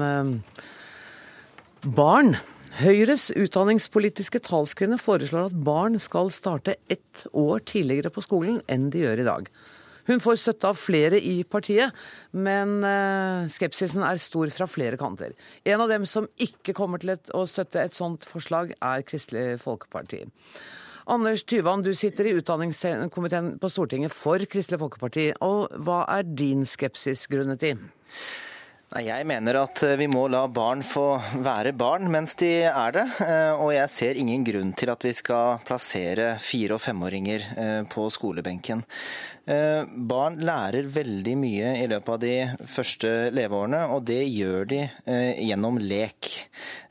barn. 1.96 2.34
Høyres 2.78 3.32
utdanningspolitiske 3.34 4.38
talskvinne 4.46 4.94
foreslår 5.00 5.48
at 5.48 5.58
barn 5.66 5.98
skal 5.98 6.30
starte 6.30 6.76
ett 6.86 7.24
år 7.34 7.64
tidligere 7.66 8.12
på 8.14 8.22
skolen 8.22 8.60
enn 8.70 8.88
de 8.94 9.02
gjør 9.02 9.22
i 9.24 9.26
dag. 9.26 9.48
Hun 10.06 10.22
får 10.22 10.38
støtte 10.42 10.70
av 10.70 10.78
flere 10.78 11.18
i 11.18 11.42
partiet, 11.44 11.94
men 12.32 12.78
eh, 12.86 13.50
skepsisen 13.52 14.04
er 14.06 14.22
stor 14.22 14.50
fra 14.54 14.68
flere 14.70 14.98
kanter. 15.00 15.34
En 15.66 15.82
av 15.82 15.90
dem 15.90 16.06
som 16.08 16.28
ikke 16.40 16.74
kommer 16.78 17.02
til 17.02 17.16
å 17.36 17.42
støtte 17.46 17.82
et 17.82 17.96
sånt 17.96 18.26
forslag, 18.26 18.72
er 18.78 19.04
Kristelig 19.06 19.60
Folkeparti. 19.62 20.24
Anders 21.10 21.42
Tyvand, 21.42 21.84
du 21.84 21.94
sitter 21.98 22.28
i 22.30 22.36
utdanningskomiteen 22.38 23.56
på 23.60 23.70
Stortinget 23.72 24.14
for 24.14 24.42
Kristelig 24.50 24.78
Folkeparti. 24.82 25.32
Og 25.42 25.66
hva 25.82 26.04
er 26.14 26.28
din 26.38 26.62
skepsis 26.68 27.26
grunnet 27.30 27.66
i? 27.66 27.74
Jeg 28.90 29.22
mener 29.22 29.54
at 29.60 29.82
eh, 29.86 29.92
vi 30.00 30.08
må 30.10 30.24
la 30.26 30.40
barn 30.50 30.80
få 30.82 31.04
være 31.44 31.70
barn 31.78 32.08
mens 32.10 32.34
de 32.40 32.48
er 32.66 32.96
det. 32.96 33.04
eh, 33.22 33.52
Og 33.54 33.70
jeg 33.70 33.86
ser 33.94 34.18
ingen 34.18 34.42
grunn 34.42 34.72
til 34.74 34.90
at 34.90 35.04
vi 35.06 35.12
skal 35.14 35.60
plassere 35.62 36.32
fire- 36.42 36.74
og 36.74 36.82
femåringer 36.82 37.44
eh, 37.54 37.82
på 37.86 38.08
skolebenken. 38.10 38.82
Eh, 39.50 39.82
Barn 40.10 40.36
lærer 40.46 40.86
veldig 40.94 41.32
mye 41.40 41.70
i 41.80 41.86
løpet 41.90 42.12
av 42.14 42.18
de 42.22 42.34
første 42.70 43.08
leveårene, 43.34 43.80
og 43.90 44.04
det 44.06 44.20
gjør 44.28 44.68
de 44.70 44.80
eh, 44.86 45.40
gjennom 45.48 45.80
lek. 45.82 46.28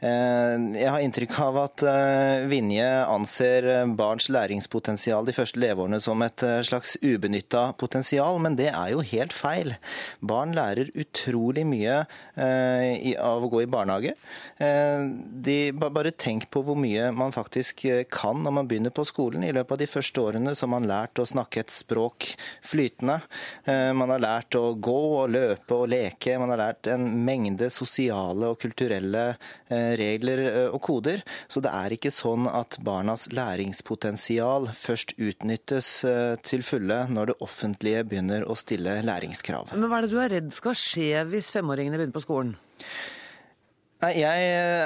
Eh, 0.04 0.56
Jeg 0.76 0.90
har 0.92 1.04
inntrykk 1.06 1.38
av 1.46 1.60
at 1.64 1.84
Vinje 2.52 2.88
anser 3.08 3.68
barns 3.96 4.28
læringspotensial 4.34 5.28
de 5.28 5.36
første 5.36 5.62
leveårene 5.62 6.02
som 6.04 6.20
et 6.26 6.44
slags 6.68 6.98
ubenytta 7.04 7.70
potensial, 7.80 8.40
men 8.44 8.58
det 8.60 8.70
er 8.74 8.92
jo 8.94 9.06
helt 9.08 9.36
feil. 9.36 9.76
Barn 10.20 10.56
lærer 10.58 10.92
utrolig 11.00 11.66
mye 11.68 12.02
av 12.40 13.46
å 13.46 13.52
gå 13.52 13.64
i 13.64 13.72
barnehage. 13.72 14.16
Eh, 14.60 15.08
De, 15.50 15.58
bare 15.80 16.12
tenk 16.12 16.50
på 16.52 16.64
hvor 16.66 16.78
mye 16.80 17.10
man 17.16 17.32
faktisk 17.36 17.86
kan 18.12 18.44
når 18.44 18.56
man 18.60 18.68
begynner 18.70 18.94
på 18.96 19.08
skolen. 19.08 19.46
I 19.48 19.56
løpet 19.56 19.78
av 19.78 19.82
de 19.82 19.90
første 19.90 20.22
årene 20.22 20.56
har 20.60 20.72
man 20.72 20.88
lært 20.90 21.22
å 21.22 21.28
snakke 21.30 21.64
et 21.64 21.74
språk 21.74 22.34
flytende. 22.66 23.20
Eh, 23.66 23.92
Man 23.94 24.14
har 24.14 24.24
lært 24.24 24.58
å 24.60 24.74
gå 24.76 24.98
og 25.24 25.34
løpe 25.34 25.78
og 25.78 25.90
leke. 25.92 26.38
Man 26.42 26.54
har 26.54 26.62
lært 26.62 26.90
en 26.94 27.06
mengde 27.26 27.70
sosiale 27.74 28.52
og 28.54 28.60
kulturelle 28.62 29.26
eh, 29.68 29.94
regler 30.00 30.44
eh, 30.48 30.68
og 30.70 30.82
koder. 30.86 31.24
Så 31.48 31.64
det 31.66 31.74
er 31.74 31.96
ikke 31.96 32.14
sånn 32.14 32.48
at 32.52 32.80
barnas 32.86 33.28
læringspotensial 33.36 34.70
først 34.78 35.16
utnyttes 35.18 35.90
til 36.46 36.64
fulle 36.66 37.04
når 37.10 37.32
det 37.32 37.38
offentlige 37.44 38.04
begynner 38.08 38.46
å 38.48 38.56
stille 38.60 39.00
læringskrav. 39.06 39.74
Men 39.76 39.90
hva 39.90 40.00
er 40.00 40.08
det 40.08 40.14
du 40.14 40.20
er 40.22 40.36
redd 40.38 40.52
skal 40.56 40.78
skje 40.78 41.24
hvis 41.30 41.52
femåringene 41.56 42.00
begynner 42.00 42.16
på 42.16 42.26
skolen? 42.26 42.58
Nei, 44.00 44.14
Jeg 44.22 44.44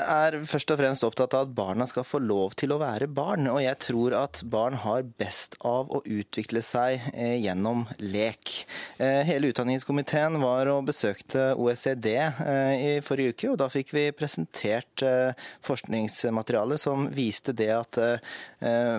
er 0.09 0.35
først 0.49 0.71
og 0.73 0.79
fremst 0.79 1.03
opptatt 1.05 1.35
av 1.37 1.43
at 1.45 1.51
barna 1.53 1.85
skal 1.85 2.01
få 2.01 2.17
lov 2.17 2.55
til 2.57 2.71
å 2.73 2.79
være 2.81 3.05
barn. 3.13 3.45
Og 3.51 3.59
jeg 3.61 3.77
tror 3.85 4.15
at 4.17 4.39
barn 4.49 4.73
har 4.81 5.05
best 5.21 5.53
av 5.61 5.91
å 5.93 5.99
utvikle 6.01 6.63
seg 6.65 7.05
eh, 7.13 7.35
gjennom 7.43 7.83
lek. 8.01 8.55
Eh, 8.97 9.21
hele 9.27 9.51
utdanningskomiteen 9.53 10.39
var 10.41 10.71
og 10.73 10.89
besøkte 10.89 11.51
OECD 11.61 12.09
eh, 12.15 12.73
i 12.73 12.91
forrige 13.05 13.35
uke, 13.35 13.51
og 13.51 13.61
da 13.61 13.69
fikk 13.69 13.93
vi 13.93 14.07
presentert 14.17 15.05
eh, 15.05 15.37
forskningsmateriale 15.61 16.81
som 16.81 17.05
viste 17.13 17.53
det 17.53 17.69
at 17.69 18.01
eh, 18.01 18.97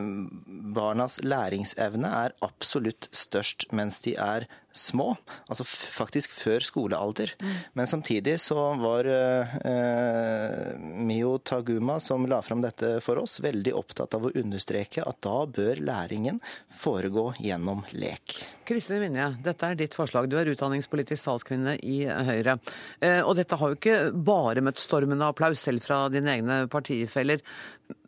barnas 0.78 1.18
læringsevne 1.26 2.14
er 2.22 2.38
absolutt 2.46 3.10
størst 3.10 3.66
mens 3.74 3.98
de 4.06 4.14
er 4.14 4.46
små, 4.74 5.12
altså 5.46 5.64
faktisk 5.66 6.32
før 6.34 6.64
skolealder. 6.66 7.30
Men 7.78 7.86
samtidig 7.86 8.36
så 8.42 8.58
var 8.80 9.06
eh, 9.06 10.74
Mio 10.78 11.36
Taguma, 11.38 12.00
som 12.02 12.26
la 12.30 12.40
fram 12.42 12.62
dette 12.64 12.96
for 13.04 13.20
oss, 13.22 13.38
veldig 13.44 13.74
opptatt 13.78 14.16
av 14.18 14.26
å 14.28 14.32
understreke 14.34 15.04
at 15.06 15.20
da 15.24 15.36
bør 15.46 15.80
læringen 15.86 16.40
foregå 16.74 17.30
gjennom 17.38 17.84
lek. 17.94 18.36
Kristin 18.66 19.02
Vinje, 19.02 19.28
dette 19.44 19.68
er 19.70 19.78
ditt 19.78 19.94
forslag. 19.96 20.26
Du 20.32 20.38
er 20.40 20.48
utdanningspolitisk 20.54 21.26
talskvinne 21.28 21.76
i 21.84 22.02
Høyre. 22.08 22.58
Eh, 23.00 23.20
Og 23.24 23.36
dette 23.38 23.56
har 23.60 23.72
jo 23.72 23.78
ikke 23.78 23.98
bare 24.26 24.62
møtt 24.64 24.80
stormende 24.82 25.26
applaus 25.30 25.62
selv 25.64 25.84
fra 25.84 26.08
dine 26.12 26.34
egne 26.38 26.62
partifeller. 26.72 27.42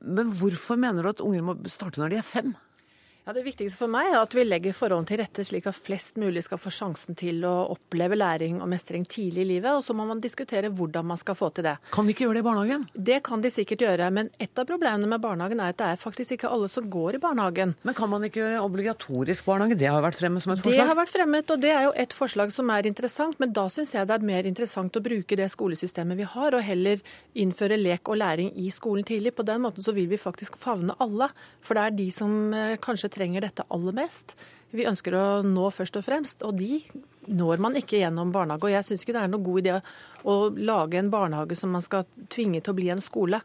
Men 0.01 0.33
hvorfor 0.35 0.79
mener 0.81 1.03
du 1.05 1.11
at 1.15 1.23
unger 1.25 1.45
må 1.45 1.57
starte 1.71 2.01
når 2.03 2.15
de 2.15 2.19
er 2.23 2.27
fem? 2.27 2.55
Ja, 3.27 3.33
Det 3.33 3.43
viktigste 3.43 3.81
for 3.81 3.91
meg 3.91 4.13
er 4.13 4.21
at 4.21 4.35
vi 4.39 4.45
legger 4.45 4.71
forholdene 4.71 5.09
til 5.11 5.19
rette 5.19 5.43
slik 5.43 5.65
at 5.67 5.75
flest 5.75 6.15
mulig 6.23 6.45
skal 6.47 6.61
få 6.63 6.71
sjansen 6.71 7.17
til 7.19 7.41
å 7.43 7.73
oppleve 7.73 8.15
læring 8.15 8.61
og 8.63 8.69
mestring 8.71 9.03
tidlig 9.03 9.43
i 9.43 9.47
livet, 9.49 9.73
og 9.75 9.83
så 9.83 9.97
må 9.99 10.05
man 10.07 10.21
diskutere 10.23 10.69
hvordan 10.71 11.09
man 11.09 11.19
skal 11.19 11.35
få 11.35 11.49
til 11.57 11.67
det. 11.67 11.73
Kan 11.91 12.07
de 12.07 12.15
ikke 12.15 12.23
gjøre 12.23 12.37
det 12.39 12.43
i 12.45 12.47
barnehagen? 12.47 12.85
Det 12.95 13.17
kan 13.27 13.43
de 13.43 13.51
sikkert 13.51 13.83
gjøre, 13.83 14.11
men 14.15 14.31
et 14.39 14.63
av 14.63 14.69
problemene 14.69 15.11
med 15.11 15.25
barnehagen 15.25 15.59
er 15.59 15.75
at 15.75 15.81
det 15.81 15.89
er 15.89 15.99
faktisk 15.99 16.37
ikke 16.37 16.53
alle 16.55 16.69
som 16.71 16.87
går 16.87 17.19
i 17.19 17.21
barnehagen. 17.25 17.73
Men 17.83 17.97
kan 17.99 18.13
man 18.13 18.29
ikke 18.29 18.45
gjøre 18.45 18.61
obligatorisk 18.63 19.51
barnehage? 19.51 19.81
Det 19.83 19.91
har 19.91 20.07
vært 20.07 20.21
fremme 20.21 20.45
som 20.45 20.55
et 20.55 20.63
forslag? 20.63 20.79
Det 20.79 20.87
har 20.93 21.01
vært 21.01 21.15
fremmet, 21.17 21.51
og 21.51 21.67
det 21.67 21.75
er 21.75 21.83
jo 21.89 21.93
et 22.07 22.17
forslag 22.21 22.55
som 22.55 22.71
er 22.77 22.87
interessant, 22.93 23.43
men 23.43 23.57
da 23.59 23.67
syns 23.75 23.97
jeg 23.97 24.07
det 24.07 24.21
er 24.21 24.29
mer 24.31 24.47
interessant 24.47 25.01
å 25.01 25.03
bruke 25.03 25.41
det 25.43 25.51
skolesystemet 25.51 26.23
vi 26.23 26.31
har, 26.37 26.55
og 26.55 26.63
heller 26.63 27.03
innføre 27.35 27.83
lek 27.83 28.07
og 28.07 28.23
læring 28.23 28.55
i 28.55 28.71
skolen 28.71 29.03
tidlig. 29.11 29.35
På 29.35 29.49
den 29.51 29.67
måten 29.67 29.83
så 29.83 29.99
vil 29.99 30.07
vi 30.15 30.23
faktisk 30.29 30.63
favne 30.63 30.95
alle, 31.03 31.33
for 31.59 31.75
det 31.75 31.89
er 31.91 32.01
de 32.05 32.09
som 32.15 32.39
eh, 32.55 32.79
kanskje 32.79 33.16
trenger 33.17 33.47
dette 33.47 33.67
aller 33.73 33.97
mest. 33.97 34.37
Vi 34.77 34.87
ønsker 34.89 35.17
å 35.17 35.27
nå 35.47 35.69
først 35.73 35.99
og 35.99 36.05
fremst, 36.07 36.45
og 36.47 36.59
de 36.61 36.83
når 37.27 37.63
man 37.63 37.79
ikke 37.79 38.01
gjennom 38.01 38.33
barnehage. 38.35 38.69
Og 38.69 38.75
jeg 38.75 38.87
syns 38.87 39.05
ikke 39.05 39.17
det 39.17 39.23
er 39.25 39.33
noen 39.33 39.47
god 39.47 39.63
idé 39.63 39.79
å 40.27 40.37
lage 40.55 41.01
en 41.01 41.13
barnehage 41.13 41.59
som 41.59 41.73
man 41.75 41.85
skal 41.85 42.07
tvinge 42.33 42.61
til 42.61 42.75
å 42.75 42.79
bli 42.79 42.91
en 42.95 43.03
skole. 43.03 43.41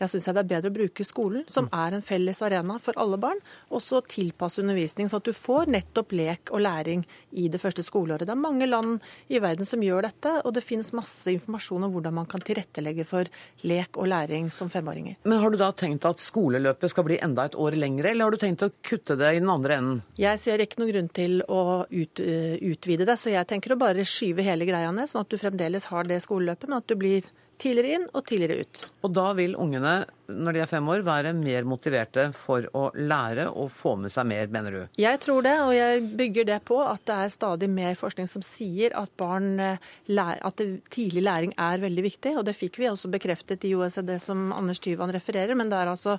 Jeg 0.00 0.08
syns 0.14 0.28
det 0.30 0.40
er 0.40 0.48
bedre 0.48 0.70
å 0.70 0.74
bruke 0.74 1.04
skolen, 1.04 1.42
som 1.52 1.66
er 1.76 1.92
en 1.96 2.04
felles 2.04 2.38
arena 2.44 2.78
for 2.80 2.96
alle 3.00 3.18
barn, 3.20 3.40
og 3.68 3.82
så 3.84 4.00
tilpasse 4.08 4.62
undervisning, 4.62 5.10
så 5.10 5.18
at 5.20 5.28
du 5.28 5.34
får 5.36 5.68
nettopp 5.74 6.14
lek 6.16 6.52
og 6.54 6.62
læring 6.64 7.02
i 7.36 7.48
det 7.52 7.60
første 7.60 7.84
skoleåret. 7.84 8.24
Det 8.24 8.32
er 8.32 8.40
mange 8.40 8.68
land 8.68 9.04
i 9.28 9.40
verden 9.42 9.68
som 9.68 9.82
gjør 9.84 10.08
dette, 10.08 10.32
og 10.40 10.54
det 10.56 10.64
finnes 10.64 10.94
masse 10.96 11.28
informasjon 11.32 11.84
om 11.84 11.92
hvordan 11.92 12.16
man 12.16 12.28
kan 12.30 12.40
tilrettelegge 12.44 13.04
for 13.08 13.28
lek 13.68 13.98
og 14.00 14.08
læring 14.08 14.48
som 14.54 14.72
femåringer. 14.72 15.18
Men 15.28 15.44
har 15.44 15.52
du 15.52 15.58
da 15.60 15.68
tenkt 15.76 16.08
at 16.08 16.22
skoleløpet 16.24 16.94
skal 16.94 17.06
bli 17.10 17.20
enda 17.20 17.44
et 17.50 17.58
år 17.60 17.76
lengre, 17.76 18.14
eller 18.14 18.30
har 18.30 18.36
du 18.36 18.40
tenkt 18.40 18.64
å 18.64 18.72
kutte 18.80 19.18
det 19.20 19.34
i 19.36 19.42
den 19.42 19.52
andre 19.52 19.80
enden? 19.82 20.00
Jeg 20.20 20.40
ser 20.40 20.64
ikke 20.64 20.80
noen 20.80 20.94
grunn 20.94 21.12
til 21.20 21.42
å 21.44 21.60
ut, 21.84 22.24
uh, 22.24 22.56
utvide 22.72 23.04
det, 23.04 23.18
så 23.20 23.34
jeg 23.34 23.48
tenker 23.52 23.76
å 23.76 23.80
bare 23.84 24.08
skyve 24.08 24.48
hele 24.48 24.68
greia 24.68 24.88
ned, 24.96 25.12
sånn 25.12 25.26
at 25.26 25.30
du 25.30 25.36
fremdeles 25.40 25.90
har 25.92 26.08
det 26.08 26.22
skoleløpet, 26.24 26.70
men 26.70 26.80
at 26.80 26.88
du 26.88 26.96
blir 26.96 27.28
tidligere 27.60 27.98
inn 27.98 28.08
og 28.14 28.24
tidligere 28.28 28.64
ut. 28.64 28.82
Og 29.04 29.14
da 29.16 29.30
vil 29.38 29.56
ungene, 29.60 29.94
når 30.30 30.56
de 30.56 30.62
er 30.62 30.70
fem 30.70 30.90
år, 30.92 31.04
være 31.06 31.32
mer 31.36 31.66
motiverte 31.68 32.28
for 32.36 32.66
å 32.76 32.86
lære 32.94 33.48
og 33.50 33.70
få 33.74 33.96
med 34.00 34.12
seg 34.12 34.28
mer, 34.30 34.50
mener 34.52 34.76
du? 34.76 35.00
Jeg 35.00 35.20
tror 35.24 35.42
det, 35.46 35.56
og 35.64 35.74
jeg 35.76 36.04
bygger 36.20 36.48
det 36.52 36.60
på 36.68 36.78
at 36.84 37.04
det 37.08 37.18
er 37.24 37.34
stadig 37.34 37.70
mer 37.72 37.98
forskning 38.00 38.30
som 38.30 38.44
sier 38.44 38.94
at, 38.98 39.12
barn, 39.20 39.52
eh, 39.60 39.90
at 40.18 40.64
tidlig 40.92 41.24
læring 41.26 41.54
er 41.58 41.82
veldig 41.82 42.06
viktig. 42.06 42.36
Og 42.38 42.46
det 42.48 42.56
fikk 42.58 42.80
vi 42.80 42.90
også 42.90 43.12
bekreftet 43.12 43.66
i 43.68 43.74
OECD, 43.76 44.16
som 44.22 44.50
Anders 44.56 44.82
Tyvand 44.82 45.14
refererer. 45.16 45.56
Men 45.58 45.72
det 45.72 45.80
er 45.80 45.92
altså 45.92 46.18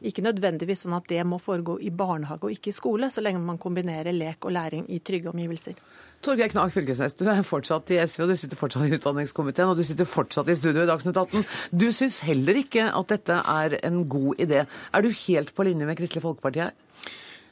ikke 0.00 0.24
nødvendigvis 0.24 0.86
sånn 0.86 0.96
at 0.96 1.08
det 1.10 1.22
må 1.28 1.38
foregå 1.40 1.76
i 1.84 1.90
barnehage 1.92 2.46
og 2.46 2.54
ikke 2.54 2.72
i 2.72 2.76
skole, 2.76 3.10
så 3.12 3.22
lenge 3.24 3.42
man 3.44 3.60
kombinerer 3.60 4.16
lek 4.16 4.46
og 4.48 4.54
læring 4.56 4.86
i 4.88 5.00
trygge 5.04 5.32
omgivelser. 5.32 5.76
Torgeir 6.20 6.50
Knag 6.52 6.68
Fylkesnes, 6.72 7.14
du 7.16 7.24
er 7.32 7.40
fortsatt 7.48 7.88
i 7.94 7.96
SV, 8.04 8.26
og 8.26 8.32
du 8.32 8.36
sitter 8.36 8.58
fortsatt 8.60 8.84
i 8.84 8.96
utdanningskomiteen, 8.98 9.70
og 9.72 9.78
du 9.78 9.86
sitter 9.88 10.08
fortsatt 10.08 10.50
i 10.52 10.56
studio 10.58 10.82
i 10.84 10.88
Dagsnytt 10.88 11.16
18. 11.16 11.46
Du 11.72 11.86
syns 11.96 12.18
heller 12.28 12.58
ikke 12.60 12.90
at 12.92 13.12
dette 13.12 13.38
er 13.50 13.78
en 13.86 14.04
god 14.08 14.40
idé. 14.42 14.64
Er 14.94 15.02
du 15.02 15.10
helt 15.26 15.54
på 15.54 15.66
linje 15.66 15.86
med 15.88 15.98
Kristelig 15.98 16.22
Folkeparti 16.24 16.64
her? 16.64 16.74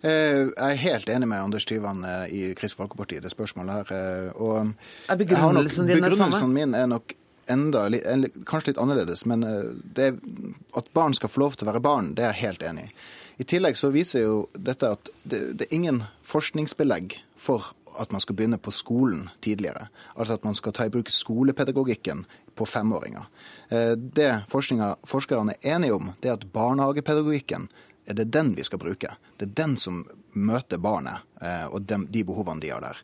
Eh, 0.03 0.47
jeg 0.47 0.71
er 0.71 0.83
helt 0.85 1.09
enig 1.11 1.29
med 1.29 1.43
Anders 1.43 1.65
Tyvand 1.67 2.05
eh, 2.07 2.27
i 2.31 2.43
Kristelig 2.55 2.85
Folkeparti 2.85 3.19
i 3.19 3.23
det 3.25 3.33
spørsmålet 3.35 3.81
her. 3.81 3.95
Eh, 3.95 4.43
og 4.43 4.73
er 5.09 5.19
begrunnelsen 5.19 5.89
din 5.89 5.97
den 5.97 6.05
samme? 6.05 6.15
Begrunnelsen 6.15 6.55
min 6.55 6.75
er 6.79 6.87
nok 6.87 7.15
enda, 7.49 7.87
kanskje 8.47 8.75
litt 8.75 8.83
annerledes, 8.83 9.25
men 9.27 9.43
det, 9.97 10.11
at 10.77 10.91
barn 10.95 11.17
skal 11.17 11.33
få 11.33 11.41
lov 11.41 11.57
til 11.57 11.65
å 11.65 11.73
være 11.73 11.81
barn, 11.81 12.13
det 12.15 12.27
er 12.27 12.35
jeg 12.35 12.45
helt 12.45 12.67
enig 12.69 12.85
i. 12.91 12.93
I 13.39 13.47
tillegg 13.49 13.79
så 13.79 13.89
viser 13.95 14.27
jo 14.27 14.37
dette 14.53 14.91
at 14.99 15.09
det, 15.23 15.41
det 15.57 15.69
er 15.69 15.75
ingen 15.75 16.03
forskningsbelegg 16.29 17.17
for 17.41 17.71
at 17.99 18.13
man 18.13 18.21
skal 18.21 18.37
begynne 18.37 18.59
på 18.61 18.75
skolen 18.75 19.29
tidligere. 19.41 19.89
Altså 20.15 20.37
at 20.39 20.45
man 20.45 20.55
skal 20.59 20.75
ta 20.77 20.87
i 20.87 20.93
bruk 20.93 21.11
skolepedagogikken 21.11 22.27
på 22.59 22.67
femåringer. 22.67 23.29
Eh, 23.71 23.95
det 23.97 24.33
forskerne 24.51 25.55
er 25.57 25.75
enige 25.77 25.97
om, 25.97 26.13
det 26.21 26.33
er 26.33 26.39
at 26.39 26.49
barnehagepedagogikken 26.53 27.69
er 28.09 28.17
det 28.19 28.31
den 28.33 28.55
vi 28.57 28.65
skal 28.65 28.81
bruke. 28.83 29.15
Det 29.37 29.51
er 29.51 29.57
den 29.63 29.77
som 29.77 30.05
møter 30.39 30.81
barnet 30.81 31.25
eh, 31.43 31.67
og 31.67 31.89
de 31.89 32.25
behovene 32.25 32.63
de 32.63 32.73
har 32.73 32.85
der. 32.85 33.01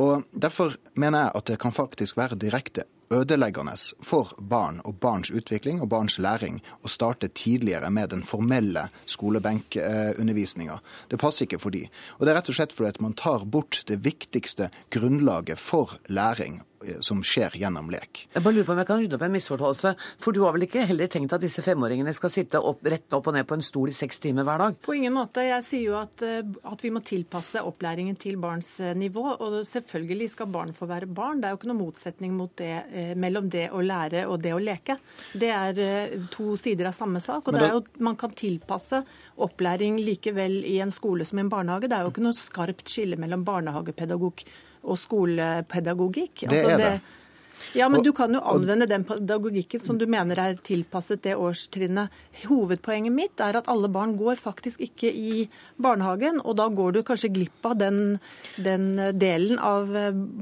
Og 0.00 0.24
Derfor 0.32 0.76
mener 0.94 1.26
jeg 1.26 1.36
at 1.40 1.52
det 1.52 1.60
kan 1.62 1.76
faktisk 1.76 2.18
være 2.18 2.38
direkte 2.40 2.86
ødeleggende 3.10 3.74
for 4.06 4.30
barn 4.38 4.78
og 4.86 5.00
barns 5.02 5.32
utvikling 5.34 5.80
og 5.82 5.90
barns 5.90 6.18
læring 6.22 6.60
å 6.82 6.90
starte 6.90 7.28
tidligere 7.34 7.90
med 7.90 8.12
den 8.14 8.22
formelle 8.22 8.86
skolebenkundervisninga. 9.10 10.78
Det 11.10 11.18
passer 11.18 11.48
ikke 11.48 11.58
for 11.58 11.74
de. 11.74 11.88
Og 12.18 12.26
det 12.26 12.32
er 12.32 12.38
rett 12.38 12.52
og 12.52 12.58
slett 12.58 12.74
fordi 12.76 12.94
at 12.94 13.02
man 13.02 13.18
tar 13.18 13.46
bort 13.46 13.82
det 13.90 13.98
viktigste 14.06 14.70
grunnlaget 14.94 15.58
for 15.58 15.98
læring 16.06 16.60
som 17.00 17.20
skjer 17.24 17.56
gjennom 17.60 17.90
lek. 17.92 18.26
Jeg 18.32 18.42
bare 18.42 18.56
lurer 18.56 18.66
på 18.68 18.72
om 18.72 18.80
jeg 18.80 18.88
kan 18.88 19.00
rydde 19.02 19.16
opp 19.18 19.24
en 19.26 19.34
misforståelse. 19.34 19.92
For 20.22 20.36
du 20.36 20.40
har 20.44 20.54
vel 20.56 20.64
ikke 20.64 20.86
heller 20.88 21.10
tenkt 21.12 21.34
at 21.36 21.42
disse 21.42 21.64
femåringene 21.64 22.14
skal 22.16 22.32
sitte 22.32 22.60
opp, 22.60 22.84
rett 22.88 23.16
opp 23.16 23.28
og 23.28 23.36
ned 23.36 23.48
på 23.48 23.58
en 23.58 23.64
stol 23.64 23.92
i 23.92 23.96
seks 23.96 24.22
timer 24.24 24.46
hver 24.48 24.62
dag? 24.64 24.78
På 24.86 24.96
ingen 24.96 25.14
måte. 25.16 25.44
Jeg 25.44 25.66
sier 25.66 25.84
jo 25.90 25.98
at, 26.00 26.24
eh, 26.24 26.40
at, 26.40 26.84
vi 26.84 26.92
må 26.94 27.02
tilpasse 27.04 27.60
opplæringen 27.66 28.16
til 28.20 28.38
barns 28.40 28.72
eh, 28.80 28.94
nivå. 28.96 29.26
Og 29.36 29.58
selvfølgelig 29.68 30.30
skal 30.36 30.50
barn 30.54 30.72
få 30.76 30.88
være 30.90 31.10
barn. 31.10 31.42
Det 31.42 31.50
er 31.50 31.54
jo 31.54 31.60
ikke 31.60 31.70
noen 31.72 31.82
motsetning 31.82 32.38
det, 32.56 32.72
mellom 33.20 33.50
det 33.52 33.66
å 33.74 33.82
lære 33.84 34.24
og 34.30 34.40
det 34.42 34.54
å 34.56 34.62
leke. 34.62 34.96
Det 35.36 35.50
er 35.52 36.16
to 36.32 36.54
sider 36.60 36.88
av 36.88 36.96
samme 36.96 37.20
sak. 37.20 37.44
Og 37.44 37.56
det 37.56 37.66
er 37.66 37.76
jo, 37.76 37.84
man 38.00 38.16
kan 38.20 38.32
tilpasse 38.32 39.02
opplæring 39.40 40.00
likevel 40.00 40.62
i 40.64 40.78
en 40.80 40.94
skole 40.94 41.28
som 41.28 41.38
i 41.38 41.44
en 41.44 41.52
barnehage. 41.52 41.90
Det 41.90 41.98
er 41.98 42.08
jo 42.08 42.14
ikke 42.14 42.24
noe 42.24 42.40
skarpt 42.40 42.88
skille 42.88 43.20
mellom 43.20 43.44
barnehagepedagog 43.44 44.44
og 44.82 45.00
skolepedagogikk. 45.00 46.46
Det 46.46 46.52
altså, 46.52 46.76
er 46.76 46.84
det. 46.84 47.16
Ja, 47.76 47.88
men 47.88 48.02
du 48.02 48.10
kan 48.16 48.32
jo 48.34 48.40
anvende 48.48 48.86
den 48.88 49.04
pedagogikken 49.06 49.82
som 49.82 49.98
du 49.98 50.06
mener 50.10 50.38
er 50.40 50.56
tilpasset 50.64 51.22
det 51.26 51.36
årstrinnet. 51.38 52.10
Hovedpoenget 52.48 53.14
mitt 53.14 53.42
er 53.44 53.58
at 53.60 53.68
alle 53.70 53.90
barn 53.92 54.16
går 54.18 54.40
faktisk 54.40 54.82
ikke 54.84 55.10
i 55.12 55.44
barnehagen, 55.76 56.40
og 56.40 56.56
da 56.58 56.66
går 56.72 56.96
du 56.96 57.02
kanskje 57.06 57.32
glipp 57.34 57.68
av 57.68 57.76
den, 57.80 58.18
den 58.56 58.88
delen 59.20 59.60
av 59.62 59.92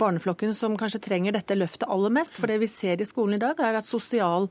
barneflokken 0.01 0.55
som 0.57 0.79
kanskje 0.79 1.03
trenger 1.09 1.37
dette 1.37 1.59
løftet 1.59 1.88
aller 1.90 2.14
mest. 2.14 2.38
For 2.40 2.51
det 2.51 2.61
vi 2.62 2.70
ser 2.70 3.03
i 3.03 3.09
skolen 3.09 3.37
i 3.37 3.42
dag, 3.42 3.61
er 3.61 3.81
at 3.81 3.88
sosial 3.88 4.48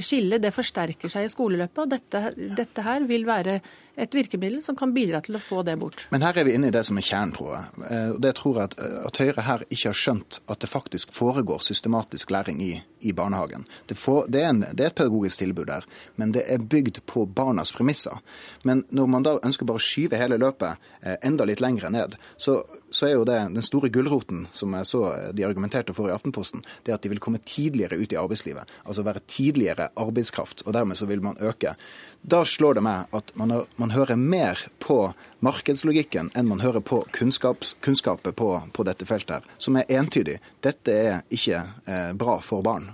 skille 0.00 0.40
det 0.42 0.54
forsterker 0.54 1.12
seg 1.12 1.26
i 1.26 1.32
skoleløpet. 1.32 1.82
og 1.84 1.90
dette, 1.92 2.24
dette 2.56 2.86
her 2.86 3.04
vil 3.10 3.26
være 3.28 3.60
et 3.96 4.14
virkemiddel 4.14 4.62
som 4.64 4.76
kan 4.76 4.92
bidra 4.94 5.20
til 5.24 5.38
å 5.38 5.42
få 5.42 5.62
det 5.66 5.76
bort. 5.80 6.06
Men 6.14 6.24
her 6.26 6.38
er 6.40 6.48
vi 6.48 6.56
inne 6.56 6.70
i 6.70 6.74
det 6.74 6.84
som 6.86 6.98
er 6.98 7.06
kjernen, 7.06 7.34
tror 7.36 7.52
jeg. 7.54 7.84
Eh, 7.90 8.14
det 8.24 8.34
tror 8.40 8.58
jeg 8.58 8.72
at, 8.72 8.78
at, 9.10 9.20
Høyre 9.24 9.46
her 9.46 9.64
ikke 9.68 9.92
har 9.92 9.98
skjønt 9.98 10.40
at 10.50 10.64
det 10.64 10.70
faktisk 10.70 11.14
foregår 11.14 11.62
systematisk 11.64 12.34
læring 12.34 12.62
i, 12.64 12.72
i 13.04 13.12
barnehagen. 13.12 13.64
Det, 13.86 13.94
får, 13.94 14.26
det, 14.28 14.42
er 14.42 14.52
en, 14.52 14.64
det, 14.72 14.82
er 14.82 14.92
et 14.92 14.98
pedagogisk 14.98 15.42
tilbud 15.42 15.68
der, 15.68 15.86
men 16.20 16.32
det 16.34 16.44
er 16.50 16.62
bygd 16.62 17.02
på 17.10 17.26
barnas 17.26 17.72
premisser. 17.76 18.20
Men 18.62 18.84
når 18.94 19.10
man 19.10 19.26
da 19.26 19.36
ønsker 19.44 19.68
bare 19.68 19.82
å 19.82 19.84
skyve 19.84 20.20
hele 20.20 20.38
løpet 20.40 20.80
eh, 21.02 21.18
enda 21.26 21.46
litt 21.48 21.62
lengre 21.64 21.90
ned, 21.92 22.16
så, 22.36 22.60
så 22.90 23.08
er 23.08 23.16
jo 23.16 23.26
det 23.28 23.40
den 23.54 23.66
store 23.66 23.90
gulroten 23.92 24.46
som 24.52 24.74
jeg 24.78 24.88
så 24.88 25.04
de 25.36 25.46
argumenterte 25.46 25.94
for 25.96 26.10
i 26.10 26.14
Aftenposten, 26.14 26.64
det 26.86 26.96
at 26.96 27.04
de 27.04 27.12
vil 27.12 27.22
komme 27.22 27.42
tidligere 27.44 27.98
ut 28.00 28.12
i 28.12 28.20
arbeidslivet. 28.20 28.70
Altså 28.84 29.06
være 29.06 29.24
tidligere 29.30 29.90
arbeidskraft, 30.00 30.64
og 30.66 30.76
dermed 30.76 30.98
så 30.98 31.08
vil 31.10 31.22
man 31.24 31.38
øke. 31.40 31.74
Da 32.22 32.44
slår 32.48 32.78
det 32.78 32.86
meg 32.86 33.12
at 33.14 33.34
man, 33.38 33.52
har, 33.52 33.68
man 33.76 33.92
hører 33.94 34.16
mer 34.16 34.64
på 34.80 34.98
markedslogikken 35.44 36.32
enn 36.34 36.48
man 36.48 36.64
hører 36.64 36.84
på 36.84 37.04
kunnskapet 37.14 38.34
på, 38.36 38.50
på, 38.72 38.86
dette 38.88 39.08
feltet, 39.08 39.38
her, 39.38 39.56
som 39.58 39.78
er 39.80 39.88
entydig. 40.00 40.40
Dette 40.64 40.98
er 40.98 41.24
ikke 41.34 41.62
eh, 41.86 42.12
bra 42.18 42.38
for 42.44 42.64
barn. 42.64 42.92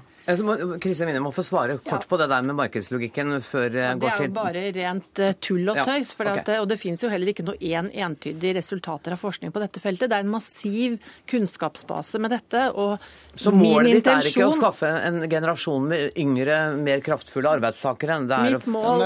Kristin 0.80 1.08
Winne 1.08 1.22
må 1.24 1.32
få 1.34 1.42
svare 1.42 1.76
kort 1.80 2.04
ja. 2.04 2.08
på 2.08 2.18
det 2.20 2.26
der 2.30 2.44
med 2.46 2.56
markedslogikken 2.58 3.40
før 3.42 3.66
jeg 3.66 3.82
ja, 3.82 3.94
går 3.98 4.12
til 4.12 4.20
Det 4.20 4.26
er 4.26 4.28
jo 4.28 4.36
bare 4.36 4.64
rent 4.76 5.22
uh, 5.22 5.32
tull 5.42 5.72
og 5.72 5.80
tøys. 5.80 6.12
Ja, 6.12 6.26
okay. 6.26 6.42
at, 6.44 6.52
og 6.60 6.68
det 6.70 6.78
finnes 6.80 7.02
jo 7.02 7.10
heller 7.10 7.32
ikke 7.32 7.46
noe 7.48 7.56
en 7.72 7.90
entydig 7.90 8.52
resultater 8.60 9.16
av 9.16 9.22
forskning 9.22 9.54
på 9.54 9.62
dette 9.62 9.82
feltet. 9.82 10.10
Det 10.12 10.18
er 10.18 10.26
en 10.26 10.34
massiv 10.34 10.98
kunnskapsbase 11.30 12.20
med 12.22 12.34
dette. 12.36 12.68
og 12.70 13.00
Så 13.34 13.52
målet 13.54 14.00
ditt 14.00 14.08
er 14.10 14.26
ikke 14.26 14.46
å 14.48 14.54
skaffe 14.54 14.88
en 14.90 15.20
generasjon 15.30 15.84
med 15.86 16.16
yngre, 16.18 16.56
mer 16.80 17.02
kraftfulle 17.04 17.52
arbeidstakere? 17.58 18.16
Det 18.26 18.36
er 18.36 18.56
mitt, 18.56 18.66
mål, 18.70 19.04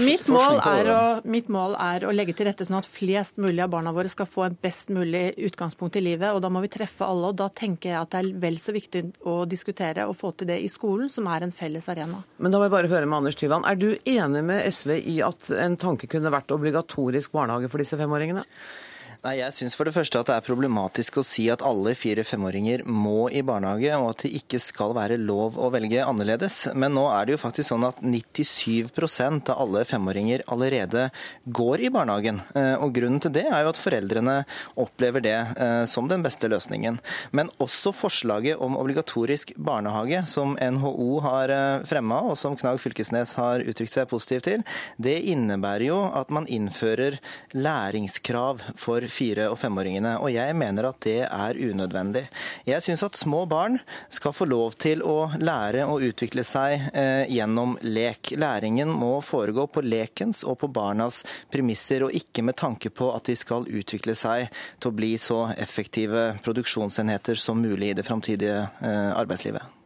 mitt, 0.00 0.30
mål 0.32 0.60
er 0.62 0.90
å, 0.92 1.02
mitt 1.28 1.50
mål 1.52 1.76
er 1.82 2.06
å 2.08 2.14
legge 2.14 2.34
til 2.36 2.48
rette 2.48 2.64
sånn 2.66 2.78
at 2.78 2.88
flest 2.88 3.40
mulig 3.42 3.60
av 3.64 3.74
barna 3.74 3.92
våre 3.96 4.10
skal 4.12 4.28
få 4.30 4.46
en 4.46 4.56
best 4.64 4.92
mulig 4.94 5.26
utgangspunkt 5.48 5.98
i 6.00 6.04
livet. 6.04 6.32
og 6.32 6.40
Da 6.44 6.50
må 6.52 6.64
vi 6.64 6.72
treffe 6.72 7.04
alle. 7.06 7.32
og 7.34 7.38
Da 7.38 7.50
tenker 7.52 7.92
jeg 7.92 8.00
at 8.00 8.14
det 8.14 8.22
er 8.22 8.40
vel 8.46 8.58
så 8.62 8.74
viktig 8.76 9.04
å 9.28 9.38
diskutere 9.48 10.08
og 10.08 10.16
få 10.16 10.32
til 10.36 10.50
det 10.54 10.58
i 10.64 10.72
skolen, 10.72 11.12
som 11.12 11.28
er 11.28 11.44
en 11.44 11.54
felles 11.54 11.90
arena. 11.92 12.22
Men 12.38 12.54
da 12.54 12.60
må 12.60 12.70
jeg 12.70 12.76
bare 12.78 12.92
høre 12.92 13.06
med 13.06 13.20
Anders 13.20 13.38
Tyvand. 13.38 13.68
Er 13.68 13.76
du 13.76 13.90
enig 14.08 14.44
med 14.46 14.64
SV 14.72 14.96
i 15.02 15.20
at 15.26 15.52
en 15.52 15.76
tanke 15.80 16.08
kunne 16.10 16.32
vært 16.32 16.54
obligatorisk 16.56 17.36
barnehage 17.36 17.70
for 17.72 17.84
disse 17.84 18.00
femåringene? 18.00 18.46
Nei, 19.24 19.38
Jeg 19.40 19.54
syns 19.56 19.76
for 19.78 19.88
det 19.88 19.94
første 19.96 20.20
at 20.20 20.28
det 20.28 20.34
er 20.36 20.44
problematisk 20.44 21.18
å 21.20 21.24
si 21.24 21.46
at 21.52 21.62
alle 21.64 21.94
fire-femåringer 21.96 22.84
må 22.84 23.28
i 23.32 23.42
barnehage, 23.46 23.92
og 23.96 24.10
at 24.12 24.24
det 24.26 24.32
ikke 24.40 24.60
skal 24.60 24.92
være 24.96 25.16
lov 25.20 25.56
å 25.56 25.70
velge 25.72 26.04
annerledes. 26.04 26.66
Men 26.76 26.94
nå 26.96 27.06
er 27.10 27.26
det 27.26 27.36
jo 27.36 27.40
faktisk 27.40 27.72
sånn 27.72 27.86
at 27.88 28.02
97% 28.04 29.50
av 29.54 29.62
alle 29.64 29.84
femåringer 29.88 30.44
allerede 30.52 31.08
går 31.48 31.86
i 31.86 31.90
barnehagen. 31.94 32.42
Eh, 32.58 32.74
og 32.76 32.92
Grunnen 32.96 33.22
til 33.22 33.32
det 33.38 33.46
er 33.48 33.64
jo 33.64 33.72
at 33.72 33.80
foreldrene 33.80 34.36
opplever 34.84 35.24
det 35.24 35.36
eh, 35.36 35.84
som 35.88 36.10
den 36.10 36.24
beste 36.26 36.50
løsningen. 36.52 37.00
Men 37.36 37.50
også 37.62 37.94
forslaget 37.96 38.60
om 38.62 38.76
obligatorisk 38.78 39.54
barnehage, 39.56 40.24
som 40.30 40.56
NHO 40.60 41.08
har 41.24 41.54
eh, 41.54 41.88
fremma, 41.88 42.20
og 42.30 42.36
som 42.40 42.56
Knag 42.58 42.82
Fylkesnes 42.84 43.36
har 43.40 43.64
uttrykt 43.64 43.96
seg 43.96 44.10
positivt 44.12 44.48
til, 44.50 44.66
det 45.00 45.18
innebærer 45.32 45.88
jo 45.88 46.00
at 46.12 46.30
man 46.34 46.48
innfører 46.52 47.18
læringskrav 47.56 48.62
for 48.76 49.05
fire- 49.12 49.48
og 49.50 49.58
femåringene. 49.60 50.16
Og 50.22 50.32
jeg 50.34 50.56
mener 50.56 50.88
at 50.90 51.00
det 51.06 51.20
er 51.26 51.60
unødvendig. 51.60 52.26
Jeg 52.66 52.84
syns 52.84 53.04
at 53.06 53.18
små 53.18 53.44
barn 53.50 53.78
skal 54.12 54.34
få 54.36 54.48
lov 54.48 54.76
til 54.82 55.02
å 55.06 55.30
lære 55.38 55.86
og 55.86 56.04
utvikle 56.06 56.44
seg 56.46 56.88
eh, 56.92 57.24
gjennom 57.32 57.76
lek. 57.82 58.34
Læringen 58.36 58.90
må 58.92 59.16
foregå 59.24 59.68
på 59.72 59.84
lekens 59.84 60.42
og 60.44 60.58
på 60.62 60.70
barnas 60.72 61.22
premisser, 61.52 62.06
og 62.06 62.14
ikke 62.16 62.44
med 62.46 62.58
tanke 62.58 62.90
på 62.90 63.12
at 63.14 63.30
de 63.30 63.36
skal 63.38 63.68
utvikle 63.68 64.16
seg 64.18 64.50
til 64.80 64.92
å 64.92 64.96
bli 64.96 65.14
så 65.20 65.46
effektive 65.56 66.28
produksjonsenheter 66.44 67.38
som 67.40 67.60
mulig 67.62 67.92
i 67.92 67.98
det 67.98 68.06
framtidige 68.06 68.62
eh, 68.80 69.10
arbeidslivet. 69.16 69.76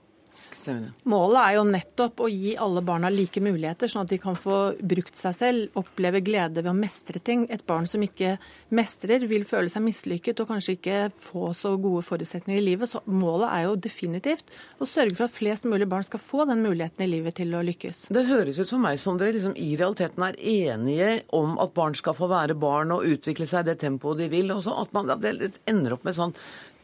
Målet 1.10 1.40
er 1.40 1.56
jo 1.56 1.64
nettopp 1.68 2.22
å 2.24 2.28
gi 2.30 2.54
alle 2.60 2.82
barna 2.84 3.10
like 3.12 3.42
muligheter, 3.42 3.90
sånn 3.90 4.04
at 4.06 4.12
de 4.12 4.18
kan 4.22 4.36
få 4.38 4.58
brukt 4.80 5.16
seg 5.18 5.36
selv, 5.36 5.78
oppleve 5.80 6.22
glede 6.24 6.62
ved 6.62 6.70
å 6.70 6.76
mestre 6.76 7.22
ting. 7.22 7.46
Et 7.50 7.64
barn 7.66 7.88
som 7.90 8.02
ikke 8.04 8.36
mestrer, 8.76 9.26
vil 9.30 9.46
føle 9.48 9.72
seg 9.72 9.84
mislykket 9.84 10.42
og 10.42 10.50
kanskje 10.52 10.76
ikke 10.76 10.98
få 11.20 11.50
så 11.56 11.74
gode 11.80 12.04
forutsetninger 12.06 12.60
i 12.60 12.66
livet. 12.66 12.90
Så 12.92 13.02
målet 13.10 13.48
er 13.50 13.66
jo 13.68 13.76
definitivt 13.88 14.52
å 14.80 14.88
sørge 14.88 15.16
for 15.18 15.28
at 15.28 15.36
flest 15.36 15.68
mulig 15.68 15.88
barn 15.90 16.06
skal 16.06 16.22
få 16.22 16.46
den 16.50 16.64
muligheten 16.64 17.06
i 17.06 17.10
livet 17.10 17.38
til 17.40 17.54
å 17.56 17.64
lykkes. 17.66 18.08
Det 18.12 18.26
høres 18.30 18.60
ut 18.60 18.68
for 18.68 18.82
meg 18.82 19.00
som 19.02 19.20
dere 19.20 19.36
liksom 19.36 19.56
i 19.58 19.72
realiteten 19.80 20.26
er 20.26 20.40
enige 20.40 21.12
om 21.36 21.56
at 21.62 21.74
barn 21.76 21.96
skal 21.98 22.16
få 22.16 22.30
være 22.30 22.58
barn 22.58 22.94
og 22.96 23.06
utvikle 23.06 23.48
seg 23.50 23.64
i 23.64 23.72
det 23.72 23.80
tempoet 23.84 24.24
de 24.24 24.30
vil. 24.32 24.50
og 24.54 24.64
så 24.64 24.76
at 24.80 24.92
man 24.96 25.10
at 25.10 25.22
det 25.22 25.54
ender 25.68 25.96
opp 25.96 26.04
med 26.06 26.16
sånn 26.16 26.34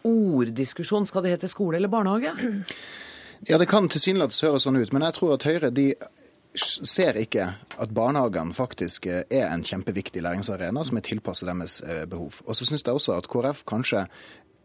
orddiskusjon. 0.06 1.06
Skal 1.08 1.24
det 1.24 1.36
hete 1.36 1.50
skole 1.50 1.80
eller 1.80 1.92
barnehage? 1.92 2.34
Ja, 3.44 3.58
det 3.58 3.68
kan 3.68 3.88
tilsynelatende 3.92 4.48
høres 4.48 4.64
sånn 4.64 4.78
ut, 4.80 4.92
men 4.94 5.04
jeg 5.04 5.16
tror 5.18 5.34
at 5.36 5.44
Høyre 5.44 5.70
de 5.74 5.90
ser 6.56 7.18
ikke 7.20 7.50
at 7.76 7.92
barnehagene 7.92 8.56
faktisk 8.56 9.06
er 9.10 9.50
en 9.50 9.64
kjempeviktig 9.66 10.22
læringsarena 10.24 10.84
som 10.88 10.96
er 10.96 11.04
tilpasset 11.04 11.50
deres 11.50 11.80
eh, 11.84 12.06
behov. 12.08 12.40
Og 12.46 12.56
så 12.56 12.64
syns 12.64 12.86
jeg 12.86 12.96
også 12.96 13.16
at 13.16 13.28
KrF 13.28 13.64
kanskje 13.68 14.06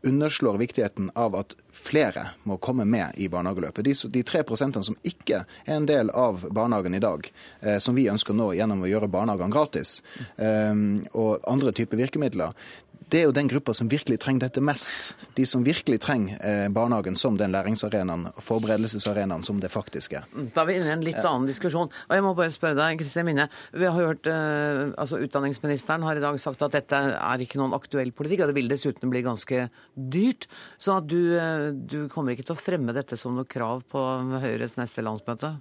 underslår 0.08 0.58
viktigheten 0.58 1.12
av 1.20 1.36
at 1.38 1.54
flere 1.76 2.24
må 2.50 2.58
komme 2.58 2.88
med 2.90 3.20
i 3.22 3.28
barnehageløpet. 3.30 3.86
De, 3.86 3.94
de 4.16 4.24
3 4.26 4.44
som 4.82 4.96
ikke 5.04 5.44
er 5.44 5.76
en 5.76 5.86
del 5.86 6.10
av 6.10 6.48
barnehagen 6.50 6.96
i 6.98 7.04
dag, 7.04 7.28
eh, 7.62 7.78
som 7.80 7.96
vi 7.98 8.08
ønsker 8.10 8.34
nå 8.34 8.54
gjennom 8.58 8.82
å 8.82 8.90
gjøre 8.90 9.12
barnehagene 9.12 9.54
gratis, 9.54 10.00
eh, 10.38 10.74
og 11.14 11.44
andre 11.48 11.76
typer 11.76 12.02
virkemidler, 12.02 12.56
det 13.12 13.20
er 13.20 13.26
jo 13.28 13.34
den 13.36 13.50
gruppa 13.52 13.74
som 13.76 13.90
virkelig 13.92 14.22
trenger 14.24 14.46
dette 14.46 14.62
mest. 14.64 15.12
De 15.36 15.44
som 15.48 15.64
virkelig 15.66 16.00
trenger 16.06 16.38
eh, 16.48 16.68
barnehagen 16.72 17.18
som 17.20 17.36
den 17.40 17.52
læringsarenaen, 17.52 18.30
forberedelsesarenaen 18.40 19.44
som 19.44 19.60
det 19.60 19.72
faktisk 19.74 20.16
er. 20.16 20.28
Mm, 20.32 20.52
da 20.56 20.64
er 20.64 20.70
vi 20.70 20.78
inne 20.80 20.88
i 20.88 20.94
en 20.96 21.04
litt 21.04 21.20
annen 21.20 21.50
diskusjon. 21.50 21.92
Og 21.92 22.14
jeg 22.16 22.24
må 22.24 22.32
bare 22.38 22.54
spørre 22.56 22.78
deg, 22.80 23.02
Kristin 23.02 23.28
Minne. 23.28 23.50
Vi 23.76 23.88
har 23.88 23.98
hørt 23.98 24.30
eh, 24.32 24.94
altså 24.96 25.20
Utdanningsministeren 25.22 26.06
har 26.08 26.20
i 26.20 26.24
dag 26.24 26.40
sagt 26.40 26.64
at 26.64 26.78
dette 26.78 27.02
er 27.18 27.44
ikke 27.44 27.60
noen 27.60 27.76
aktuell 27.76 28.14
politikk, 28.16 28.46
og 28.46 28.54
det 28.54 28.60
vil 28.62 28.72
dessuten 28.72 29.12
bli 29.12 29.26
ganske 29.28 29.68
dyrt. 29.96 30.48
Så 30.80 30.96
at 31.02 31.10
du, 31.12 31.20
eh, 31.36 31.68
du 31.76 32.06
kommer 32.12 32.38
ikke 32.38 32.48
til 32.48 32.56
å 32.56 32.64
fremme 32.64 32.96
dette 32.96 33.20
som 33.20 33.36
noe 33.36 33.50
krav 33.50 33.84
på 33.92 34.06
Høyres 34.40 34.80
neste 34.80 35.04
landsmøte? 35.04 35.58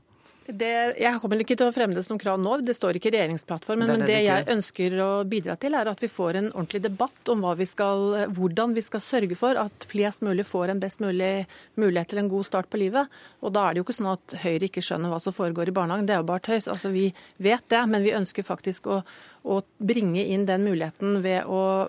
Det, 0.57 0.71
jeg 1.01 1.21
kommer 1.23 1.43
ikke 1.43 1.57
til 1.59 1.69
å 1.69 1.75
fremme 1.75 1.97
det 1.97 2.05
som 2.07 2.19
krav 2.21 2.41
nå, 2.41 2.57
det 2.67 2.75
står 2.77 2.99
ikke 2.99 3.11
i 3.11 3.15
regjeringsplattformen. 3.17 3.87
Det 3.87 3.95
det 3.95 4.01
men 4.03 4.11
det 4.11 4.19
jeg 4.25 4.47
ønsker 4.55 4.97
å 5.05 5.11
bidra 5.29 5.57
til, 5.61 5.77
er 5.79 5.91
at 5.91 6.03
vi 6.03 6.11
får 6.11 6.39
en 6.41 6.51
ordentlig 6.53 6.83
debatt 6.87 7.33
om 7.33 7.45
vi 7.59 7.67
skal, 7.69 8.05
hvordan 8.37 8.75
vi 8.77 8.85
skal 8.85 9.05
sørge 9.05 9.39
for 9.39 9.59
at 9.61 9.87
flest 9.91 10.25
mulig 10.27 10.47
får 10.49 10.75
en 10.75 10.83
best 10.83 11.03
mulig 11.05 11.33
mulighet 11.81 12.13
til 12.13 12.23
en 12.23 12.31
god 12.33 12.49
start 12.49 12.71
på 12.73 12.81
livet. 12.83 13.11
Og 13.45 13.55
da 13.55 13.67
er 13.67 13.75
det 13.75 13.83
jo 13.83 13.89
ikke 13.89 13.99
sånn 14.01 14.13
at 14.15 14.39
Høyre 14.45 14.71
ikke 14.71 14.85
skjønner 14.85 15.13
hva 15.13 15.21
som 15.23 15.37
foregår 15.37 15.71
i 15.71 15.77
barnehagen. 15.77 16.09
Det 16.09 16.17
er 16.17 16.23
jo 16.23 16.31
bare 16.31 16.47
tøys. 16.49 16.71
Altså, 16.71 16.93
vi 16.95 17.11
vet 17.43 17.67
det, 17.73 17.83
men 17.91 18.07
vi 18.07 18.17
ønsker 18.17 18.47
faktisk 18.47 18.91
å 18.91 19.03
å 19.43 19.61
bringe 19.79 20.23
inn 20.33 20.45
den 20.49 20.65
muligheten 20.67 21.21
ved 21.25 21.49
å 21.49 21.89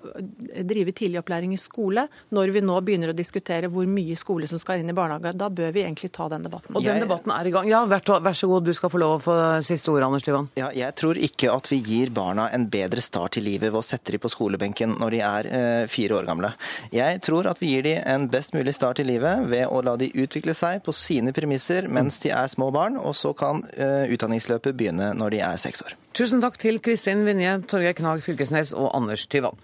drive 0.68 0.94
tidligopplæring 0.96 1.54
i 1.56 1.60
skole, 1.60 2.08
når 2.32 2.54
vi 2.56 2.64
nå 2.64 2.78
begynner 2.86 3.12
å 3.12 3.18
diskutere 3.18 3.70
hvor 3.72 3.88
mye 3.90 4.16
skole 4.20 4.48
som 4.48 4.62
skal 4.62 4.82
inn 4.82 4.92
i 4.92 4.96
barnehage. 4.96 5.34
Da 5.38 5.50
bør 5.52 5.74
vi 5.76 5.84
egentlig 5.84 6.12
ta 6.16 6.30
den 6.32 6.46
debatten. 6.48 6.76
Og 6.78 6.86
den 6.86 7.02
debatten 7.04 7.34
er 7.36 7.48
i 7.48 7.54
gang. 7.54 7.70
Ja, 7.70 7.84
vær, 7.90 8.34
så 8.38 8.50
god, 8.52 8.68
du 8.68 8.74
skal 8.78 8.94
få 8.94 9.02
lov 9.02 9.18
å 9.18 9.24
få 9.26 9.38
siste 9.68 9.92
ord, 9.94 10.06
Anders 10.08 10.26
Tyvand. 10.28 10.52
Ja, 10.60 10.72
jeg 10.76 10.96
tror 11.00 11.20
ikke 11.20 11.52
at 11.54 11.72
vi 11.72 11.82
gir 11.84 12.14
barna 12.16 12.48
en 12.56 12.68
bedre 12.72 13.04
start 13.04 13.40
i 13.40 13.46
livet 13.46 13.72
ved 13.72 13.82
å 13.82 13.86
sette 13.86 14.16
dem 14.16 14.24
på 14.24 14.32
skolebenken 14.32 14.96
når 15.02 15.16
de 15.16 15.24
er 15.28 15.52
eh, 15.52 15.84
fire 15.92 16.20
år 16.20 16.30
gamle. 16.30 16.54
Jeg 16.96 17.22
tror 17.26 17.50
at 17.52 17.62
vi 17.62 17.74
gir 17.76 17.88
dem 17.88 18.04
en 18.08 18.30
best 18.32 18.56
mulig 18.56 18.76
start 18.78 19.02
i 19.04 19.08
livet 19.08 19.48
ved 19.52 19.68
å 19.68 19.82
la 19.86 19.98
de 20.00 20.12
utvikle 20.24 20.56
seg 20.58 20.84
på 20.86 20.96
sine 20.96 21.36
premisser 21.36 21.90
mens 21.92 22.22
de 22.24 22.32
er 22.36 22.52
små 22.52 22.72
barn, 22.74 22.98
og 23.00 23.16
så 23.18 23.34
kan 23.38 23.64
eh, 23.76 24.12
utdanningsløpet 24.14 24.78
begynne 24.78 25.12
når 25.18 25.36
de 25.36 25.44
er 25.52 25.62
seks 25.62 25.84
år. 25.88 25.98
Tusen 26.12 26.42
takk 26.44 26.58
til 26.60 26.82
Kristin 26.84 27.22
Vinje, 27.24 27.54
Torgeir 27.72 27.96
Knag 27.96 28.20
Fylkesnes 28.20 28.74
og 28.76 28.90
Anders 28.98 29.24
Tyvand. 29.32 29.56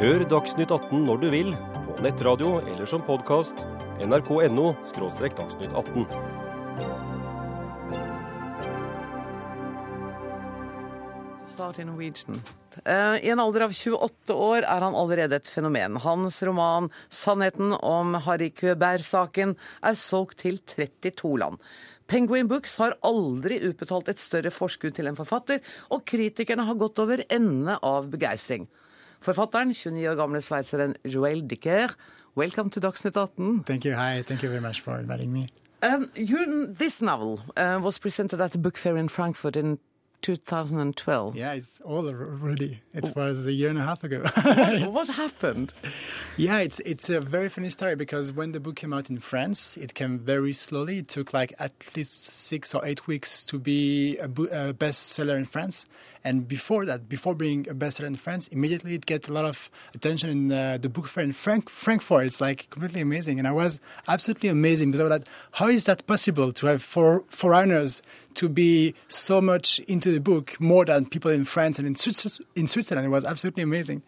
Hør 0.00 0.24
Dagsnytt 0.26 0.74
18 0.74 1.04
når 1.06 1.20
du 1.22 1.26
vil, 1.30 1.52
på 1.86 2.02
nettradio 2.02 2.56
eller 2.64 2.90
som 2.90 3.04
podkast. 3.06 3.62
nrk.no– 4.02 4.72
dagsnytt 5.38 5.70
18. 5.70 6.10
Start 11.46 11.78
in 11.78 11.86
Norwegian. 11.86 12.42
Uh, 12.82 13.22
I 13.22 13.30
en 13.30 13.40
alder 13.40 13.68
av 13.70 13.78
28 13.78 14.34
år 14.34 14.66
er 14.66 14.82
han 14.90 14.98
allerede 14.98 15.38
et 15.38 15.48
fenomen. 15.48 16.02
Hans 16.02 16.42
roman 16.42 16.90
'Sannheten 17.08 17.78
om 17.78 18.18
Harry 18.26 18.50
Køberg-saken' 18.50 19.54
er 19.86 19.94
solgt 19.94 20.42
til 20.42 20.58
32 20.58 21.38
land. 21.38 21.62
Penguin 22.06 22.46
Books 22.46 22.76
har 22.78 22.94
aldri 23.06 23.58
utbetalt 23.66 24.08
et 24.12 24.20
større 24.22 24.52
forskudd 24.54 24.94
til 24.94 25.10
en 25.10 25.18
forfatter, 25.18 25.62
og 25.90 26.04
kritikerne 26.06 26.66
har 26.68 26.78
gått 26.78 27.00
over 27.02 27.24
ende 27.26 27.78
av 27.82 28.06
begeistring. 28.12 28.68
Forfatteren, 29.24 29.72
29 29.74 30.06
år 30.12 30.18
gamle 30.20 30.42
sveitseren 30.44 30.94
Joel 31.02 31.42
Dicker, 31.50 31.96
welcome 32.38 32.70
to 32.70 32.80
Dagsnytt 32.80 33.16
18. 33.16 33.64
Thank 33.66 33.84
you. 33.84 33.96
Hi. 33.98 34.22
Thank 34.22 34.44
you 34.44 34.50
very 34.50 34.62
much 34.62 34.80
for 34.80 34.98
inviting 35.00 35.32
me. 35.32 35.48
Um, 35.82 36.10
this 36.78 37.02
novel 37.02 37.40
uh, 37.56 37.78
was 37.82 37.98
presented 37.98 38.40
at 38.40 38.52
the 38.52 38.58
book 38.58 38.76
fair 38.76 38.96
in 38.96 39.08
Frankfurt 39.08 39.56
in 39.56 39.78
2012. 40.22 41.36
Yeah, 41.36 41.52
it's 41.52 41.80
all 41.82 42.06
already. 42.08 42.80
It 42.92 43.14
was 43.14 43.46
a 43.46 43.52
year 43.52 43.68
and 43.68 43.78
a 43.78 43.82
half 43.82 44.02
ago. 44.04 44.22
what, 44.22 44.92
what, 44.92 45.08
happened? 45.08 45.72
Yeah, 46.36 46.58
it's 46.58 46.80
it's 46.80 47.08
a 47.08 47.20
very 47.20 47.48
funny 47.48 47.70
story 47.70 47.96
because 47.96 48.32
when 48.32 48.52
the 48.52 48.60
book 48.60 48.76
came 48.76 48.92
out 48.92 49.10
in 49.10 49.18
France, 49.18 49.76
it 49.76 49.94
came 49.94 50.18
very 50.18 50.52
slowly. 50.52 50.98
It 50.98 51.08
took 51.08 51.32
like 51.32 51.52
at 51.58 51.72
least 51.96 52.26
six 52.26 52.74
or 52.74 52.84
eight 52.84 53.06
weeks 53.06 53.44
to 53.46 53.58
be 53.58 54.16
a, 54.18 54.24
a 54.24 54.74
bestseller 54.74 55.36
in 55.36 55.44
France. 55.44 55.86
And 56.24 56.48
before 56.48 56.84
that, 56.86 57.08
before 57.08 57.36
being 57.36 57.68
a 57.68 57.74
bestseller 57.74 58.08
in 58.08 58.16
France, 58.16 58.48
immediately 58.48 58.94
it 58.94 59.06
gets 59.06 59.28
a 59.28 59.32
lot 59.32 59.44
of 59.44 59.70
attention 59.94 60.28
in 60.28 60.50
uh, 60.50 60.76
the 60.76 60.88
book 60.88 61.06
fair 61.06 61.22
in 61.22 61.32
Frank- 61.32 61.70
Frankfurt. 61.70 62.26
It's 62.26 62.40
like 62.40 62.68
completely 62.70 63.00
amazing. 63.00 63.38
And 63.38 63.46
I 63.46 63.52
was 63.52 63.80
absolutely 64.08 64.48
amazing 64.48 64.90
because 64.90 65.04
of 65.04 65.08
that. 65.10 65.28
How 65.52 65.68
is 65.68 65.84
that 65.84 66.04
possible 66.08 66.50
to 66.52 66.66
have 66.66 66.82
for 66.82 67.22
foreigners 67.28 68.02
to 68.34 68.48
be 68.48 68.94
so 69.08 69.40
much 69.40 69.78
into 69.80 70.05
the 70.12 70.20
book 70.20 70.60
more 70.60 70.84
than 70.84 71.06
people 71.06 71.30
in 71.30 71.44
France 71.44 71.78
and 71.78 71.86
in, 71.86 71.94
in 72.56 72.66
Switzerland? 72.66 73.06
It 73.06 73.10
was 73.10 73.24
absolutely 73.24 73.62
amazing. 73.62 74.02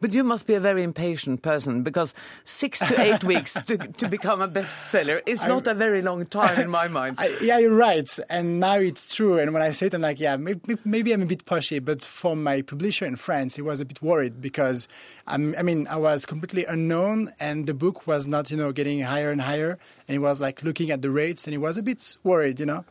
But 0.00 0.12
you 0.12 0.24
must 0.24 0.46
be 0.46 0.54
a 0.54 0.60
very 0.60 0.82
impatient 0.82 1.42
person 1.42 1.82
because 1.82 2.14
six 2.44 2.78
to 2.80 3.00
eight 3.00 3.24
weeks 3.24 3.54
to, 3.54 3.78
to 3.78 4.08
become 4.08 4.40
a 4.40 4.48
bestseller 4.48 5.20
is 5.26 5.42
not 5.44 5.68
I, 5.68 5.72
a 5.72 5.74
very 5.74 6.02
long 6.02 6.26
time 6.26 6.60
in 6.60 6.70
my 6.70 6.88
mind. 6.88 7.16
I, 7.20 7.36
yeah, 7.40 7.58
you're 7.58 7.74
right. 7.74 8.18
And 8.30 8.60
now 8.60 8.74
it's 8.74 9.14
true. 9.14 9.38
And 9.38 9.52
when 9.52 9.62
I 9.62 9.70
say 9.72 9.86
it, 9.86 9.94
I'm 9.94 10.02
like, 10.02 10.20
yeah, 10.20 10.36
maybe, 10.36 10.76
maybe 10.84 11.12
I'm 11.12 11.22
a 11.22 11.26
bit 11.26 11.44
pushy. 11.44 11.84
But 11.84 12.02
for 12.02 12.36
my 12.36 12.62
publisher 12.62 13.06
in 13.06 13.16
France, 13.16 13.56
he 13.56 13.62
was 13.62 13.80
a 13.80 13.84
bit 13.84 14.02
worried 14.02 14.40
because, 14.40 14.88
I'm, 15.26 15.54
I 15.56 15.62
mean, 15.62 15.86
I 15.88 15.96
was 15.96 16.26
completely 16.26 16.64
unknown 16.64 17.32
and 17.40 17.66
the 17.66 17.74
book 17.74 18.06
was 18.06 18.26
not, 18.26 18.50
you 18.50 18.56
know, 18.56 18.72
getting 18.72 19.00
higher 19.00 19.30
and 19.30 19.40
higher. 19.40 19.78
And 20.06 20.14
he 20.14 20.18
was 20.18 20.40
like 20.40 20.62
looking 20.62 20.90
at 20.90 21.02
the 21.02 21.10
rates 21.10 21.46
and 21.46 21.54
he 21.54 21.58
was 21.58 21.76
a 21.76 21.82
bit 21.82 22.16
worried, 22.22 22.60
you 22.60 22.66
know. 22.66 22.84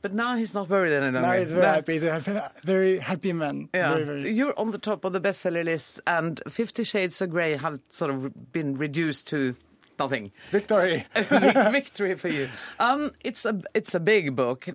But 0.00 0.14
now 0.14 0.36
he's 0.36 0.54
not 0.54 0.68
worried 0.68 0.92
any 0.92 1.06
longer. 1.06 1.22
Now 1.22 1.32
he's 1.32 1.52
very 1.52 1.66
happy. 1.66 1.94
He's 1.94 2.04
a 2.04 2.52
very 2.62 2.98
happy 2.98 3.32
man. 3.32 3.68
Yeah. 3.74 3.94
Very, 3.94 4.04
very... 4.04 4.32
You're 4.32 4.58
on 4.58 4.70
the 4.70 4.78
top 4.78 5.04
of 5.04 5.12
the 5.12 5.20
bestseller 5.20 5.64
list, 5.64 6.00
and 6.06 6.40
Fifty 6.48 6.84
Shades 6.84 7.20
of 7.20 7.30
Grey 7.30 7.56
have 7.56 7.80
sort 7.88 8.10
of 8.10 8.52
been 8.52 8.74
reduced 8.74 9.28
to 9.28 9.56
nothing. 9.98 10.32
Victory. 10.50 11.06
Victory 11.14 12.14
for 12.14 12.28
you. 12.28 12.48
Um, 12.78 13.12
it's 13.20 13.44
a 13.44 13.60
it's 13.74 13.94
a 13.94 14.00
big 14.00 14.36
book. 14.36 14.66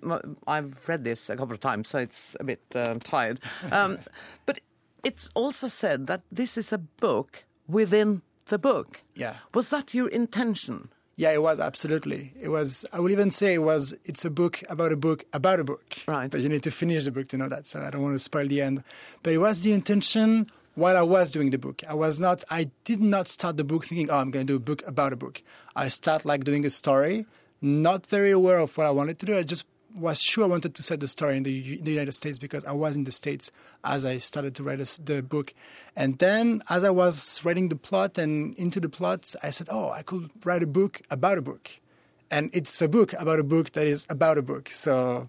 I've 0.46 0.88
read 0.88 1.04
this 1.04 1.30
a 1.30 1.36
couple 1.36 1.52
of 1.52 1.60
times, 1.60 1.88
so 1.88 1.98
it's 1.98 2.36
a 2.38 2.44
bit 2.44 2.60
uh, 2.74 2.96
tired. 3.02 3.40
Um, 3.72 3.98
but 4.46 4.60
it's 5.02 5.30
also 5.34 5.68
said 5.68 6.06
that 6.06 6.22
this 6.30 6.56
is 6.56 6.72
a 6.72 6.78
book 6.78 7.44
within 7.66 8.22
the 8.46 8.58
book. 8.58 9.02
Yeah. 9.14 9.36
Was 9.54 9.70
that 9.70 9.94
your 9.94 10.08
intention? 10.08 10.88
Yeah, 11.16 11.30
it 11.30 11.42
was 11.42 11.60
absolutely. 11.60 12.32
It 12.40 12.48
was. 12.48 12.84
I 12.92 12.98
would 13.00 13.12
even 13.12 13.30
say 13.30 13.54
it 13.54 13.58
was. 13.58 13.94
It's 14.04 14.24
a 14.24 14.30
book 14.30 14.62
about 14.68 14.92
a 14.92 14.96
book 14.96 15.24
about 15.32 15.60
a 15.60 15.64
book. 15.64 15.98
Right. 16.08 16.30
But 16.30 16.40
you 16.40 16.48
need 16.48 16.64
to 16.64 16.70
finish 16.70 17.04
the 17.04 17.12
book 17.12 17.28
to 17.28 17.38
know 17.38 17.48
that. 17.48 17.66
So 17.66 17.80
I 17.80 17.90
don't 17.90 18.02
want 18.02 18.14
to 18.14 18.18
spoil 18.18 18.48
the 18.48 18.60
end. 18.60 18.82
But 19.22 19.32
it 19.32 19.38
was 19.38 19.62
the 19.62 19.72
intention 19.72 20.48
while 20.74 20.96
I 20.96 21.02
was 21.02 21.30
doing 21.30 21.50
the 21.50 21.58
book. 21.58 21.82
I 21.88 21.94
was 21.94 22.18
not. 22.18 22.42
I 22.50 22.70
did 22.84 23.00
not 23.00 23.28
start 23.28 23.56
the 23.56 23.64
book 23.64 23.84
thinking, 23.84 24.10
"Oh, 24.10 24.18
I'm 24.18 24.30
going 24.32 24.46
to 24.46 24.52
do 24.52 24.56
a 24.56 24.60
book 24.60 24.82
about 24.86 25.12
a 25.12 25.16
book." 25.16 25.42
I 25.76 25.88
start 25.88 26.24
like 26.24 26.42
doing 26.42 26.66
a 26.66 26.70
story, 26.70 27.26
not 27.62 28.06
very 28.06 28.32
aware 28.32 28.58
of 28.58 28.76
what 28.76 28.86
I 28.86 28.90
wanted 28.90 29.20
to 29.20 29.26
do. 29.26 29.36
I 29.36 29.44
just 29.44 29.66
was 29.94 30.20
sure 30.20 30.44
I 30.44 30.48
wanted 30.48 30.74
to 30.74 30.82
set 30.82 31.00
the 31.00 31.08
story 31.08 31.36
in 31.36 31.44
the, 31.44 31.80
the, 31.80 31.92
United 31.92 32.12
States 32.12 32.38
because 32.38 32.64
I 32.64 32.72
was 32.72 32.96
in 32.96 33.04
the 33.04 33.12
States 33.12 33.52
as 33.84 34.04
I 34.04 34.18
started 34.18 34.54
to 34.56 34.62
write 34.62 34.80
a, 34.80 35.02
the 35.02 35.22
book. 35.22 35.54
And 35.96 36.18
then, 36.18 36.62
as 36.68 36.82
I 36.82 36.90
was 36.90 37.40
writing 37.44 37.68
the 37.68 37.76
plot 37.76 38.18
and 38.18 38.58
into 38.58 38.80
the 38.80 38.88
plots, 38.88 39.36
I 39.42 39.50
said, 39.50 39.68
oh, 39.70 39.90
I 39.90 40.02
could 40.02 40.30
write 40.44 40.62
a 40.62 40.66
book 40.66 41.00
about 41.10 41.38
a 41.38 41.42
book. 41.42 41.70
And 42.30 42.50
it's 42.52 42.82
a 42.82 42.88
book 42.88 43.12
about 43.18 43.38
a 43.38 43.44
book 43.44 43.72
that 43.72 43.86
is 43.86 44.06
about 44.10 44.36
a 44.36 44.42
book. 44.42 44.68
So 44.68 45.28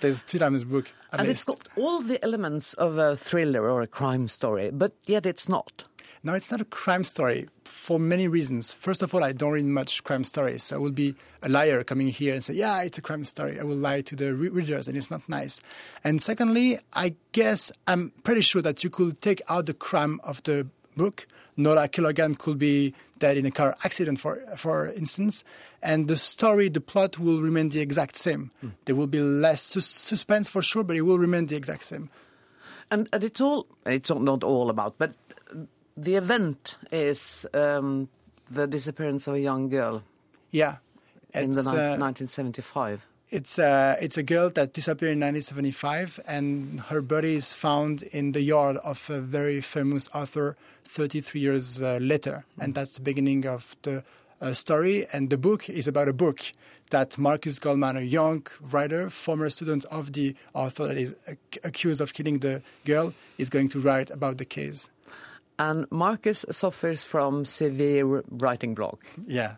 there's 0.00 0.22
two 0.22 0.38
times 0.38 0.64
book 0.64 0.90
and 1.12 1.26
least. 1.26 1.48
it's 1.48 1.56
got 1.56 1.68
all 1.76 2.00
the 2.00 2.22
elements 2.24 2.72
of 2.74 2.98
a 2.98 3.16
thriller 3.16 3.68
or 3.68 3.82
a 3.82 3.86
crime 3.86 4.28
story, 4.28 4.70
but 4.70 4.94
yet 5.04 5.26
it's 5.26 5.48
not. 5.48 5.84
No, 6.22 6.34
it's 6.34 6.50
not 6.50 6.60
a 6.60 6.64
crime 6.64 7.04
story 7.04 7.48
for 7.64 7.98
many 7.98 8.28
reasons. 8.28 8.72
First 8.72 9.02
of 9.02 9.14
all, 9.14 9.22
I 9.22 9.32
don't 9.32 9.52
read 9.52 9.64
much 9.66 10.02
crime 10.04 10.24
stories. 10.24 10.72
I 10.72 10.76
will 10.76 10.90
be 10.90 11.14
a 11.42 11.48
liar 11.48 11.84
coming 11.84 12.08
here 12.08 12.34
and 12.34 12.42
say, 12.42 12.54
yeah, 12.54 12.82
it's 12.82 12.98
a 12.98 13.02
crime 13.02 13.24
story. 13.24 13.58
I 13.60 13.62
will 13.62 13.76
lie 13.76 14.00
to 14.02 14.16
the 14.16 14.34
re- 14.34 14.48
readers, 14.48 14.88
and 14.88 14.96
it's 14.96 15.10
not 15.10 15.28
nice. 15.28 15.60
And 16.02 16.20
secondly, 16.20 16.78
I 16.92 17.14
guess 17.32 17.70
I'm 17.86 18.12
pretty 18.24 18.40
sure 18.40 18.62
that 18.62 18.82
you 18.82 18.90
could 18.90 19.22
take 19.22 19.40
out 19.48 19.66
the 19.66 19.74
crime 19.74 20.20
of 20.24 20.42
the 20.42 20.66
book. 20.96 21.26
Nora 21.56 21.88
Killogan 21.88 22.36
could 22.38 22.58
be 22.58 22.94
dead 23.18 23.36
in 23.36 23.44
a 23.46 23.50
car 23.50 23.76
accident, 23.84 24.20
for 24.20 24.36
for 24.56 24.86
instance, 24.86 25.42
and 25.82 26.06
the 26.06 26.14
story, 26.16 26.68
the 26.68 26.80
plot 26.80 27.18
will 27.18 27.40
remain 27.42 27.68
the 27.68 27.80
exact 27.80 28.14
same. 28.16 28.50
Hmm. 28.60 28.68
There 28.84 28.94
will 28.94 29.08
be 29.08 29.20
less 29.20 29.62
sus- 29.62 29.86
suspense 29.86 30.48
for 30.48 30.62
sure, 30.62 30.84
but 30.84 30.96
it 30.96 31.02
will 31.02 31.18
remain 31.18 31.46
the 31.46 31.56
exact 31.56 31.84
same. 31.84 32.10
And, 32.92 33.08
and 33.12 33.22
it's 33.24 33.40
all, 33.40 33.66
it's 33.84 34.08
all- 34.10 34.20
not 34.20 34.44
all 34.44 34.70
about, 34.70 34.98
but 34.98 35.14
the 36.02 36.14
event 36.16 36.76
is 36.92 37.46
um, 37.54 38.08
the 38.50 38.66
disappearance 38.66 39.26
of 39.28 39.34
a 39.34 39.40
young 39.40 39.68
girl 39.68 40.02
Yeah. 40.50 40.76
in 41.34 41.50
the 41.50 41.60
uh, 41.60 41.98
1975. 41.98 43.04
It's 43.30 43.58
uh, 43.58 43.96
it's 44.00 44.16
a 44.16 44.22
girl 44.22 44.48
that 44.50 44.72
disappeared 44.72 45.12
in 45.12 45.20
1975, 45.20 46.20
and 46.26 46.80
her 46.88 47.02
body 47.02 47.34
is 47.34 47.52
found 47.52 48.02
in 48.02 48.32
the 48.32 48.40
yard 48.40 48.78
of 48.78 49.10
a 49.10 49.20
very 49.20 49.60
famous 49.60 50.08
author 50.14 50.56
33 50.84 51.38
years 51.40 51.82
uh, 51.82 51.98
later, 52.00 52.46
and 52.58 52.74
that's 52.74 52.94
the 52.94 53.02
beginning 53.02 53.46
of 53.46 53.76
the 53.82 54.02
uh, 54.40 54.54
story. 54.54 55.04
And 55.12 55.28
the 55.28 55.36
book 55.36 55.68
is 55.68 55.86
about 55.86 56.08
a 56.08 56.14
book 56.14 56.40
that 56.88 57.18
Marcus 57.18 57.58
Goldman, 57.58 57.98
a 57.98 58.00
young 58.00 58.46
writer, 58.72 59.10
former 59.10 59.50
student 59.50 59.84
of 59.90 60.14
the 60.14 60.34
author 60.54 60.86
that 60.86 60.96
is 60.96 61.14
ac- 61.28 61.60
accused 61.64 62.00
of 62.00 62.14
killing 62.14 62.38
the 62.38 62.62
girl, 62.86 63.12
is 63.36 63.50
going 63.50 63.68
to 63.68 63.78
write 63.78 64.08
about 64.08 64.38
the 64.38 64.46
case. 64.46 64.88
And 65.58 65.86
Marcus 65.90 66.44
suffers 66.50 67.04
from 67.04 67.44
severe 67.44 68.22
writing 68.30 68.74
block. 68.74 69.04
Yeah. 69.26 69.56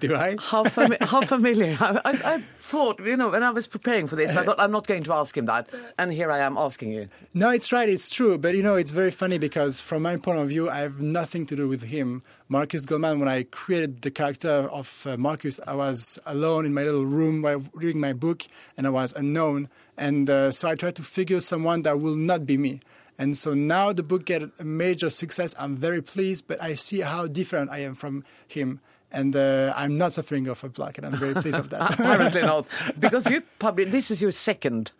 Do 0.00 0.14
I? 0.14 0.36
How, 0.40 0.64
fami- 0.64 1.00
how 1.00 1.22
familiar? 1.22 1.76
I, 1.80 2.00
I, 2.04 2.34
I 2.34 2.42
thought, 2.60 3.04
you 3.04 3.16
know, 3.16 3.30
when 3.30 3.42
I 3.42 3.50
was 3.50 3.66
preparing 3.66 4.06
for 4.06 4.14
this, 4.14 4.36
I 4.36 4.44
thought 4.44 4.60
I'm 4.60 4.70
not 4.70 4.86
going 4.86 5.02
to 5.04 5.12
ask 5.12 5.36
him 5.36 5.46
that, 5.46 5.68
and 5.98 6.12
here 6.12 6.30
I 6.30 6.38
am 6.38 6.56
asking 6.56 6.92
you. 6.92 7.08
No, 7.34 7.50
it's 7.50 7.72
right, 7.72 7.88
it's 7.88 8.08
true. 8.08 8.38
But 8.38 8.54
you 8.54 8.62
know, 8.62 8.76
it's 8.76 8.92
very 8.92 9.10
funny 9.10 9.38
because 9.38 9.80
from 9.80 10.02
my 10.02 10.16
point 10.16 10.38
of 10.38 10.48
view, 10.48 10.70
I 10.70 10.78
have 10.78 11.00
nothing 11.00 11.46
to 11.46 11.56
do 11.56 11.66
with 11.66 11.82
him. 11.82 12.22
Marcus 12.48 12.86
Goldman, 12.86 13.18
when 13.18 13.28
I 13.28 13.42
created 13.44 14.02
the 14.02 14.10
character 14.10 14.68
of 14.70 15.04
uh, 15.04 15.16
Marcus, 15.16 15.58
I 15.66 15.74
was 15.74 16.18
alone 16.26 16.64
in 16.64 16.74
my 16.74 16.84
little 16.84 17.06
room 17.06 17.42
while 17.42 17.64
reading 17.74 18.00
my 18.00 18.12
book 18.12 18.44
and 18.76 18.86
I 18.86 18.90
was 18.90 19.12
unknown. 19.14 19.68
And 19.96 20.30
uh, 20.30 20.52
so 20.52 20.68
I 20.68 20.76
tried 20.76 20.94
to 20.96 21.02
figure 21.02 21.40
someone 21.40 21.82
that 21.82 22.00
will 22.00 22.14
not 22.16 22.46
be 22.46 22.56
me. 22.56 22.80
And 23.18 23.36
so 23.36 23.52
now 23.52 23.92
the 23.92 24.04
book 24.04 24.24
get 24.24 24.42
a 24.42 24.64
major 24.64 25.10
success. 25.10 25.54
I'm 25.58 25.76
very 25.76 26.00
pleased, 26.00 26.46
but 26.46 26.62
I 26.62 26.74
see 26.74 27.00
how 27.00 27.26
different 27.26 27.70
I 27.70 27.78
am 27.78 27.94
from 27.96 28.24
him. 28.46 28.80
And 29.10 29.34
uh, 29.34 29.72
I'm 29.74 29.98
not 29.98 30.12
suffering 30.12 30.46
of 30.48 30.62
a 30.62 30.68
block, 30.68 30.98
and 30.98 31.06
I'm 31.06 31.16
very 31.16 31.34
pleased 31.34 31.58
of 31.58 31.70
that. 31.70 31.94
Apparently 31.98 32.42
not, 32.42 32.66
because 33.00 33.28
you 33.30 33.42
published. 33.58 33.90
This 33.90 34.10
is 34.10 34.20
your 34.20 34.30
second. 34.30 34.92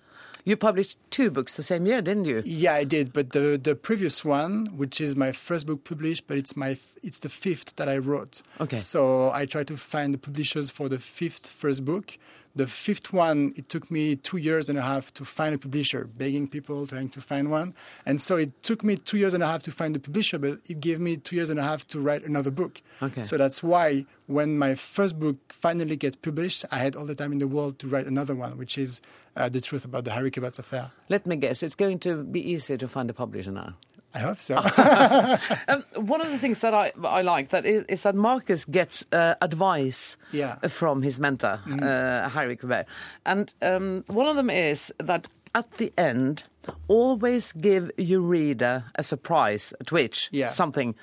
You 0.45 0.57
published 0.57 0.97
two 1.11 1.31
books 1.31 1.57
the 1.57 1.63
same 1.63 1.85
year, 1.85 2.01
didn't 2.01 2.25
you? 2.25 2.41
Yeah, 2.43 2.73
I 2.73 2.85
did. 2.85 3.13
But 3.13 3.33
the 3.33 3.61
the 3.63 3.75
previous 3.75 4.25
one, 4.25 4.67
which 4.79 4.99
is 4.99 5.15
my 5.15 5.31
first 5.31 5.67
book 5.67 5.85
published, 5.85 6.27
but 6.27 6.39
it's 6.39 6.57
my 6.57 6.79
it's 7.03 7.19
the 7.19 7.29
fifth 7.29 7.77
that 7.77 7.87
I 7.87 7.99
wrote. 7.99 8.41
Okay. 8.59 8.79
So 8.79 9.31
I 9.31 9.45
tried 9.45 9.67
to 9.69 9.77
find 9.77 10.15
the 10.15 10.19
publishers 10.19 10.71
for 10.71 10.89
the 10.89 10.99
fifth 10.99 11.51
first 11.51 11.85
book. 11.85 12.17
The 12.59 12.67
fifth 12.67 13.13
one, 13.13 13.53
it 13.55 13.69
took 13.69 13.89
me 13.89 14.17
two 14.17 14.37
years 14.37 14.69
and 14.69 14.77
a 14.77 14.83
half 14.83 15.15
to 15.15 15.25
find 15.25 15.55
a 15.55 15.59
publisher, 15.59 16.11
begging 16.23 16.49
people, 16.49 16.89
trying 16.89 17.09
to 17.11 17.21
find 17.21 17.53
one. 17.53 17.73
And 18.05 18.21
so 18.21 18.35
it 18.35 18.65
took 18.65 18.83
me 18.83 18.97
two 18.97 19.17
years 19.17 19.33
and 19.33 19.45
a 19.45 19.47
half 19.47 19.63
to 19.63 19.71
find 19.71 19.95
the 19.95 20.01
publisher, 20.01 20.39
but 20.41 20.59
it 20.69 20.81
gave 20.81 20.99
me 20.99 21.19
two 21.19 21.37
years 21.37 21.51
and 21.51 21.61
a 21.61 21.63
half 21.63 21.87
to 21.87 22.01
write 22.01 22.25
another 22.25 22.51
book. 22.51 22.83
Okay. 23.01 23.23
So 23.23 23.37
that's 23.37 23.63
why 23.63 24.07
when 24.27 24.59
my 24.59 24.75
first 24.75 25.21
book 25.21 25.37
finally 25.53 25.95
gets 25.95 26.17
published, 26.17 26.65
I 26.73 26.79
had 26.79 26.97
all 26.97 27.07
the 27.07 27.15
time 27.15 27.31
in 27.31 27.39
the 27.39 27.47
world 27.47 27.79
to 27.79 27.87
write 27.87 28.07
another 28.07 28.35
one, 28.35 28.59
which 28.59 28.77
is 28.77 29.01
uh, 29.37 29.49
the 29.49 29.61
truth 29.61 29.85
about 29.85 30.03
the 30.05 30.11
Harry 30.11 30.33
Kebats 30.33 30.59
affair. 30.59 30.91
Let 31.09 31.29
me 31.29 31.37
guess, 31.37 31.63
it's 31.63 31.77
going 31.77 32.01
to 32.01 32.25
be 32.25 32.41
easier 32.41 32.77
to 32.77 32.89
find 32.89 33.09
a 33.09 33.15
publisher 33.15 33.53
now. 33.53 33.77
I 34.19 34.21
hope 34.21 34.41
so. 34.41 34.57
Um, 35.69 35.85
one 36.07 36.21
of 36.21 36.31
the 36.31 36.39
things 36.39 36.61
that 36.61 36.75
I, 36.75 36.93
I 37.05 37.23
like 37.23 37.49
that 37.51 37.65
is, 37.65 37.85
is 37.89 38.03
that 38.03 38.15
Marcus 38.15 38.65
gets 38.65 39.05
uh, 39.13 39.35
advice 39.41 40.17
Yeah. 40.33 40.57
from 40.69 41.03
his 41.03 41.21
mentor, 41.21 41.61
uh, 41.83 42.29
Harry 42.31 42.57
Quebert. 42.57 42.87
And 43.25 43.53
um, 43.63 44.05
one 44.09 44.27
of 44.27 44.37
them 44.37 44.51
is 44.51 44.93
that 44.99 45.29
at 45.55 45.71
the 45.73 45.93
end, 45.99 46.43
always 46.89 47.53
give 47.53 47.91
your 47.97 48.21
reader 48.21 48.85
a 48.97 49.03
surprise, 49.03 49.73
a 49.81 49.85
twitch, 49.85 50.29
Yeah. 50.33 50.49
something, 50.49 50.95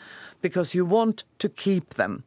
because 0.41 0.75
you 0.75 0.85
want 0.85 1.23
to 1.39 1.49
keep 1.49 1.93
them. 1.95 2.23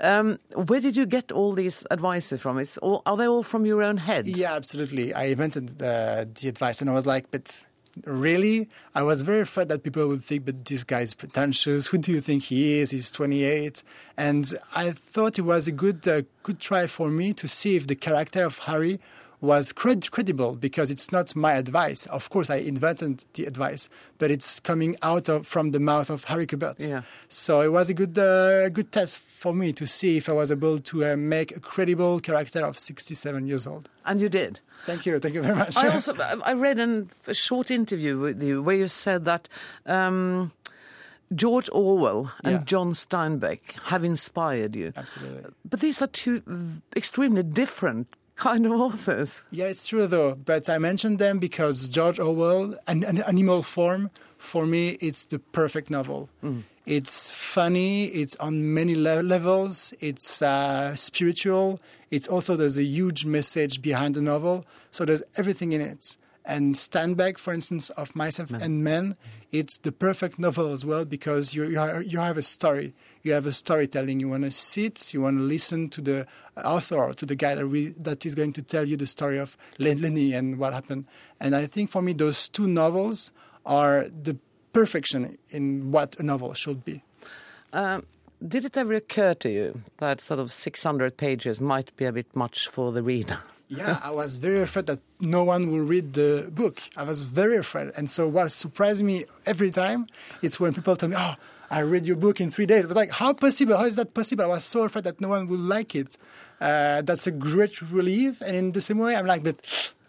Um, 0.00 0.38
where 0.54 0.80
did 0.80 0.96
you 0.96 1.06
get 1.06 1.32
all 1.32 1.52
these 1.54 1.86
advices 1.90 2.40
from? 2.42 2.58
It's 2.58 2.76
all, 2.78 3.00
are 3.06 3.16
they 3.16 3.26
all 3.26 3.42
from 3.42 3.64
your 3.66 3.82
own 3.82 3.96
head? 3.96 4.26
Yeah, 4.26 4.54
absolutely. 4.54 5.14
I 5.14 5.24
invented 5.24 5.78
the, 5.78 6.28
the 6.40 6.48
advice, 6.48 6.80
and 6.82 6.90
I 6.90 6.92
was 6.92 7.06
like, 7.06 7.30
but 7.30 7.64
really? 8.04 8.68
I 8.94 9.02
was 9.02 9.22
very 9.22 9.40
afraid 9.40 9.68
that 9.68 9.82
people 9.82 10.06
would 10.08 10.24
think, 10.24 10.44
but 10.44 10.64
this 10.64 10.84
guy 10.84 11.00
is 11.00 11.14
pretentious. 11.14 11.86
Who 11.88 11.98
do 11.98 12.12
you 12.12 12.20
think 12.20 12.44
he 12.44 12.78
is? 12.78 12.90
He's 12.90 13.10
28. 13.10 13.82
And 14.16 14.52
I 14.74 14.90
thought 14.90 15.38
it 15.38 15.42
was 15.42 15.66
a 15.68 15.72
good, 15.72 16.06
uh, 16.06 16.22
good 16.42 16.60
try 16.60 16.86
for 16.86 17.08
me 17.08 17.32
to 17.34 17.48
see 17.48 17.76
if 17.76 17.86
the 17.86 17.94
character 17.94 18.44
of 18.44 18.58
Harry 18.60 19.00
was 19.46 19.72
cred- 19.72 20.10
credible 20.10 20.56
because 20.56 20.90
it's 20.90 21.10
not 21.12 21.34
my 21.36 21.52
advice. 21.54 22.06
Of 22.06 22.28
course, 22.30 22.50
I 22.50 22.56
invented 22.56 23.24
the 23.34 23.44
advice, 23.46 23.88
but 24.18 24.30
it's 24.30 24.60
coming 24.60 24.96
out 25.02 25.28
of 25.28 25.46
from 25.46 25.70
the 25.70 25.80
mouth 25.80 26.10
of 26.10 26.24
Harry 26.24 26.46
Kubert. 26.46 26.86
Yeah. 26.86 27.02
So 27.28 27.60
it 27.62 27.72
was 27.72 27.88
a 27.88 27.94
good, 27.94 28.18
uh, 28.18 28.68
good 28.70 28.90
test 28.92 29.18
for 29.18 29.54
me 29.54 29.72
to 29.74 29.86
see 29.86 30.16
if 30.16 30.28
I 30.28 30.32
was 30.32 30.50
able 30.50 30.78
to 30.80 31.04
uh, 31.04 31.16
make 31.16 31.56
a 31.56 31.60
credible 31.60 32.20
character 32.20 32.64
of 32.64 32.78
67 32.78 33.46
years 33.46 33.66
old. 33.66 33.88
And 34.04 34.20
you 34.20 34.28
did. 34.28 34.60
Thank 34.84 35.06
you. 35.06 35.18
Thank 35.18 35.34
you 35.34 35.42
very 35.42 35.56
much. 35.56 35.76
I 35.76 35.88
also 35.94 36.14
I 36.44 36.52
read 36.54 36.78
an, 36.78 37.10
a 37.26 37.34
short 37.34 37.70
interview 37.70 38.18
with 38.18 38.42
you 38.42 38.62
where 38.62 38.76
you 38.76 38.88
said 38.88 39.24
that 39.24 39.48
um, 39.86 40.52
George 41.34 41.68
Orwell 41.72 42.30
and 42.44 42.52
Yeah. 42.54 42.62
John 42.64 42.92
Steinbeck 42.92 43.60
have 43.84 44.04
inspired 44.04 44.76
you. 44.76 44.92
Absolutely. 44.96 45.50
But 45.68 45.80
these 45.80 46.00
are 46.02 46.06
two 46.06 46.42
extremely 46.94 47.42
different 47.42 48.06
kind 48.36 48.66
of 48.66 48.72
authors. 48.72 49.42
Yeah, 49.50 49.66
it's 49.66 49.86
true 49.88 50.06
though. 50.06 50.34
But 50.34 50.68
I 50.68 50.78
mentioned 50.78 51.18
them 51.18 51.38
because 51.38 51.88
George 51.88 52.18
Orwell, 52.18 52.76
an, 52.86 53.04
an 53.04 53.22
Animal 53.22 53.62
Farm, 53.62 54.10
for 54.38 54.66
me, 54.66 54.90
it's 55.00 55.24
the 55.24 55.38
perfect 55.38 55.90
novel. 55.90 56.28
It's 56.84 57.32
funny. 57.32 58.06
It's 58.06 58.36
on 58.36 58.72
many 58.72 58.94
le- 58.94 59.22
levels. 59.22 59.92
It's 59.98 60.40
uh, 60.40 60.94
spiritual. 60.94 61.80
It's 62.10 62.28
also 62.28 62.54
there's 62.54 62.78
a 62.78 62.84
huge 62.84 63.24
message 63.24 63.82
behind 63.82 64.14
the 64.14 64.22
novel. 64.22 64.64
So 64.92 65.04
there's 65.04 65.22
everything 65.36 65.72
in 65.72 65.80
it. 65.80 66.16
And 66.44 66.76
Stand 66.76 67.16
Back, 67.16 67.38
for 67.38 67.52
instance, 67.52 67.90
of 67.90 68.14
Myself 68.14 68.52
and 68.52 68.84
Men, 68.84 69.16
it's 69.50 69.78
the 69.78 69.90
perfect 69.90 70.38
novel 70.38 70.72
as 70.72 70.86
well 70.86 71.04
because 71.04 71.54
you 71.54 71.64
you, 71.64 71.80
are, 71.80 72.00
you 72.02 72.20
have 72.20 72.38
a 72.38 72.42
story. 72.42 72.94
You 73.26 73.32
have 73.32 73.46
a 73.46 73.52
storytelling. 73.52 74.20
You 74.20 74.28
want 74.28 74.44
to 74.44 74.52
sit. 74.52 75.12
You 75.12 75.22
want 75.22 75.38
to 75.38 75.42
listen 75.42 75.88
to 75.90 76.00
the 76.00 76.26
author 76.64 77.12
to 77.12 77.26
the 77.26 77.34
guy 77.34 77.56
that, 77.56 77.66
we, 77.66 77.88
that 77.98 78.24
is 78.24 78.36
going 78.36 78.52
to 78.52 78.62
tell 78.62 78.86
you 78.86 78.96
the 78.96 79.06
story 79.06 79.38
of 79.38 79.56
Len- 79.78 80.00
Lenny 80.00 80.32
and 80.32 80.58
what 80.58 80.72
happened. 80.72 81.06
And 81.40 81.56
I 81.56 81.66
think 81.66 81.90
for 81.90 82.02
me, 82.02 82.12
those 82.12 82.48
two 82.48 82.68
novels 82.68 83.32
are 83.64 84.06
the 84.08 84.38
perfection 84.72 85.36
in 85.50 85.90
what 85.90 86.14
a 86.20 86.22
novel 86.22 86.54
should 86.54 86.84
be. 86.84 87.02
Um, 87.72 88.06
did 88.46 88.64
it 88.64 88.76
ever 88.76 88.92
occur 88.92 89.34
to 89.34 89.50
you 89.50 89.82
that 89.98 90.20
sort 90.20 90.38
of 90.38 90.52
600 90.52 91.16
pages 91.16 91.60
might 91.60 91.96
be 91.96 92.04
a 92.04 92.12
bit 92.12 92.34
much 92.36 92.68
for 92.68 92.92
the 92.92 93.02
reader? 93.02 93.40
Yeah, 93.68 93.98
I 94.00 94.12
was 94.12 94.36
very 94.36 94.60
afraid 94.60 94.86
that 94.86 95.00
no 95.18 95.42
one 95.42 95.72
will 95.72 95.80
read 95.80 96.12
the 96.12 96.48
book. 96.52 96.80
I 96.96 97.02
was 97.02 97.24
very 97.24 97.56
afraid. 97.56 97.90
And 97.96 98.08
so 98.08 98.28
what 98.28 98.52
surprised 98.52 99.02
me 99.02 99.24
every 99.44 99.72
time 99.72 100.06
is 100.40 100.60
when 100.60 100.72
people 100.72 100.94
tell 100.94 101.08
me, 101.08 101.16
oh, 101.18 101.34
I 101.70 101.80
read 101.80 102.06
your 102.06 102.16
book 102.16 102.40
in 102.40 102.50
three 102.50 102.66
days. 102.66 102.84
I 102.84 102.88
was 102.88 102.96
like, 102.96 103.10
how 103.10 103.32
possible? 103.32 103.76
How 103.76 103.84
is 103.84 103.96
that 103.96 104.14
possible? 104.14 104.44
I 104.44 104.48
was 104.48 104.64
so 104.64 104.84
afraid 104.84 105.04
that 105.04 105.20
no 105.20 105.28
one 105.28 105.48
would 105.48 105.60
like 105.60 105.94
it. 105.94 106.16
Uh, 106.60 107.02
that's 107.02 107.26
a 107.26 107.32
great 107.32 107.82
relief. 107.82 108.40
And 108.40 108.56
in 108.56 108.72
the 108.72 108.80
same 108.80 108.98
way, 108.98 109.16
I'm 109.16 109.26
like, 109.26 109.42
but 109.42 109.56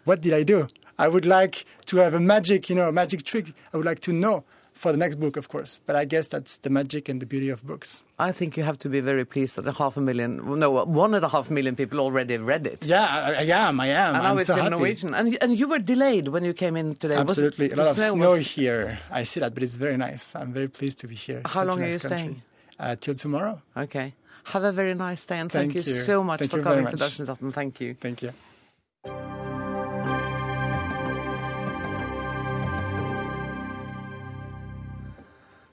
what 0.04 0.20
did 0.20 0.32
I 0.32 0.42
do? 0.42 0.66
I 0.98 1.08
would 1.08 1.26
like 1.26 1.64
to 1.86 1.98
have 1.98 2.14
a 2.14 2.20
magic, 2.20 2.70
you 2.70 2.76
know, 2.76 2.88
a 2.88 2.92
magic 2.92 3.24
trick. 3.24 3.52
I 3.72 3.76
would 3.76 3.86
like 3.86 4.00
to 4.00 4.12
know 4.12 4.44
for 4.78 4.92
the 4.92 4.98
next 4.98 5.16
book, 5.16 5.36
of 5.36 5.48
course. 5.48 5.80
But 5.86 5.96
I 5.96 6.04
guess 6.04 6.26
that's 6.28 6.58
the 6.58 6.70
magic 6.70 7.08
and 7.08 7.20
the 7.20 7.26
beauty 7.26 7.50
of 7.50 7.66
books. 7.66 8.02
I 8.18 8.30
think 8.32 8.56
you 8.56 8.62
have 8.62 8.78
to 8.84 8.88
be 8.88 9.00
very 9.00 9.24
pleased 9.24 9.56
that 9.56 9.66
a 9.66 9.72
half 9.72 9.96
a 9.96 10.00
million, 10.00 10.30
no, 10.58 10.70
one 10.84 11.14
and 11.14 11.24
a 11.24 11.28
half 11.28 11.50
million 11.50 11.74
people 11.76 11.98
already 12.00 12.36
read 12.38 12.66
it. 12.66 12.84
Yeah, 12.84 13.06
I, 13.10 13.30
I 13.44 13.46
am. 13.68 13.80
I 13.80 13.88
am. 13.88 14.14
And 14.14 14.22
now 14.24 14.30
I'm 14.30 14.36
it's 14.38 14.46
so 14.46 14.54
in 14.54 14.58
happy. 14.60 14.70
Norwegian. 14.70 15.14
And, 15.14 15.36
and 15.42 15.58
you 15.58 15.66
were 15.68 15.78
delayed 15.80 16.28
when 16.28 16.44
you 16.44 16.52
came 16.54 16.76
in 16.76 16.94
today. 16.96 17.16
Absolutely. 17.16 17.68
the 17.68 17.74
a 17.74 17.78
lot 17.78 17.88
of 17.90 17.96
snow 17.96 18.12
snow 18.12 18.30
was- 18.38 18.46
here. 18.46 18.98
I 19.10 19.24
see 19.24 19.40
that, 19.40 19.52
but 19.54 19.62
it's 19.62 19.76
very 19.76 19.96
nice. 19.96 20.34
I'm 20.36 20.52
very 20.52 20.68
pleased 20.68 20.98
to 21.00 21.06
be 21.08 21.14
here. 21.16 21.42
How 21.44 21.60
Such 21.60 21.68
long 21.68 21.82
are 21.82 21.86
you 21.88 21.98
country. 21.98 22.18
staying? 22.18 22.42
Uh, 22.78 22.94
till 22.94 23.14
tomorrow. 23.16 23.60
Okay. 23.76 24.14
Have 24.54 24.64
a 24.64 24.72
very 24.72 24.94
nice 24.94 25.24
day 25.24 25.38
and 25.40 25.50
thank, 25.52 25.72
Thank 25.74 25.86
you, 25.86 25.92
you. 25.92 25.98
so 26.00 26.22
much 26.22 26.38
Thank 26.38 26.52
for 26.52 26.62
coming 26.62 26.86
to. 26.86 26.96
Dagsnytt 26.96 27.28
18. 27.28 27.52
Thank 27.52 27.80
you. 27.80 27.94
Thank 27.94 28.22
you. 28.22 28.32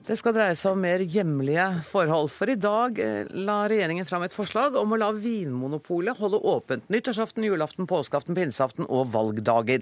Det 0.05 0.13
skal 0.19 0.35
dreie 0.35 0.53
seg 0.53 0.75
om 0.75 0.83
mer 0.85 1.01
hjemlige 1.01 1.63
forhold. 1.87 2.27
For 2.29 2.51
i 2.53 2.59
dag 2.61 2.99
eh, 3.01 3.31
la 3.41 3.63
regjeringen 3.65 4.05
fram 4.05 4.21
et 4.27 4.35
forslag 4.35 4.77
om 4.77 4.93
å 4.93 4.99
la 5.01 5.07
Vinmonopolet 5.17 6.21
holde 6.21 6.37
åpent 6.45 6.85
nyttårsaften, 6.93 7.47
julaften, 7.47 7.87
påskeaften, 7.89 8.37
pinseaften 8.37 8.85
og 8.85 9.09
valgdager. 9.15 9.81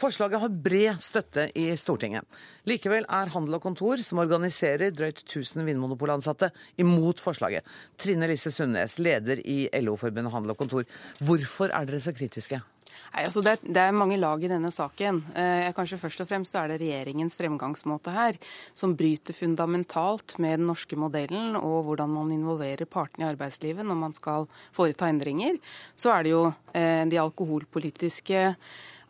Forslaget 0.00 0.40
har 0.40 0.56
bred 0.64 1.04
støtte 1.04 1.50
i 1.60 1.66
Stortinget. 1.76 2.24
Likevel 2.72 3.04
er 3.04 3.34
Handel 3.34 3.58
og 3.58 3.66
Kontor, 3.66 4.00
som 4.00 4.24
organiserer 4.24 4.96
drøyt 4.96 5.26
1000 5.26 5.68
vinmonopolansatte, 5.68 6.48
imot 6.80 7.20
forslaget. 7.20 7.68
Trine 8.00 8.32
Lise 8.32 8.56
Sundnes, 8.56 8.96
leder 8.96 9.44
i 9.44 9.66
LO-forbundet 9.76 10.32
Handel 10.32 10.56
og 10.56 10.64
Kontor. 10.64 10.88
Hvorfor 11.20 11.68
er 11.68 11.84
dere 11.84 12.00
så 12.00 12.16
kritiske? 12.16 12.64
Nei, 13.10 13.24
altså 13.26 13.42
det, 13.42 13.56
er, 13.56 13.62
det, 13.64 13.82
er, 13.82 13.96
mange 13.96 14.18
lag 14.20 14.42
i 14.44 14.50
denne 14.50 14.70
saken. 14.74 15.22
Eh, 15.34 15.70
kanskje 15.76 15.98
Først 16.00 16.22
og 16.24 16.28
fremst 16.30 16.54
er 16.56 16.70
det 16.70 16.78
regjeringens 16.82 17.38
fremgangsmåte 17.38 18.14
her, 18.14 18.38
som 18.76 18.94
bryter 18.98 19.36
fundamentalt 19.36 20.36
med 20.42 20.60
den 20.60 20.70
norske 20.70 20.98
modellen 20.98 21.58
og 21.58 21.88
hvordan 21.88 22.12
man 22.14 22.30
involverer 22.34 22.88
partene 22.90 23.26
i 23.26 23.30
arbeidslivet 23.32 23.86
når 23.86 23.98
man 23.98 24.16
skal 24.16 24.48
foreta 24.76 25.10
endringer. 25.10 25.58
Så 25.98 26.14
er 26.14 26.26
det 26.26 26.34
jo 26.36 26.46
eh, 26.72 27.04
de 27.10 27.20
alkoholpolitiske 27.20 28.46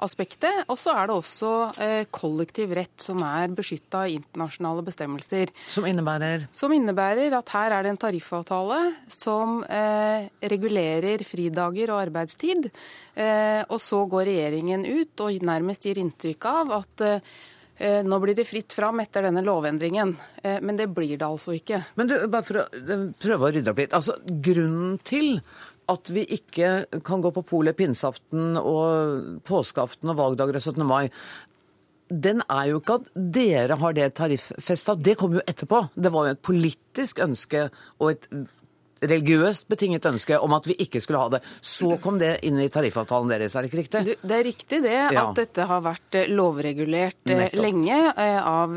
aspektet. 0.05 0.65
Og 0.71 0.79
så 0.81 0.95
er 0.97 1.09
det 1.09 1.17
også 1.17 1.53
eh, 1.81 2.03
kollektiv 2.13 2.73
rett 2.77 3.05
som 3.05 3.23
er 3.27 3.53
beskytta 3.55 4.05
av 4.05 4.15
internasjonale 4.15 4.85
bestemmelser. 4.87 5.53
Som 5.71 5.87
innebærer? 5.89 6.49
Som 6.57 6.75
innebærer 6.77 7.37
at 7.39 7.55
her 7.55 7.77
er 7.77 7.87
det 7.87 7.95
en 7.95 8.01
tariffavtale 8.07 8.81
som 9.11 9.61
eh, 9.65 10.31
regulerer 10.53 11.25
fridager 11.29 11.95
og 11.95 12.03
arbeidstid. 12.07 12.71
Eh, 13.15 13.63
og 13.69 13.81
så 13.83 14.03
går 14.11 14.29
regjeringen 14.33 14.87
ut 14.89 15.25
og 15.27 15.47
nærmest 15.47 15.89
gir 15.89 16.01
inntrykk 16.01 16.51
av 16.51 16.77
at 16.81 17.07
eh, 17.07 18.03
nå 18.05 18.19
blir 18.21 18.37
det 18.37 18.45
fritt 18.45 18.75
fram 18.77 19.01
etter 19.01 19.25
denne 19.25 19.41
lovendringen, 19.41 20.11
men 20.45 20.77
det 20.77 20.91
blir 20.93 21.15
det 21.15 21.25
altså 21.25 21.55
ikke. 21.57 21.79
Men 21.97 22.11
du, 22.11 22.13
bare 22.29 22.45
for 22.45 22.59
å 22.61 22.99
prøve 23.17 23.47
å 23.47 23.53
rydde 23.55 23.73
opp 23.73 23.81
litt. 23.81 23.95
Altså, 23.97 24.19
Grunnen 24.21 24.99
til 25.01 25.39
at 25.91 26.13
vi 26.15 26.25
ikke 26.39 27.01
kan 27.07 27.23
gå 27.25 27.33
på 27.35 27.45
polet 27.47 27.77
pinseaften 27.79 28.59
og 28.61 29.41
påskeaften 29.49 30.13
og 30.13 30.21
valgdager 30.21 30.61
og 30.61 30.65
17. 30.65 30.87
mai, 30.87 31.11
den 32.11 32.43
er 32.51 32.71
jo 32.71 32.81
ikke 32.81 32.97
at 32.99 33.11
dere 33.37 33.77
har 33.79 33.95
det 33.95 34.09
tariffesta. 34.19 34.97
Det 34.99 35.17
kom 35.19 35.37
jo 35.37 35.45
etterpå. 35.47 35.85
Det 35.95 36.11
var 36.11 36.27
jo 36.27 36.35
et 36.35 36.43
politisk 36.43 37.21
ønske 37.23 37.69
og 38.01 38.17
et 38.17 38.27
religiøst 39.01 39.69
betinget 39.71 40.07
ønske 40.09 40.39
om 40.41 40.55
at 40.57 40.67
vi 40.69 40.77
ikke 40.85 41.01
skulle 41.03 41.23
ha 41.23 41.31
det. 41.37 41.41
Så 41.65 41.97
kom 42.03 42.19
det 42.21 42.37
inn 42.47 42.59
i 42.61 42.69
tariffavtalen 42.73 43.33
deres, 43.33 43.55
er 43.55 43.65
det 43.65 43.71
ikke 43.71 43.81
riktig? 43.81 44.03
Du, 44.07 44.13
det 44.29 44.37
er 44.37 44.47
riktig 44.47 44.81
det, 44.85 44.97
ja. 45.15 45.25
at 45.25 45.39
dette 45.39 45.67
har 45.71 45.83
vært 45.85 46.19
eh, 46.19 46.31
lovregulert 46.31 47.19
eh, 47.25 47.41
Nettopp. 47.45 47.63
lenge 47.65 48.01
eh, 48.11 48.39
av 48.41 48.77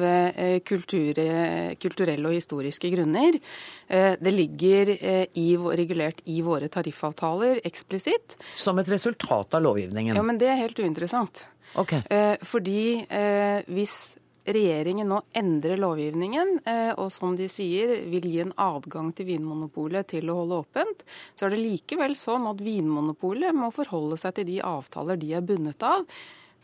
kultur, 0.67 1.19
kulturelle 1.82 2.30
og 2.30 2.36
historiske 2.36 2.89
grunner. 2.93 3.38
Det 3.88 4.34
ligger 4.34 4.89
i, 4.89 5.45
regulert 5.80 6.21
i 6.30 6.39
våre 6.45 6.69
tariffavtaler 6.71 7.61
eksplisitt. 7.67 8.38
Som 8.59 8.80
et 8.82 8.89
resultat 8.91 9.55
av 9.57 9.63
lovgivningen? 9.65 10.17
Ja, 10.17 10.24
men 10.26 10.39
det 10.41 10.49
er 10.51 10.59
helt 10.61 10.80
uinteressant. 10.80 11.45
Okay. 11.80 12.03
Fordi 12.45 13.05
hvis 13.74 13.97
regjeringen 14.46 15.08
nå 15.08 15.22
endrer 15.38 15.80
lovgivningen, 15.80 16.60
eh, 16.66 16.91
og 17.00 17.12
som 17.14 17.36
de 17.39 17.48
sier 17.52 17.96
vil 18.12 18.28
gi 18.28 18.41
en 18.44 18.54
adgang 18.60 19.12
til 19.16 19.30
Vinmonopolet 19.32 20.10
til 20.16 20.30
å 20.32 20.41
holde 20.41 20.62
åpent, 20.66 21.04
så 21.36 21.48
er 21.48 21.56
det 21.56 21.64
likevel 21.64 22.16
sånn 22.20 22.48
at 22.52 22.64
Vinmonopolet 22.64 23.56
må 23.56 23.72
forholde 23.76 24.20
seg 24.20 24.36
til 24.38 24.50
de 24.52 24.62
avtaler 24.68 25.20
de 25.22 25.34
er 25.38 25.46
bundet 25.48 25.84
av. 25.88 26.08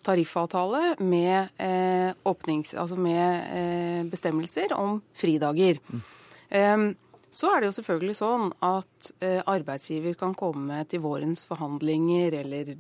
Tariffavtale 0.04 0.96
med, 1.04 1.52
eh, 1.60 2.12
åpnings, 2.24 2.74
altså 2.74 2.96
med 3.00 3.52
eh, 3.52 4.04
bestemmelser 4.08 4.74
om 4.76 5.02
fridager. 5.14 5.80
Mm. 5.92 6.04
Um, 6.50 6.86
så 7.32 7.52
er 7.54 7.62
det 7.62 7.68
jo 7.70 7.76
selvfølgelig 7.78 8.16
sånn 8.18 8.48
at 8.66 9.12
eh, 9.22 9.44
arbeidsgiver 9.46 10.16
kan 10.18 10.34
komme 10.34 10.82
til 10.90 11.04
vårens 11.04 11.44
forhandlinger 11.46 12.40
eller, 12.40 12.72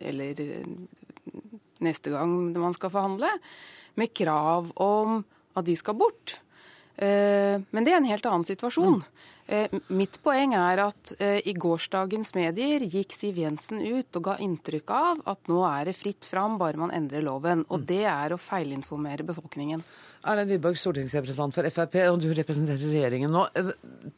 eller 0.00 0.42
neste 1.84 2.10
gang 2.10 2.34
man 2.56 2.74
skal 2.74 2.90
forhandle, 2.90 3.30
med 4.00 4.14
krav 4.16 4.72
om 4.80 5.20
at 5.58 5.66
de 5.66 5.76
skal 5.76 5.98
bort. 5.98 6.38
Eh, 6.96 7.60
men 7.70 7.84
det 7.84 7.92
er 7.92 8.00
en 8.00 8.08
helt 8.08 8.26
annen 8.28 8.48
situasjon. 8.48 9.00
Mm. 9.02 9.80
Mitt 9.92 10.14
poeng 10.24 10.54
er 10.56 10.80
at 10.84 11.10
eh, 11.18 11.40
i 11.50 11.52
gårsdagens 11.58 12.30
medier 12.36 12.84
gikk 12.86 13.12
Siv 13.12 13.40
Jensen 13.42 13.82
ut 13.82 14.16
og 14.16 14.24
ga 14.28 14.36
inntrykk 14.40 14.92
av 14.94 15.20
at 15.34 15.50
nå 15.50 15.58
er 15.68 15.90
det 15.90 15.96
fritt 15.98 16.24
fram 16.24 16.56
bare 16.60 16.80
man 16.80 16.94
endrer 16.94 17.24
loven. 17.26 17.66
Og 17.68 17.82
mm. 17.82 17.86
det 17.90 18.04
er 18.08 18.32
å 18.32 18.40
feilinformere 18.40 19.26
befolkningen. 19.28 19.82
Erlend 20.22 20.54
Wiborg, 20.54 20.78
stortingsrepresentant 20.78 21.56
for 21.56 21.68
Frp, 21.74 21.98
og 22.12 22.20
du 22.22 22.30
representerer 22.38 22.94
regjeringen 22.94 23.34
nå. 23.34 23.48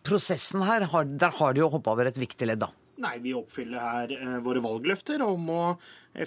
Prosessen 0.04 0.62
her, 0.68 0.84
der 1.08 1.38
har 1.40 1.56
de 1.56 1.64
jo 1.64 1.72
hoppa 1.72 1.96
over 1.96 2.10
et 2.10 2.20
viktig 2.20 2.50
ledd, 2.50 2.66
da? 2.66 2.70
Nei, 3.02 3.16
vi 3.24 3.34
oppfyller 3.34 3.80
her 3.80 4.40
våre 4.44 4.62
valgløfter 4.62 5.22
om 5.26 5.48
å 5.50 5.62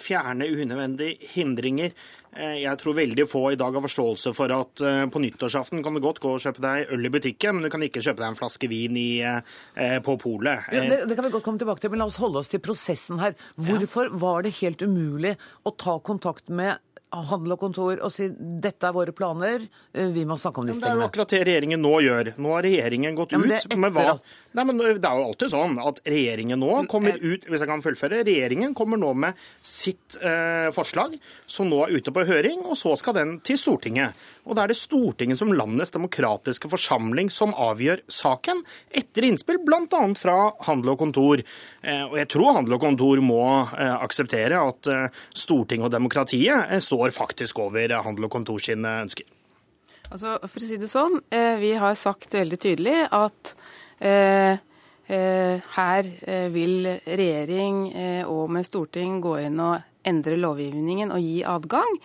fjerne 0.03 0.49
unødvendige 0.51 1.29
hindringer. 1.31 1.93
Eh, 2.37 2.59
jeg 2.61 2.77
tror 2.81 2.97
veldig 2.97 3.25
få 3.29 3.43
i 3.53 3.57
dag 3.59 3.73
har 3.73 3.83
forståelse 3.83 4.33
for 4.37 4.53
at 4.53 4.83
eh, 4.85 5.03
på 5.09 5.21
nyttårsaften 5.23 5.81
kan 5.85 5.95
du 5.95 6.01
godt 6.03 6.19
gå 6.21 6.35
og 6.35 6.43
kjøpe 6.43 6.61
deg 6.63 6.91
øl 6.93 7.09
i 7.09 7.11
butikken, 7.13 7.57
men 7.57 7.65
du 7.65 7.73
kan 7.73 7.85
ikke 7.85 8.03
kjøpe 8.03 8.21
deg 8.21 8.29
en 8.29 8.39
flaske 8.39 8.69
vin 8.69 8.97
i, 8.99 9.09
eh, 9.23 9.97
på 10.05 10.17
polet. 10.21 10.67
Ja, 10.73 10.83
det, 10.85 11.03
det, 11.09 11.17
kan 11.17 11.25
vi 11.25 11.33
godt 11.33 11.47
komme 11.47 11.61
tilbake 11.61 11.83
til, 11.83 11.93
men 11.93 12.03
la 12.03 12.09
oss 12.11 12.19
holde 12.21 12.43
oss 12.43 12.51
til 12.53 12.61
prosessen 12.63 13.21
her. 13.23 13.37
Hvorfor 13.55 14.11
var 14.21 14.45
det 14.45 14.57
helt 14.59 14.83
umulig 14.83 15.37
å 15.65 15.73
ta 15.73 15.97
kontakt 16.03 16.51
med 16.53 16.77
handel 17.11 17.55
og 17.55 17.61
kontor 17.61 18.01
og 18.03 18.11
si 18.11 18.27
dette 18.35 18.87
er 18.87 18.95
våre 18.95 19.13
planer, 19.15 19.63
eh, 19.93 20.09
vi 20.11 20.25
må 20.27 20.35
snakke 20.37 20.61
om 20.61 20.67
disse 20.67 20.81
tingene. 20.81 20.97
Det 20.97 20.99
er 20.99 21.03
jo 21.03 21.07
akkurat 21.07 21.33
det 21.33 21.41
regjeringen 21.47 21.81
nå 21.81 21.93
gjør. 22.03 22.31
Nå 22.43 22.53
har 22.53 22.65
regjeringen 22.67 23.15
gått 23.15 23.35
ja, 23.35 23.39
ut 23.39 23.77
med 23.79 23.95
hva 23.95 24.05
Nei, 24.57 24.63
men 24.65 24.77
Det 24.77 25.07
er 25.07 25.19
jo 25.19 25.27
alltid 25.29 25.53
sånn 25.53 25.77
at 25.79 26.01
regjeringen 26.07 26.59
nå 26.59 26.71
kommer 26.91 27.17
ut 27.17 27.45
Hvis 27.47 27.61
jeg 27.61 27.69
kan 27.69 27.83
fullføre. 27.83 28.23
Regjeringen 28.27 28.73
kommer 28.77 28.99
nå 28.99 29.13
med 29.13 29.37
sitt 29.61 30.17
eh, 30.19 30.69
forslag, 30.75 31.15
som 31.45 31.69
nå 31.69 31.83
er 31.85 31.97
ute 31.97 32.13
på 32.13 32.25
høring, 32.27 32.65
og 32.67 32.77
så 32.79 32.95
skal 32.99 33.15
den 33.17 33.37
til 33.45 33.59
Stortinget. 33.59 34.17
Og 34.47 34.55
da 34.55 34.63
er 34.63 34.71
det 34.71 34.79
Stortinget 34.79 35.39
som 35.39 35.51
landets 35.51 35.91
demokratiske 35.93 36.69
forsamling 36.71 37.29
som 37.33 37.51
avgjør 37.51 38.03
saken, 38.11 38.63
etter 38.95 39.27
innspill 39.27 39.59
bl.a. 39.65 40.01
fra 40.19 40.37
Handel 40.67 40.93
og 40.93 41.01
Kontor. 41.03 41.43
Eh, 41.83 42.03
og 42.07 42.15
jeg 42.21 42.29
tror 42.31 42.55
Handel 42.55 42.77
og 42.77 42.83
Kontor 42.85 43.21
må 43.25 43.43
eh, 43.75 43.95
akseptere 43.97 44.61
at 44.71 44.91
eh, 44.91 45.23
Stortinget 45.35 45.89
og 45.89 45.95
demokratiet 45.97 46.77
står 46.83 47.11
faktisk 47.15 47.59
over 47.65 47.97
Handel 48.05 48.29
og 48.29 48.33
Kontor 48.37 48.63
sine 48.63 49.01
ønsker. 49.03 49.27
Altså, 50.07 50.37
for 50.39 50.63
å 50.63 50.67
si 50.69 50.77
det 50.79 50.87
sånn, 50.87 51.17
vi 51.59 51.73
har 51.75 51.95
sagt 51.99 52.31
veldig 52.37 52.57
tydelig 52.63 52.95
at 53.11 53.49
her 55.75 56.07
vil 56.53 56.87
regjering 57.03 57.81
og 58.23 58.53
med 58.55 58.67
storting 58.69 59.17
gå 59.23 59.33
inn 59.43 59.59
og 59.59 59.83
endre 60.07 60.39
lovgivningen 60.39 61.13
og 61.13 61.23
gi 61.23 61.41
adgang. 61.47 61.97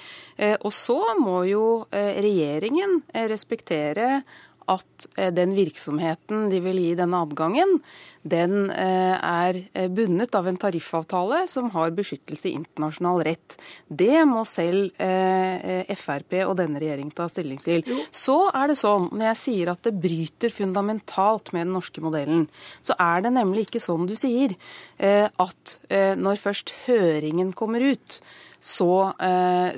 Og 0.63 0.73
så 0.75 0.99
må 1.21 1.43
jo 1.49 1.65
regjeringen 1.93 3.01
respektere 3.31 4.23
at 4.71 5.09
den 5.35 5.57
virksomheten 5.57 6.49
de 6.53 6.61
vil 6.65 6.79
gi 6.83 6.93
denne 6.99 7.23
adgangen, 7.25 7.81
den 8.23 8.69
eh, 8.71 9.17
er 9.19 9.57
eh, 9.75 9.89
bundet 9.91 10.35
av 10.39 10.47
en 10.47 10.59
tariffavtale 10.61 11.43
som 11.51 11.73
har 11.75 11.95
beskyttelse 11.97 12.49
i 12.49 12.55
internasjonal 12.55 13.25
rett. 13.27 13.57
Det 13.89 14.23
må 14.31 14.45
selv 14.47 14.95
eh, 15.03 15.91
Frp 15.99 16.37
og 16.45 16.55
denne 16.61 16.79
regjeringen 16.83 17.15
ta 17.17 17.27
stilling 17.31 17.59
til. 17.65 17.83
Så 18.15 18.37
er 18.55 18.71
det 18.71 18.79
sånn, 18.79 19.09
når 19.11 19.33
jeg 19.33 19.41
sier 19.43 19.73
at 19.73 19.83
det 19.89 19.97
bryter 20.05 20.55
fundamentalt 20.55 21.51
med 21.53 21.67
den 21.67 21.75
norske 21.75 22.05
modellen, 22.05 22.47
så 22.85 22.95
er 23.03 23.27
det 23.27 23.35
nemlig 23.35 23.67
ikke 23.67 23.83
sånn 23.83 24.07
du 24.07 24.15
sier 24.19 24.55
at 25.03 25.73
når 26.19 26.39
først 26.39 26.73
høringen 26.87 27.53
kommer 27.57 27.83
ut, 27.83 28.19
så, 28.63 29.11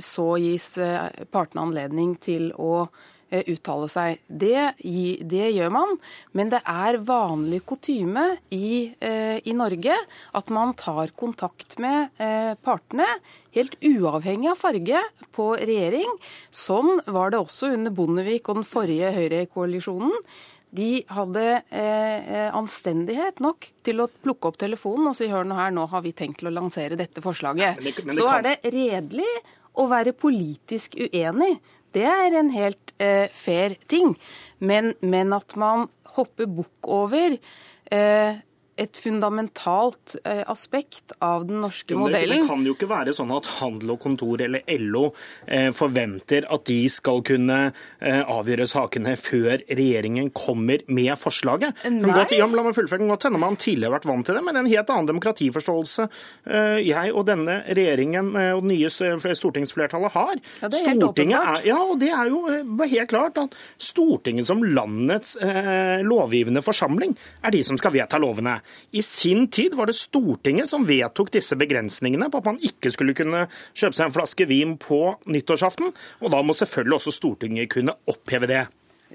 så 0.05 0.27
gis 0.41 0.67
partene 1.33 1.65
anledning 1.65 2.15
til 2.21 2.51
å 2.61 2.85
Eh, 2.85 3.14
uttale 3.51 3.89
seg. 3.93 4.23
Det, 4.29 4.75
det, 4.79 5.45
gjør 5.55 5.73
man, 5.75 5.97
men 6.37 6.53
det 6.53 6.61
er 6.69 7.01
vanlig 7.07 7.63
kutyme 7.69 8.27
i, 8.55 8.95
eh, 9.01 9.39
i, 9.43 9.55
Norge 9.57 9.97
at 10.35 10.51
man 10.55 10.75
tar 10.79 11.15
kontakt 11.19 11.79
med 11.83 12.15
eh, 12.23 12.55
partene, 12.65 13.09
helt 13.55 13.77
uavhengig 13.83 14.51
av 14.53 14.59
farge 14.61 15.03
på 15.35 15.53
regjering. 15.61 16.11
Sånn 16.55 16.99
var 17.07 17.35
det 17.35 17.43
også 17.43 17.75
under 17.75 17.95
Bondevik 17.95 18.51
og 18.51 18.61
den 18.61 18.69
forrige 18.69 19.15
høyrekoalisjonen. 19.15 20.15
De 20.75 21.05
hadde 21.07 21.43
eh, 21.71 22.49
anstendighet 22.51 23.39
nok 23.43 23.69
til 23.87 24.03
å 24.03 24.09
plukke 24.11 24.51
opp 24.51 24.57
telefonen 24.59 25.13
og 25.13 25.15
si 25.15 25.29
hør 25.31 25.47
nå 25.47 25.59
her, 25.59 25.71
nå 25.75 25.85
har 25.93 26.03
vi 26.03 26.11
tenkt 26.17 26.41
til 26.41 26.51
å 26.51 26.55
lansere 26.57 26.99
dette 26.99 27.23
forslaget. 27.23 27.79
Men 27.79 27.87
det, 27.87 28.03
men 28.03 28.11
det 28.11 28.19
Så 28.19 28.27
er 28.33 28.43
det 28.49 28.75
redelig 28.75 29.31
å 29.79 29.87
være 29.91 30.15
politisk 30.19 30.99
uenig. 30.99 31.57
Det 31.95 32.07
er 32.09 32.35
en 32.39 32.51
helt 32.55 32.95
eh, 32.99 33.29
fair 33.33 33.77
ting. 33.91 34.17
Men, 34.59 34.95
men, 35.01 35.33
at 35.37 35.57
man 35.61 35.89
hopper 36.17 36.51
bukk 36.51 36.89
over 36.91 37.37
eh, 37.37 38.41
et 38.81 38.99
fundamentalt 38.99 40.17
eh, 40.25 40.43
aspekt 40.51 41.15
av 41.23 41.47
den 41.47 41.61
norske 41.63 41.97
modellen. 41.99 42.41
Det 42.43 42.49
kan 42.49 42.65
jo 42.67 42.75
ikke 42.75 42.89
være 42.91 43.15
sånn 43.17 43.33
at 43.35 43.49
Handel 43.61 43.95
og 43.95 44.01
Kontor 44.03 44.43
eller 44.45 44.65
LO 44.83 45.07
eh, 45.47 45.71
forventer 45.77 46.49
at 46.53 46.65
de 46.69 46.81
skal 46.91 47.23
kunne 47.27 47.59
eh, 47.71 48.21
avgjøre 48.21 48.67
sakene 48.71 49.15
før 49.21 49.63
regjeringen 49.69 50.33
kommer 50.35 50.83
med 50.89 51.15
forslaget. 51.21 51.85
Godt, 51.85 52.35
ja, 52.35 52.49
la 52.51 52.67
meg 52.67 52.77
fullføre. 52.77 53.07
Godt 53.09 53.29
hende 53.29 53.43
man 53.43 53.59
tidligere 53.61 53.93
har 53.93 53.99
vært 53.99 54.09
vant 54.11 54.27
til 54.27 54.39
det, 54.39 54.45
men 54.47 54.59
en 54.59 54.71
helt 54.71 54.91
annen 54.95 55.11
demokratiforståelse 55.13 56.09
eh, 56.09 56.81
jeg 56.85 57.15
og 57.15 57.29
denne 57.31 57.61
regjeringen 57.69 58.33
eh, 58.41 58.51
og 58.57 58.65
det 58.65 58.73
nye 58.73 59.39
stortingsflertallet 59.39 60.15
har. 60.17 60.35
Ja, 60.63 60.71
det 60.71 60.81
er 60.81 60.91
helt 60.93 61.09
åpenbart. 61.11 61.61
Er, 61.61 61.69
ja, 61.71 61.79
og 61.85 61.99
det 62.03 62.11
er 62.15 62.33
jo 62.33 62.43
eh, 62.51 62.87
helt 62.95 63.13
klart 63.13 63.39
at 63.41 63.55
Stortinget 63.79 64.49
som 64.49 64.63
landets 64.65 65.37
eh, 65.37 66.03
lovgivende 66.07 66.63
forsamling 66.65 67.15
er 67.45 67.55
de 67.55 67.63
som 67.67 67.79
skal 67.81 67.95
vedta 67.95 68.19
lovene. 68.23 68.59
I 68.93 69.03
sin 69.05 69.49
tid 69.53 69.75
var 69.79 69.91
det 69.91 69.97
Stortinget 69.99 70.71
som 70.71 70.87
vedtok 70.89 71.33
disse 71.35 71.57
begrensningene 71.59 72.31
på 72.31 72.41
at 72.41 72.49
man 72.53 72.63
ikke 72.63 72.93
skulle 72.95 73.17
kunne 73.17 73.47
kjøpe 73.73 73.97
seg 73.97 74.09
en 74.09 74.17
flaske 74.17 74.49
vin 74.51 74.77
på 74.81 75.01
nyttårsaften, 75.27 75.93
og 76.23 76.33
da 76.35 76.43
må 76.43 76.57
selvfølgelig 76.57 77.01
også 77.01 77.15
Stortinget 77.19 77.73
kunne 77.75 77.97
oppheve 78.11 78.51
det. 78.51 78.65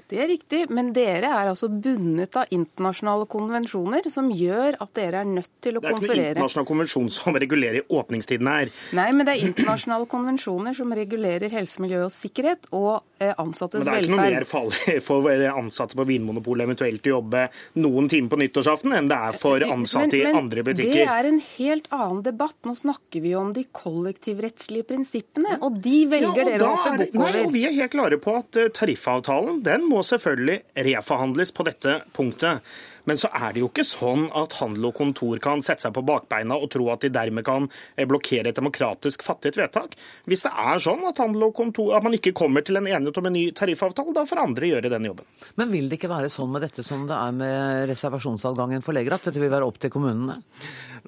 Det 0.08 0.20
er 0.22 0.30
riktig, 0.30 0.62
men 0.72 0.92
dere 0.96 1.30
er 1.30 1.50
altså 1.50 1.68
bundet 1.70 2.36
av 2.38 2.50
internasjonale 2.54 3.26
konvensjoner 3.30 4.06
som 4.12 4.30
gjør 4.32 4.78
at 4.80 4.92
dere 4.96 5.22
er 5.24 5.28
nødt 5.28 5.52
til 5.62 5.78
å 5.78 5.82
konferere. 5.84 6.00
Det 6.00 6.10
er 6.10 6.10
ikke 6.10 6.16
noen 6.16 6.34
internasjonal 6.34 6.68
konvensjon 6.70 7.10
som 7.14 7.38
regulerer 7.44 7.94
åpningstiden 8.00 8.50
her. 8.50 8.72
Nei, 8.96 9.08
men 9.16 9.28
det 9.28 9.36
er 9.36 9.46
internasjonale 9.50 10.08
konvensjoner 10.10 10.76
som 10.76 10.94
regulerer 10.96 11.52
helse, 11.52 11.82
miljø 11.82 12.04
og 12.06 12.14
sikkerhet 12.14 12.70
og 12.76 13.02
eh, 13.20 13.34
ansattes 13.34 13.84
velferd. 13.84 13.90
Men 13.90 13.92
det 13.92 13.96
er 13.96 14.06
ikke 14.06 14.16
noe 14.16 14.38
mer 14.38 14.48
farlig 14.48 14.96
for 15.08 15.46
ansatte 15.50 15.98
på 15.98 16.06
Vinmonopolet 16.08 16.68
eventuelt 16.68 17.06
å 17.10 17.14
jobbe 17.16 17.44
noen 17.82 18.10
timer 18.12 18.32
på 18.32 18.40
nyttårsaften 18.44 18.96
enn 18.96 19.10
det 19.10 19.20
er 19.30 19.38
for 19.40 19.66
ansatte 19.66 20.08
men, 20.08 20.24
men, 20.24 20.34
i 20.34 20.42
andre 20.42 20.66
butikker. 20.66 20.96
Det 20.96 21.06
er 21.16 21.30
en 21.30 21.40
helt 21.56 21.90
annen 21.94 22.22
debatt. 22.26 22.56
Nå 22.68 22.76
snakker 22.78 23.24
vi 23.24 23.34
om 23.38 23.52
de 23.56 23.66
kollektivrettslige 23.76 24.88
prinsippene, 24.90 25.58
og 25.64 25.80
de 25.84 25.98
velger 26.10 26.28
ja, 26.28 26.32
og 26.32 26.52
dere 26.52 26.66
å 26.66 26.74
hoppe 26.74 26.96
bukk 27.04 27.18
over. 27.20 27.36
Nei, 27.36 27.44
og 27.44 27.54
vi 27.54 27.64
er 27.68 27.76
helt 27.76 27.94
klare 27.94 28.20
på 28.22 28.36
at 28.40 28.60
eh, 28.60 28.70
tariffavtalen 28.76 29.62
den 29.66 29.86
må 29.90 30.02
selvfølgelig 30.06 30.60
reforhandles 30.86 31.52
på 31.56 31.66
dette 31.66 32.00
punktet. 32.16 32.64
Men 33.10 33.18
så 33.18 33.26
er 33.34 33.50
det 33.50 33.64
jo 33.64 33.68
ikke 33.72 33.82
sånn 33.86 34.28
at 34.38 34.54
handel 34.60 34.92
og 34.92 34.94
kontor 35.00 35.40
kan 35.42 35.64
sette 35.66 35.82
seg 35.82 35.94
på 35.96 36.04
bakbeina 36.06 36.54
og 36.54 36.70
tro 36.70 36.86
at 36.94 37.02
de 37.02 37.10
dermed 37.10 37.42
kan 37.46 37.66
eh, 37.96 38.06
blokkere 38.06 38.52
et 38.52 38.58
demokratisk 38.58 39.24
fattet 39.26 39.58
vedtak. 39.58 39.96
Hvis 40.30 40.44
det 40.46 40.52
er 40.54 40.78
sånn 40.84 41.02
at, 41.08 41.18
handel 41.18 41.48
og 41.48 41.56
kontor, 41.58 41.96
at 41.98 42.06
man 42.06 42.14
ikke 42.14 42.32
kommer 42.38 42.62
til 42.62 42.78
en 42.78 42.86
enighet 42.86 43.18
om 43.18 43.26
en 43.26 43.34
ny 43.34 43.48
tariffavtale, 43.56 44.14
da 44.14 44.22
får 44.28 44.44
andre 44.44 44.70
gjøre 44.70 44.92
den 44.94 45.10
jobben. 45.10 45.26
Men 45.58 45.74
vil 45.74 45.90
det 45.90 45.98
ikke 45.98 46.12
være 46.12 46.30
sånn 46.30 46.52
med 46.54 46.62
dette 46.68 46.86
som 46.86 47.08
det 47.10 47.18
er 47.18 47.34
med 47.34 47.90
reservasjonsadgangen 47.90 48.86
for 48.86 48.94
leger, 48.94 49.18
at 49.18 49.26
dette 49.26 49.42
vil 49.42 49.50
være 49.50 49.66
opp 49.66 49.82
til 49.82 49.90
kommunene? 49.90 50.38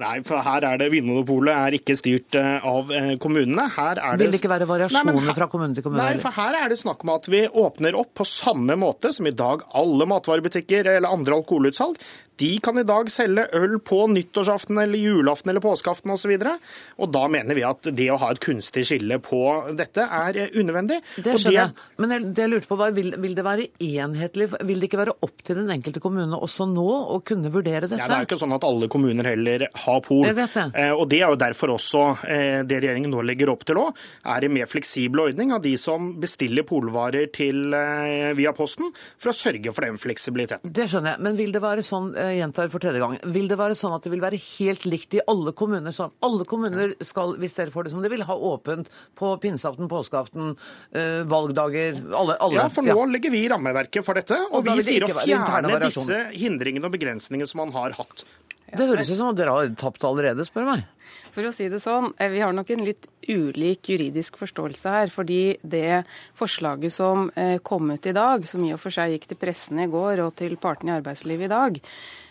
Nei, 0.00 0.16
for 0.24 0.40
her 0.42 0.64
er 0.64 0.78
det 0.80 0.88
Vinmonopolet 0.92 1.52
er 1.52 1.76
ikke 1.76 1.96
styrt 1.98 2.36
eh, 2.40 2.64
av 2.66 2.90
eh, 2.96 3.12
kommunene. 3.22 3.66
Her 3.76 4.00
er 4.00 4.16
det... 4.16 4.24
Vil 4.24 4.34
det 4.34 4.40
ikke 4.40 4.52
være 4.54 4.68
variasjoner 4.70 5.18
Nei, 5.18 5.24
her... 5.28 5.36
fra 5.36 5.48
kommune 5.52 5.76
til 5.76 5.84
kommune? 5.84 6.02
Nei, 6.02 6.20
for 6.22 6.34
her 6.34 6.56
er 6.62 6.72
det 6.72 6.78
snakk 6.80 7.04
om 7.04 7.12
at 7.14 7.28
vi 7.30 7.44
åpner 7.46 7.98
opp 8.00 8.14
på 8.22 8.26
samme 8.28 8.76
måte 8.80 9.12
som 9.12 9.28
i 9.28 9.34
dag 9.36 9.66
alle 9.78 10.08
matvarebutikker 10.08 10.88
eller 10.96 11.12
andre 11.12 11.36
alkoholutsalg 11.42 11.91
salg. 11.92 12.31
De 12.42 12.52
kan 12.64 12.78
i 12.80 12.86
dag 12.86 13.10
selge 13.12 13.46
øl 13.54 13.76
på 13.84 14.04
nyttårsaften 14.10 14.80
eller 14.82 14.98
julaften 14.98 15.52
eller 15.52 15.62
påskeaften 15.62 16.10
osv. 16.10 16.32
Og, 16.34 16.42
så 16.42 17.02
og 17.04 17.12
da 17.14 17.26
mener 17.30 17.54
vi 17.54 17.62
at 17.66 17.86
det 17.94 18.08
å 18.10 18.18
ha 18.18 18.32
et 18.32 18.40
kunstig 18.42 18.84
skille 18.88 19.18
på 19.22 19.42
dette 19.78 20.02
er 20.02 20.38
unødvendig. 20.56 20.98
Det 21.22 21.36
skjønner 21.36 21.58
jeg. 21.58 21.86
Men 22.02 22.32
det 22.34 22.44
jeg 22.44 22.50
lurte 22.50 22.70
på 22.70 22.78
var, 22.80 22.94
vil, 22.96 23.14
vil, 23.22 23.36
det 23.38 23.44
være 23.46 23.68
enhetlig? 23.78 24.48
Vil 24.66 24.82
det 24.82 24.90
ikke 24.90 25.00
være 25.04 25.16
opp 25.22 25.44
til 25.46 25.60
den 25.60 25.70
enkelte 25.74 26.02
kommune 26.02 26.38
også 26.38 26.66
nå 26.70 26.86
å 27.14 27.20
kunne 27.26 27.52
vurdere 27.54 27.86
dette? 27.86 28.00
Ja, 28.00 28.08
det 28.10 28.18
er 28.18 28.24
jo 28.24 28.30
ikke 28.30 28.40
sånn 28.42 28.56
at 28.56 28.66
alle 28.66 28.88
kommuner 28.92 29.30
heller 29.32 29.66
har 29.84 30.02
pol. 30.04 30.24
Jeg 30.26 30.38
vet 30.38 30.58
det. 30.58 30.66
Eh, 30.82 30.92
og 30.96 31.06
det 31.12 31.20
er 31.22 31.34
jo 31.34 31.40
derfor 31.44 31.74
også 31.76 32.04
eh, 32.26 32.58
det 32.66 32.82
regjeringen 32.82 33.12
nå 33.12 33.22
legger 33.26 33.52
opp 33.52 33.64
til 33.68 33.80
òg, 33.84 34.02
er 34.34 34.48
en 34.48 34.56
mer 34.56 34.70
fleksibel 34.70 35.26
ordning 35.28 35.54
av 35.54 35.62
de 35.64 35.76
som 35.80 36.12
bestiller 36.22 36.66
polvarer 36.66 37.30
til, 37.34 37.64
eh, 37.76 38.32
via 38.38 38.54
Posten, 38.56 38.90
for 39.20 39.32
å 39.32 39.36
sørge 39.36 39.74
for 39.74 39.86
den 39.86 40.00
fleksibiliteten. 40.00 40.72
Det 40.74 40.88
skjønner 40.90 41.14
jeg. 41.14 41.24
Men 41.28 41.38
vil 41.38 41.54
det 41.54 41.62
være 41.62 41.86
sånn 41.86 42.10
jeg 42.32 42.42
gjentar 42.42 42.70
for 42.72 42.82
tredje 42.82 43.02
gang. 43.02 43.16
Vil 43.34 43.48
det 43.50 43.58
være 43.60 43.76
sånn 43.78 43.94
at 43.96 44.04
det 44.06 44.12
vil 44.14 44.22
være 44.24 44.40
helt 44.40 44.86
likt 44.88 45.16
i 45.18 45.22
alle 45.30 45.54
kommuner? 45.56 45.94
Sånn, 45.94 46.12
alle 46.24 46.46
kommuner 46.48 46.94
skal, 47.04 47.36
hvis 47.40 47.56
dere 47.58 47.74
får 47.74 47.88
det 47.88 47.94
som 47.94 48.02
de 48.04 48.10
vil, 48.12 48.24
ha 48.28 48.36
åpent 48.52 48.90
på 49.18 49.34
pinseaften, 49.42 49.90
påskeaften, 49.92 50.54
øh, 50.56 51.20
valgdager 51.30 52.00
alle, 52.10 52.38
alle, 52.38 52.60
Ja, 52.62 52.68
for 52.72 52.86
nå 52.86 52.96
ja. 52.96 53.10
legger 53.14 53.34
vi 53.34 53.44
rammeverket 53.52 54.06
for 54.06 54.18
dette, 54.18 54.38
og, 54.50 54.62
og 54.62 54.70
vi 54.70 54.86
sier 54.86 55.06
å 55.06 55.12
fjerne 55.20 55.78
disse 55.86 56.24
hindringene 56.36 56.88
og 56.88 56.96
begrensningene 56.96 57.48
som 57.48 57.62
man 57.64 57.76
har 57.76 57.96
hatt. 58.00 58.26
Det 58.72 58.88
høres 58.88 59.10
ut 59.10 59.18
som 59.18 59.32
at 59.32 59.38
dere 59.38 59.52
har 59.52 59.72
tapt 59.76 60.04
allerede, 60.08 60.44
spør 60.48 60.70
meg. 60.70 60.88
For 61.32 61.48
å 61.48 61.52
si 61.54 61.68
det 61.72 61.80
sånn, 61.80 62.12
eh, 62.18 62.28
Vi 62.28 62.40
har 62.40 62.52
nok 62.52 62.70
en 62.70 62.84
litt 62.84 63.06
ulik 63.28 63.88
juridisk 63.88 64.36
forståelse 64.36 64.88
her. 64.90 65.06
Fordi 65.08 65.56
det 65.62 66.04
forslaget 66.34 66.92
som 66.92 67.30
eh, 67.36 67.58
kom 67.58 67.90
ut 67.90 68.06
i 68.06 68.12
dag, 68.12 68.46
som 68.46 68.64
i 68.64 68.72
og 68.72 68.80
for 68.80 68.90
seg 68.90 69.12
gikk 69.12 69.28
til 69.28 69.40
pressen 69.40 69.80
i 69.80 69.88
går 69.88 70.20
og 70.26 70.36
til 70.36 70.56
partene 70.56 70.92
i 70.92 71.00
arbeidslivet 71.00 71.48
i 71.48 71.52
dag, 71.52 71.80
eh, 71.80 72.21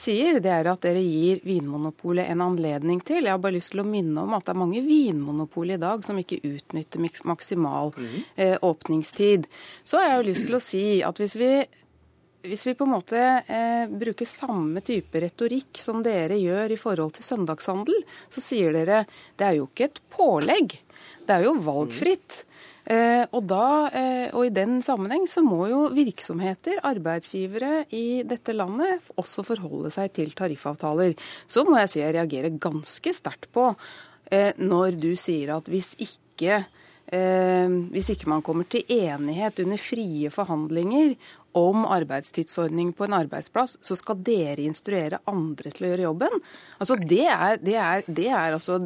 sier, 0.00 0.38
det 0.40 0.48
er 0.48 0.68
at 0.70 0.84
dere 0.86 1.02
gir 1.04 1.42
Vinmonopolet 1.44 2.30
en 2.32 2.40
anledning 2.40 3.02
til. 3.04 3.26
Jeg 3.26 3.34
har 3.34 3.40
bare 3.42 3.58
lyst 3.58 3.74
til 3.74 3.82
å 3.82 3.88
minne 3.88 4.22
om 4.24 4.32
at 4.36 4.46
det 4.46 4.54
er 4.54 4.60
mange 4.62 4.80
vinmonopol 4.84 5.74
i 5.74 5.80
dag 5.80 6.04
som 6.06 6.16
ikke 6.20 6.40
utnytter 6.40 7.02
maksimal 7.28 7.92
eh, 8.34 8.56
åpningstid. 8.64 9.44
Så 9.84 10.00
har 10.00 10.08
jeg 10.08 10.16
jo 10.16 10.28
lyst 10.30 10.48
til 10.48 10.56
å 10.56 10.62
si 10.64 10.86
at 11.04 11.20
hvis 11.20 11.36
vi 11.40 11.50
hvis 12.46 12.66
vi 12.68 12.76
på 12.78 12.86
en 12.86 12.92
måte 12.94 13.18
eh, 13.18 13.88
bruker 13.90 14.28
samme 14.28 14.80
type 14.86 15.18
retorikk 15.18 15.80
som 15.82 16.02
dere 16.06 16.36
gjør 16.38 16.72
i 16.72 16.78
forhold 16.78 17.16
til 17.16 17.26
søndagshandel, 17.26 18.04
så 18.30 18.42
sier 18.44 18.76
dere 18.76 19.00
det 19.36 19.48
er 19.48 19.56
jo 19.58 19.66
ikke 19.66 19.88
et 19.88 19.98
pålegg, 20.14 20.76
det 21.26 21.34
er 21.34 21.48
jo 21.48 21.56
valgfritt. 21.66 22.36
Eh, 22.38 22.55
og, 22.86 23.40
da, 23.50 23.66
eh, 23.90 24.28
og, 24.30 24.44
I 24.46 24.54
den 24.54 24.78
sammenheng 24.84 25.24
så 25.30 25.42
må 25.42 25.64
jo 25.70 25.86
virksomheter, 25.94 26.78
arbeidsgivere 26.86 27.84
i 27.96 28.22
dette 28.28 28.54
landet, 28.54 29.08
også 29.18 29.42
forholde 29.46 29.90
seg 29.94 30.12
til 30.14 30.30
tariffavtaler. 30.38 31.16
Så 31.50 31.66
må 31.66 31.80
jeg 31.80 31.92
si 31.92 32.02
jeg 32.02 32.14
reagerer 32.14 32.60
ganske 32.62 33.14
sterkt 33.16 33.50
på 33.54 33.72
eh, 34.30 34.52
når 34.62 35.00
du 35.02 35.10
sier 35.18 35.56
at 35.56 35.70
hvis 35.70 35.94
ikke 35.98 36.60
eh, 37.10 37.74
hvis 37.90 38.12
ikke 38.14 38.30
man 38.30 38.44
kommer 38.46 38.68
til 38.70 38.86
enighet 38.86 39.64
under 39.64 39.82
frie 39.82 40.30
forhandlinger 40.30 41.16
om 41.56 41.86
arbeidstidsordning 41.88 42.92
på 42.94 43.06
en 43.06 43.16
arbeidsplass, 43.16 43.78
så 43.80 43.96
skal 43.96 44.20
dere 44.22 44.62
instruere 44.66 45.22
andre 45.30 45.72
til 45.72 45.86
å 45.86 45.92
gjøre 45.92 46.06
jobben. 46.10 46.42
Altså, 46.78 46.98
det 47.00 47.24
er, 47.32 47.60
det 47.62 47.78
er, 47.80 48.04
det 48.06 48.28
er 48.28 48.58
altså 48.58 48.82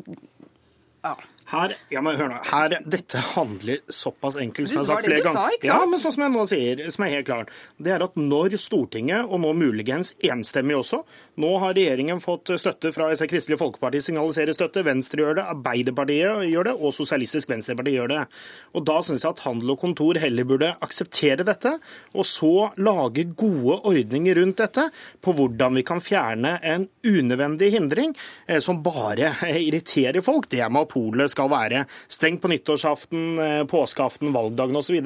ja. 1.02 1.14
Her, 1.50 1.72
ja, 1.90 1.98
men 2.04 2.14
hør 2.14 2.28
nå, 2.30 2.36
her, 2.46 2.76
Dette 2.86 3.18
handler 3.32 3.80
såpass 3.90 4.36
enkelt 4.38 4.70
som 4.70 4.76
jeg 4.76 4.84
har 4.84 4.88
sagt 4.90 5.06
flere 5.08 5.24
ganger. 5.24 5.56
Sa, 5.56 5.66
Ja, 5.66 5.78
men 5.88 5.98
sånn 5.98 6.14
som 6.14 6.22
jeg 6.22 6.34
nå 6.34 6.44
sier, 6.46 6.82
som 6.94 7.04
er 7.06 7.14
helt 7.16 7.26
klart, 7.26 7.50
det 7.82 7.94
er 7.96 8.04
at 8.06 8.18
når 8.20 8.54
Stortinget, 8.60 9.26
og 9.26 9.42
nå 9.42 9.50
muligens 9.58 10.12
enstemmig 10.22 10.76
også, 10.78 11.02
nå 11.42 11.50
har 11.62 11.74
regjeringen 11.74 12.22
fått 12.22 12.52
støtte 12.60 12.92
fra 12.94 13.08
jeg 13.10 13.18
ser 13.20 13.30
Kristelig 13.32 13.58
Folkeparti 13.60 14.02
signaliserer 14.04 14.54
støtte, 14.54 14.84
Venstre 14.86 15.24
gjør 15.24 15.40
det, 15.40 15.46
Arbeiderpartiet 15.56 16.44
gjør 16.52 16.70
det, 16.70 16.76
og 16.78 16.94
Sosialistisk 16.94 17.50
Venstreparti 17.50 17.96
gjør 17.96 18.12
det. 18.14 18.20
Og 18.78 18.86
Da 18.90 19.00
syns 19.06 19.24
jeg 19.26 19.34
at 19.34 19.42
Handel 19.46 19.74
og 19.74 19.80
Kontor 19.82 20.20
heller 20.22 20.46
burde 20.46 20.70
akseptere 20.86 21.46
dette, 21.46 21.74
og 22.14 22.26
så 22.28 22.70
lage 22.78 23.26
gode 23.34 23.80
ordninger 23.90 24.38
rundt 24.38 24.62
dette 24.62 24.86
på 25.22 25.34
hvordan 25.34 25.78
vi 25.80 25.84
kan 25.86 26.02
fjerne 26.04 26.56
en 26.62 26.86
unødvendig 27.06 27.72
hindring 27.74 28.14
eh, 28.46 28.60
som 28.62 28.82
bare 28.84 29.34
irriterer 29.50 30.22
folk. 30.24 30.48
Det 30.50 30.62
er 30.62 30.70
med 30.72 30.88
polet 30.90 31.32
skal 31.40 31.52
være 31.52 31.86
stengt 32.10 32.42
på 32.42 32.50
nyttårsaften, 32.52 33.38
eh, 33.40 33.64
påskeaften, 33.64 34.32
valgdagen 34.32 34.76
osv. 34.76 35.00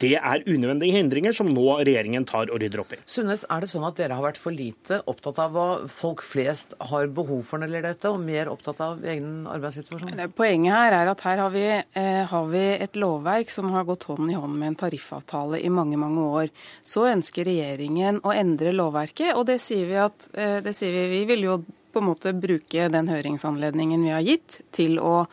Det 0.00 0.16
er 0.16 0.42
unødvendige 0.42 0.96
hindringer 0.96 1.32
som 1.32 1.46
nå 1.54 1.78
regjeringen 1.86 2.26
tar 2.26 2.50
og 2.50 2.58
rydder 2.60 2.80
opp 2.82 2.94
i. 2.96 2.98
Sunnes, 3.06 3.44
er 3.48 3.62
det 3.62 3.70
sånn 3.70 3.86
at 3.86 3.96
dere 3.96 4.16
har 4.16 4.24
vært 4.24 4.40
for 4.40 4.52
lite 4.52 4.98
opptatt 5.06 5.38
av 5.38 5.52
hva 5.54 5.66
folk 5.88 6.24
flest 6.24 6.74
har 6.90 7.06
behov 7.14 7.44
for 7.46 7.62
når 7.62 7.70
det 7.70 7.76
gjelder 7.78 7.94
dette, 7.94 8.10
og 8.10 8.24
mer 8.24 8.50
opptatt 8.50 8.82
av 8.84 9.04
egen 9.04 9.46
arbeidssituasjon? 9.46 10.34
Poenget 10.34 10.74
her 10.74 10.98
er 10.98 11.12
at 11.12 11.24
her 11.24 11.44
har 11.44 11.54
vi, 11.54 11.64
eh, 11.94 12.24
har 12.26 12.46
vi 12.50 12.64
et 12.74 12.98
lovverk 12.98 13.50
som 13.50 13.70
har 13.70 13.84
gått 13.84 14.08
hånd 14.10 14.30
i 14.30 14.34
hånd 14.34 14.58
med 14.58 14.72
en 14.72 14.80
tariffavtale 14.82 15.62
i 15.62 15.70
mange, 15.70 15.96
mange 15.96 16.26
år. 16.42 16.50
Så 16.82 17.06
ønsker 17.06 17.46
regjeringen 17.46 18.20
å 18.22 18.34
endre 18.34 18.74
lovverket, 18.74 19.34
og 19.36 19.46
det 19.46 19.60
sier 19.60 19.86
vi 19.86 19.94
at 19.94 20.28
eh, 20.34 20.60
det 20.60 20.74
sier 20.74 20.92
vi, 20.92 21.20
vi 21.20 21.24
vil 21.24 21.48
jo 21.48 21.64
på 21.94 22.02
en 22.02 22.10
måte 22.10 22.34
bruke 22.34 22.88
den 22.90 23.08
høringsanledningen 23.08 24.02
vi 24.02 24.14
har 24.14 24.24
gitt, 24.26 24.60
til 24.74 24.98
å 24.98 25.24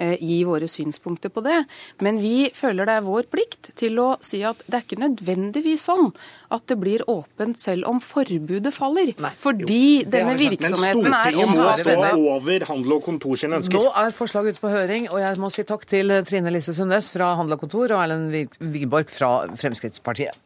gi 0.00 0.40
våre 0.48 0.68
synspunkter 0.70 1.32
på 1.32 1.42
det. 1.44 1.58
Men 2.04 2.20
vi 2.22 2.50
føler 2.56 2.88
det 2.88 2.96
er 2.98 3.06
vår 3.06 3.28
plikt 3.32 3.72
til 3.78 4.00
å 4.02 4.08
si 4.24 4.42
at 4.46 4.60
det 4.66 4.78
er 4.78 4.84
ikke 4.86 5.00
nødvendigvis 5.02 5.86
sånn 5.90 6.10
at 6.50 6.66
det 6.70 6.78
blir 6.80 7.04
åpent 7.10 7.60
selv 7.60 7.88
om 7.90 8.00
forbudet 8.04 8.72
faller. 8.74 9.12
Nei, 9.20 9.32
Fordi 9.40 9.80
jo, 10.00 10.10
denne 10.12 10.36
virksomheten 10.40 11.06
er 11.06 11.30
Men 11.30 11.36
Stortinget 11.36 11.54
må 11.54 11.70
stå 11.78 12.10
over 12.34 12.68
Handel 12.70 12.96
og 12.98 13.04
Kontor 13.06 13.40
sine 13.40 13.60
ønsker. 13.60 13.78
Nå 13.78 13.94
er 14.04 14.14
forslaget 14.16 14.56
ute 14.56 14.64
på 14.64 14.72
høring, 14.72 15.10
og 15.12 15.20
jeg 15.22 15.40
må 15.42 15.52
si 15.52 15.66
takk 15.68 15.86
til 15.90 16.16
Trine 16.28 16.54
Lise 16.54 16.74
Sundnes 16.76 17.10
fra 17.12 17.34
Handel 17.38 17.58
og 17.58 17.64
Kontor 17.66 17.96
og 17.96 18.04
Erlend 18.04 18.56
Wiborg 18.60 19.12
fra 19.12 19.34
Fremskrittspartiet. 19.60 20.36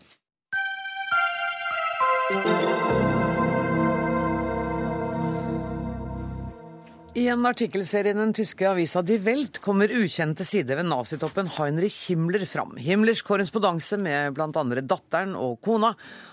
I 7.14 7.28
en 7.30 7.46
artikkelserie 7.46 8.10
i 8.10 8.16
den 8.18 8.32
tyske 8.34 8.66
avisa 8.66 8.98
Die 9.06 9.20
Welt 9.22 9.60
kommer 9.62 9.92
ukjente 9.94 10.42
sider 10.42 10.80
ved 10.80 10.88
nazitoppen 10.88 11.46
Heinrich 11.60 12.08
Himmler 12.08 12.42
fram. 12.50 12.72
Himmlers 12.74 13.22
korrespondanse 13.22 14.00
med 14.02 14.34
bl.a. 14.34 14.64
datteren 14.82 15.36
og 15.38 15.60
kona 15.62 15.92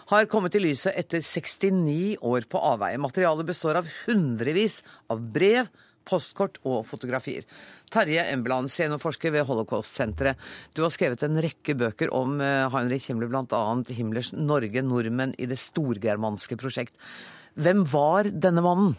har 0.10 0.26
kommet 0.32 0.58
i 0.58 0.64
lyset 0.64 0.98
etter 0.98 1.22
69 1.22 2.18
år 2.26 2.50
på 2.50 2.64
avveie. 2.72 2.98
Materialet 2.98 3.52
består 3.52 3.78
av 3.78 3.94
hundrevis 4.08 4.80
av 5.14 5.22
brev, 5.22 5.70
postkort 6.10 6.58
og 6.66 6.82
fotografier. 6.90 7.46
Terje 7.94 8.26
Embeland, 8.34 8.74
seniorforsker 8.74 9.38
ved 9.38 9.46
Holocaust-senteret. 9.46 10.42
Du 10.74 10.82
har 10.82 10.90
skrevet 10.98 11.22
en 11.30 11.38
rekke 11.46 11.78
bøker 11.78 12.10
om 12.10 12.40
eh, 12.42 12.66
Heinrich 12.74 13.12
Himmler, 13.12 13.30
bl.a. 13.30 13.66
Himmlers 13.94 14.34
Norge, 14.34 14.82
nordmenn 14.82 15.38
i 15.38 15.46
det 15.46 15.62
storgermanske 15.62 16.58
prosjekt. 16.58 16.98
Hvem 17.54 17.86
var 17.94 18.34
denne 18.34 18.66
mannen? 18.66 18.96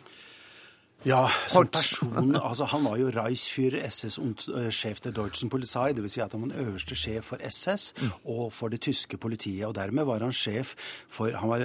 Ja, 1.03 1.25
som 1.51 1.67
person 1.67 2.37
altså 2.39 2.63
Han 2.71 2.85
var 2.87 2.95
jo 3.01 3.09
Reichsführer, 3.11 3.83
SS-sjef 3.89 5.01
til 5.03 5.15
Deutschen 5.17 5.51
Polizei, 5.51 5.93
dvs. 5.99 6.13
Si 6.15 6.21
at 6.23 6.31
han 6.37 6.43
var 6.45 6.51
den 6.53 6.61
øverste 6.63 6.95
sjef 6.95 7.25
for 7.33 7.39
SS 7.43 7.91
og 8.23 8.53
for 8.55 8.71
det 8.71 8.81
tyske 8.87 9.19
politiet. 9.19 9.67
og 9.67 9.75
Dermed 9.75 10.07
var 10.07 10.23
han 10.23 10.33
sjef 10.33 10.77
for 11.11 11.33
han 11.35 11.49
var, 11.51 11.59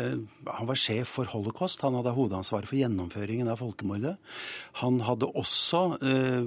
han 0.57 0.67
var 0.67 0.75
sjef 0.79 1.07
for 1.19 1.25
holocaust. 1.29 1.81
Han 1.85 1.95
hadde 1.99 2.17
hovedansvaret 2.17 2.67
for 2.69 2.77
gjennomføringen 2.79 3.47
av 3.51 3.57
folkemordet. 3.61 4.15
Han 4.81 4.93
hadde 5.05 5.25
også 5.29 5.81
eh, 6.01 6.43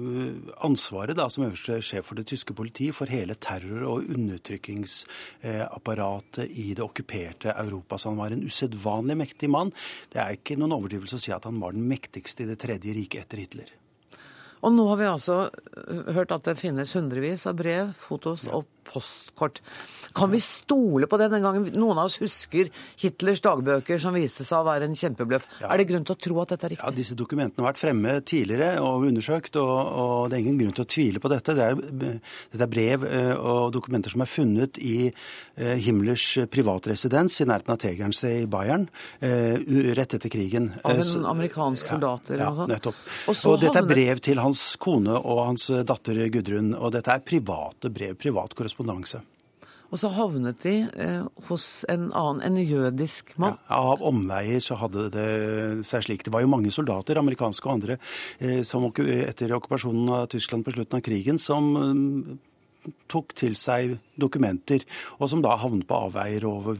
ansvaret 0.67 1.15
da, 1.15 1.29
som 1.31 1.47
øverste 1.47 1.81
sjef 1.85 2.05
for 2.11 2.15
det 2.19 2.27
tyske 2.33 2.53
politiet 2.57 2.95
for 2.97 3.07
hele 3.11 3.35
terror- 3.39 3.87
og 3.87 4.03
undertrykkingsapparatet 4.11 6.45
i 6.51 6.75
det 6.75 6.83
okkuperte 6.83 7.55
Europa. 7.55 7.95
Så 7.95 8.11
han 8.11 8.19
var 8.19 8.31
en 8.35 8.43
usedvanlig 8.43 9.15
mektig 9.23 9.47
mann. 9.53 9.71
Det 10.11 10.19
er 10.19 10.35
ikke 10.35 10.59
noen 10.59 10.75
overdrivelse 10.75 11.15
å 11.15 11.23
si 11.23 11.31
at 11.31 11.47
han 11.47 11.63
var 11.63 11.71
den 11.77 11.87
mektigste 11.87 12.43
i 12.43 12.51
det 12.51 12.59
tredje 12.59 12.80
tredje 12.81 12.97
riket 12.97 13.25
etter 13.25 13.37
Hitler. 13.37 13.69
Og 14.61 14.73
nå 14.73 14.85
har 14.89 14.97
vi 14.97 15.09
altså 15.09 15.37
hørt 16.13 16.31
at 16.31 16.45
det 16.45 16.59
finnes 16.59 16.93
hundrevis 16.93 17.47
av 17.49 17.57
brev, 17.57 17.93
fotos 17.97 18.47
og 18.47 18.65
postkort. 18.87 19.61
Kan 20.13 20.31
vi 20.31 20.39
stole 20.43 21.07
på 21.07 21.17
det 21.19 21.29
den 21.31 21.43
gangen 21.45 21.67
noen 21.71 21.99
av 22.01 22.09
oss 22.09 22.17
husker 22.21 22.67
Hitlers 22.99 23.41
dagbøker 23.43 24.01
som 24.01 24.15
viste 24.17 24.43
seg 24.47 24.59
å 24.59 24.67
være 24.67 24.89
en 24.89 24.97
kjempebløff? 24.97 25.47
Ja. 25.61 25.69
Er 25.71 25.81
det 25.81 25.87
grunn 25.91 26.05
til 26.07 26.17
å 26.17 26.19
tro 26.19 26.39
at 26.43 26.53
dette 26.53 26.67
er 26.67 26.73
riktig? 26.75 26.85
Ja, 26.85 26.95
Disse 27.01 27.17
dokumentene 27.17 27.63
har 27.63 27.71
vært 27.71 27.81
fremme 27.81 28.17
tidligere 28.27 28.81
og 28.83 29.07
undersøkt, 29.07 29.55
og, 29.61 29.71
og 29.71 30.31
det 30.31 30.37
er 30.37 30.43
ingen 30.43 30.59
grunn 30.59 30.75
til 30.75 30.85
å 30.85 30.89
tvile 30.95 31.21
på 31.23 31.31
dette. 31.31 31.55
Det 31.57 31.67
er, 31.69 31.79
dette 31.79 32.65
er 32.67 32.71
brev 32.71 33.05
eh, 33.07 33.31
og 33.37 33.71
dokumenter 33.75 34.13
som 34.13 34.25
er 34.25 34.31
funnet 34.31 34.81
i 34.83 34.97
eh, 35.07 35.77
Himmlers 35.85 36.27
privatresidens 36.51 37.39
i 37.41 37.47
nærheten 37.47 37.75
av 37.75 37.79
Tegernsee 37.81 38.43
i 38.43 38.49
Bayern 38.51 38.87
eh, 39.23 39.55
rett 39.95 40.17
etter 40.17 40.33
krigen. 40.33 40.71
Av 40.83 40.99
en 40.99 41.29
amerikansk 41.31 41.93
soldat? 41.93 42.33
Ja, 42.35 42.51
ja 42.51 42.67
nettopp. 42.73 42.99
Og, 43.31 43.39
og 43.47 43.63
dette 43.63 43.79
er 43.79 43.87
brev 43.87 44.23
til 44.23 44.43
hans 44.43 44.73
kone 44.81 45.15
og 45.15 45.45
hans 45.45 45.69
datter 45.87 46.19
Gudrun, 46.33 46.73
og 46.75 46.91
dette 46.97 47.15
er 47.15 47.23
private 47.23 47.91
brev, 47.93 48.19
privat 48.19 48.51
korrespondanse 48.57 48.70
korrespondanse. 48.71 49.21
Og 49.91 49.99
så 49.99 50.07
havnet 50.15 50.61
de 50.63 50.87
eh, 50.87 51.23
hos 51.49 51.83
en 51.91 52.13
annen, 52.15 52.39
en 52.47 52.59
jødisk 52.63 53.33
mann? 53.35 53.57
Ja, 53.67 53.81
av 53.91 54.01
omveier 54.07 54.63
så 54.63 54.77
hadde 54.79 55.09
det 55.11 55.83
seg 55.83 56.05
slik. 56.05 56.23
Det 56.23 56.31
var 56.31 56.45
jo 56.45 56.51
mange 56.51 56.71
soldater, 56.71 57.19
amerikanske 57.19 57.67
og 57.67 57.73
andre, 57.73 57.97
eh, 58.39 58.63
som 58.63 58.87
etter 58.87 59.51
okkupasjonen 59.57 60.07
av 60.15 60.29
Tyskland 60.31 60.63
på 60.63 60.71
slutten 60.77 61.01
av 61.01 61.03
krigen, 61.03 61.37
som 61.37 62.39
tok 63.11 63.35
til 63.37 63.55
seg 63.59 63.97
dokumenter, 64.21 64.83
og 65.19 65.29
som 65.29 65.41
da 65.43 65.55
havnet 65.59 65.87
på 65.89 65.97
avveier 66.07 66.45
og 66.49 66.71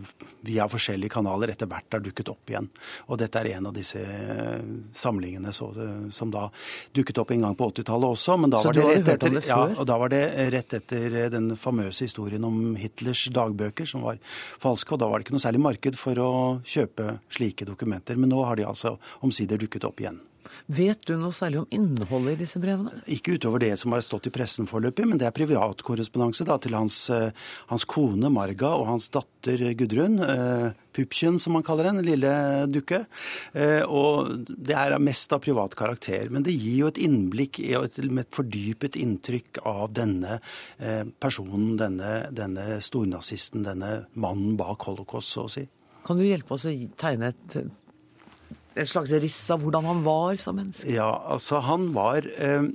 via 0.45 0.67
forskjellige 0.69 1.13
kanaler 1.15 1.53
etter 1.53 1.69
hvert 1.69 1.93
har 1.93 2.03
dukket 2.03 2.31
opp 2.31 2.51
igjen. 2.51 2.69
Og 3.09 3.19
dette 3.21 3.41
er 3.41 3.51
en 3.55 3.69
av 3.69 3.75
disse 3.75 4.01
eh, 4.01 4.63
samlingene 4.97 5.53
så, 5.55 5.69
som 6.13 6.33
da 6.33 6.47
dukket 6.95 7.21
opp 7.21 7.33
en 7.35 7.45
gang 7.47 7.57
på 7.57 7.69
80-tallet 7.73 8.15
også. 8.17 8.37
Men 8.41 8.53
da 8.53 8.63
var 8.63 8.77
det 8.77 8.87
etter, 9.01 9.35
det 9.37 9.45
ja, 9.49 9.59
og 9.75 9.85
da 9.89 9.99
var 10.01 10.13
det 10.13 10.23
rett 10.55 10.77
etter 10.81 11.19
den 11.33 11.53
famøse 11.59 12.07
historien 12.07 12.45
om 12.47 12.75
Hitlers 12.79 13.27
dagbøker, 13.33 13.89
som 13.89 14.05
var 14.07 14.21
falske. 14.61 14.95
Og 14.95 15.01
da 15.01 15.09
var 15.11 15.19
det 15.19 15.27
ikke 15.27 15.37
noe 15.37 15.45
særlig 15.45 15.65
marked 15.67 15.99
for 15.99 16.21
å 16.21 16.33
kjøpe 16.65 17.19
slike 17.33 17.69
dokumenter. 17.69 18.19
Men 18.19 18.33
nå 18.33 18.43
har 18.47 18.59
de 18.59 18.67
altså 18.69 18.97
omsider 19.25 19.61
dukket 19.61 19.87
opp 19.87 20.01
igjen. 20.03 20.21
Vet 20.71 21.01
du 21.07 21.15
noe 21.19 21.35
særlig 21.35 21.61
om 21.61 21.67
innholdet 21.73 22.35
i 22.35 22.41
disse 22.43 22.59
brevene? 22.61 23.01
Ikke 23.11 23.35
utover 23.35 23.63
det 23.63 23.73
som 23.81 23.93
har 23.95 24.03
stått 24.05 24.29
i 24.29 24.33
pressen 24.33 24.69
foreløpig, 24.69 25.07
men 25.09 25.19
det 25.19 25.27
er 25.27 25.35
privatkorrespondanse 25.35 26.45
til 26.63 26.77
hans, 26.77 26.97
eh, 27.09 27.31
hans, 27.71 27.85
kone 27.85 28.29
Marga 28.31 28.73
og 28.77 28.87
hans 28.87 29.09
datter 29.11 29.73
Gudrun. 29.79 30.19
Eh, 30.23 30.71
Pupchen, 30.91 31.39
som 31.39 31.53
man 31.53 31.63
kaller 31.63 31.87
den, 31.89 32.03
lille 32.03 32.31
dukke. 32.67 33.05
Eh, 33.53 33.81
og 33.83 34.45
det 34.47 34.75
er 34.75 34.97
mest 34.99 35.31
av 35.33 35.41
privat 35.43 35.75
karakter. 35.75 36.29
Men 36.29 36.43
det 36.43 36.55
gir 36.55 36.83
jo 36.83 36.91
et 36.91 36.99
innblikk 36.99 37.59
med 38.09 38.25
et 38.25 38.35
fordypet 38.35 38.99
inntrykk 38.99 39.63
av 39.65 39.91
denne 39.93 40.39
personen, 41.19 41.77
denne, 41.79 42.27
denne 42.31 42.81
stornazisten, 42.83 43.63
denne 43.63 44.05
mannen 44.15 44.57
bak 44.59 44.83
holocaust, 44.87 45.31
så 45.31 45.47
å 45.47 45.51
si. 45.51 45.67
Kan 46.05 46.17
du 46.17 46.25
hjelpe 46.25 46.55
oss 46.55 46.65
å 46.65 46.73
tegne 46.99 47.29
et 47.31 47.57
et 48.76 48.88
slags 48.89 49.11
riss 49.24 49.41
av 49.53 49.63
hvordan 49.63 49.88
han 49.89 50.05
var 50.05 50.38
som 50.39 50.57
menneske? 50.59 50.89
Ja, 50.93 51.09
altså 51.34 51.61
han 51.65 51.89
var 51.95 52.28
eh, 52.38 52.69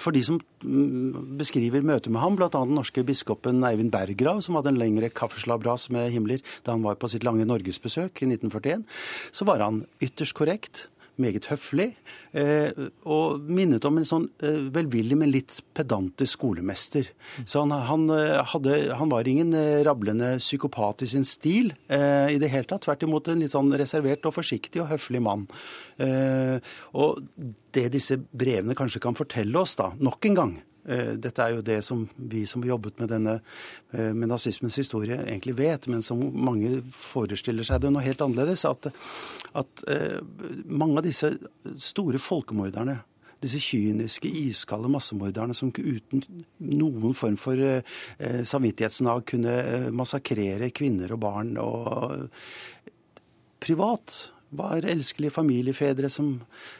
For 0.00 0.14
de 0.16 0.22
som 0.24 0.38
mm, 0.62 1.36
beskriver 1.40 1.84
møtet 1.84 2.12
med 2.12 2.22
ham, 2.22 2.38
bl.a. 2.38 2.48
den 2.54 2.76
norske 2.78 3.04
biskopen 3.06 3.64
Eivind 3.66 3.92
Berggrav, 3.92 4.40
som 4.46 4.56
hadde 4.56 4.72
en 4.72 4.80
lengre 4.80 5.10
kaffeslabras 5.12 5.90
med 5.92 6.08
Himmler 6.14 6.40
da 6.64 6.76
han 6.76 6.86
var 6.86 6.96
på 7.00 7.10
sitt 7.12 7.26
lange 7.26 7.44
norgesbesøk 7.48 8.22
i 8.22 8.30
1941, 8.30 8.86
så 9.34 9.48
var 9.48 9.60
han 9.66 9.84
ytterst 10.00 10.38
korrekt 10.38 10.86
meget 11.22 11.48
høflig, 11.50 11.88
eh, 12.36 12.70
og 13.04 13.44
minnet 13.50 13.84
om 13.88 14.00
en 14.00 14.08
sånn 14.08 14.26
eh, 14.42 14.66
velvillig, 14.74 15.18
men 15.20 15.32
litt 15.32 15.58
pedantisk 15.76 16.38
skolemester. 16.38 17.10
Så 17.44 17.64
han, 17.64 17.74
han, 17.88 18.06
eh, 18.14 18.38
hadde, 18.52 18.78
han 18.96 19.12
var 19.12 19.28
ingen 19.28 19.54
rablende 19.86 20.34
psykopat 20.40 21.04
i 21.06 21.10
sin 21.10 21.26
stil 21.28 21.72
i 21.90 22.38
det 22.40 22.50
hele 22.52 22.68
tatt. 22.68 22.84
Tvert 22.86 23.04
imot 23.04 23.28
en 23.28 23.42
litt 23.42 23.52
sånn 23.52 23.72
reservert 23.78 24.24
og 24.28 24.34
forsiktig 24.36 24.82
og 24.82 24.90
høflig 24.92 25.20
mann. 25.24 25.46
Og 26.96 27.20
det 27.74 27.86
disse 27.94 28.16
brevene 28.16 28.76
kanskje 28.78 29.02
kan 29.02 29.18
fortelle 29.18 29.60
oss, 29.60 29.76
da, 29.78 29.90
nok 29.98 30.28
en 30.30 30.38
gang, 30.38 30.54
dette 31.20 31.44
er 31.44 31.56
jo 31.56 31.64
det 31.64 31.80
som 31.84 32.06
vi 32.16 32.46
som 32.48 32.64
jobbet 32.64 32.98
med, 33.00 33.10
denne, 33.12 33.36
eh, 33.92 34.12
med 34.16 34.30
nazismens 34.30 34.78
historie, 34.80 35.18
egentlig 35.26 35.56
vet, 35.58 35.88
men 35.92 36.02
som 36.02 36.22
mange 36.32 36.80
forestiller 36.94 37.66
seg 37.66 37.82
det 37.82 37.92
noe 37.92 38.04
helt 38.04 38.22
annerledes. 38.24 38.64
At, 38.68 38.90
at 39.60 39.84
eh, 39.90 40.18
mange 40.64 41.00
av 41.00 41.06
disse 41.06 41.34
store 41.76 42.20
folkemorderne, 42.22 43.00
disse 43.40 43.60
kyniske, 43.64 44.28
iskalde 44.28 44.90
massemorderne 44.92 45.54
som 45.56 45.70
uten 45.72 46.24
noen 46.58 47.14
form 47.16 47.38
for 47.40 47.60
eh, 47.60 48.42
samvittighetsnag 48.44 49.24
kunne 49.32 49.54
massakrere 49.96 50.72
kvinner 50.76 51.16
og 51.16 51.22
barn 51.22 51.56
og 51.60 52.28
privat 53.60 54.18
var 54.56 54.82
elskelige 54.82 55.32
familiefedre 55.32 56.10
som 56.10 56.34
Eh, 56.40 56.79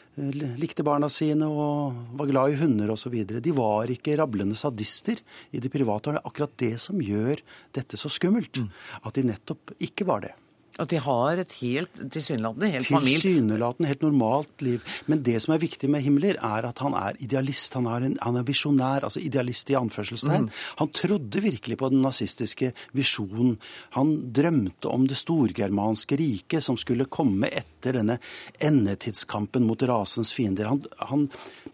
likte 0.61 0.85
barna 0.85 1.09
sine 1.11 1.47
og 1.49 1.97
var 2.19 2.29
glad 2.29 2.53
i 2.53 2.59
hunder 2.61 2.93
osv. 2.93 3.15
De 3.25 3.55
var 3.57 3.91
ikke 3.91 4.17
rablende 4.19 4.57
sadister 4.59 5.21
i 5.51 5.61
det 5.63 5.71
private. 5.73 6.09
Og 6.09 6.15
det 6.15 6.21
er 6.21 6.29
akkurat 6.29 6.55
det 6.61 6.75
som 6.83 7.01
gjør 7.01 7.41
dette 7.75 7.99
så 7.99 8.11
skummelt. 8.11 8.61
Mm. 8.61 8.69
At 9.03 9.17
de 9.17 9.27
nettopp 9.31 9.75
ikke 9.81 10.07
var 10.09 10.25
det. 10.27 10.35
At 10.79 10.91
de 10.93 10.99
har 11.03 11.39
et 11.41 11.53
helt 11.59 11.99
tilsynelatende 12.13 12.69
helt 12.71 12.87
familie. 12.87 13.19
Tilsynelatende 13.19 13.89
helt 13.89 14.05
normalt 14.05 14.63
liv. 14.63 14.85
Men 15.11 15.23
det 15.25 15.35
som 15.43 15.55
er 15.55 15.61
viktig 15.63 15.89
med 15.91 16.05
Himmler, 16.05 16.39
er 16.39 16.67
at 16.69 16.79
han 16.83 16.95
er 16.95 17.19
idealist. 17.19 17.75
Han 17.75 17.89
er, 17.91 18.07
en, 18.07 18.17
han 18.21 18.39
er 18.39 18.47
visjonær, 18.47 19.03
altså 19.07 19.19
idealist 19.19 19.69
i 19.73 19.77
anførselstegn. 19.79 20.47
Mm. 20.47 20.61
Han 20.79 20.93
trodde 20.95 21.43
virkelig 21.43 21.77
på 21.81 21.91
den 21.91 22.01
nazistiske 22.05 22.71
visjonen. 22.97 23.57
Han 23.97 24.15
drømte 24.31 24.91
om 24.91 25.07
det 25.11 25.19
storgermanske 25.19 26.19
riket 26.21 26.63
som 26.63 26.79
skulle 26.79 27.09
komme 27.11 27.51
etter 27.51 27.99
denne 27.99 28.21
endetidskampen 28.63 29.67
mot 29.67 29.83
rasens 29.91 30.31
fiender. 30.33 30.71
Han, 30.71 30.85
han 31.11 31.27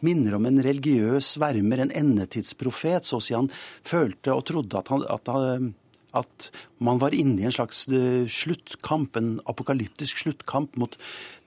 minner 0.06 0.38
om 0.38 0.50
en 0.50 0.62
religiøs 0.64 1.36
svermer, 1.38 1.86
en 1.86 1.93
endetidsprofet, 1.93 3.06
så 3.06 3.22
å 3.22 3.24
si. 3.24 3.38
Han 3.38 3.52
følte 3.86 4.34
og 4.34 4.48
trodde 4.50 4.82
at 4.82 4.89
han, 4.93 5.06
at 5.06 5.30
han 5.32 5.76
at 6.18 6.49
man 6.84 6.99
var 7.01 7.15
inne 7.15 7.41
i 7.41 7.47
en 7.47 7.53
slags 7.53 7.86
eh, 7.89 8.28
sluttkamp, 8.30 9.18
en 9.18 9.38
apokalyptisk 9.49 10.22
sluttkamp 10.22 10.78
mot 10.78 10.97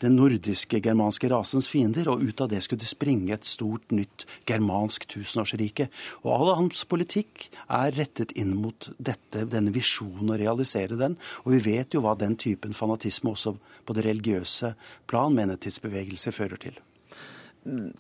den 0.02 0.16
nordiske 0.18 0.80
germanske 0.82 1.30
rasens 1.30 1.68
fiender, 1.70 2.10
og 2.10 2.24
ut 2.24 2.42
av 2.42 2.50
det 2.50 2.62
skulle 2.64 2.82
det 2.82 2.90
springe 2.90 3.34
et 3.36 3.46
stort, 3.46 3.86
nytt 3.94 4.26
germansk 4.48 5.06
tusenårsrike. 5.10 5.90
Og 6.24 6.34
all 6.34 6.52
hans 6.64 6.84
politikk 6.90 7.48
er 7.68 7.94
rettet 7.98 8.34
inn 8.38 8.56
mot 8.58 8.90
dette, 8.98 9.46
denne 9.50 9.74
visjonen, 9.74 10.34
å 10.34 10.40
realisere 10.40 10.98
den. 11.00 11.18
Og 11.44 11.54
vi 11.56 11.64
vet 11.70 11.94
jo 11.94 12.04
hva 12.04 12.16
den 12.18 12.38
typen 12.40 12.76
fanatisme 12.76 13.34
også 13.34 13.56
på 13.86 13.96
det 13.96 14.06
religiøse 14.08 14.74
plan, 15.10 15.34
menighetsbevegelse, 15.36 16.34
fører 16.34 16.60
til. 16.68 16.80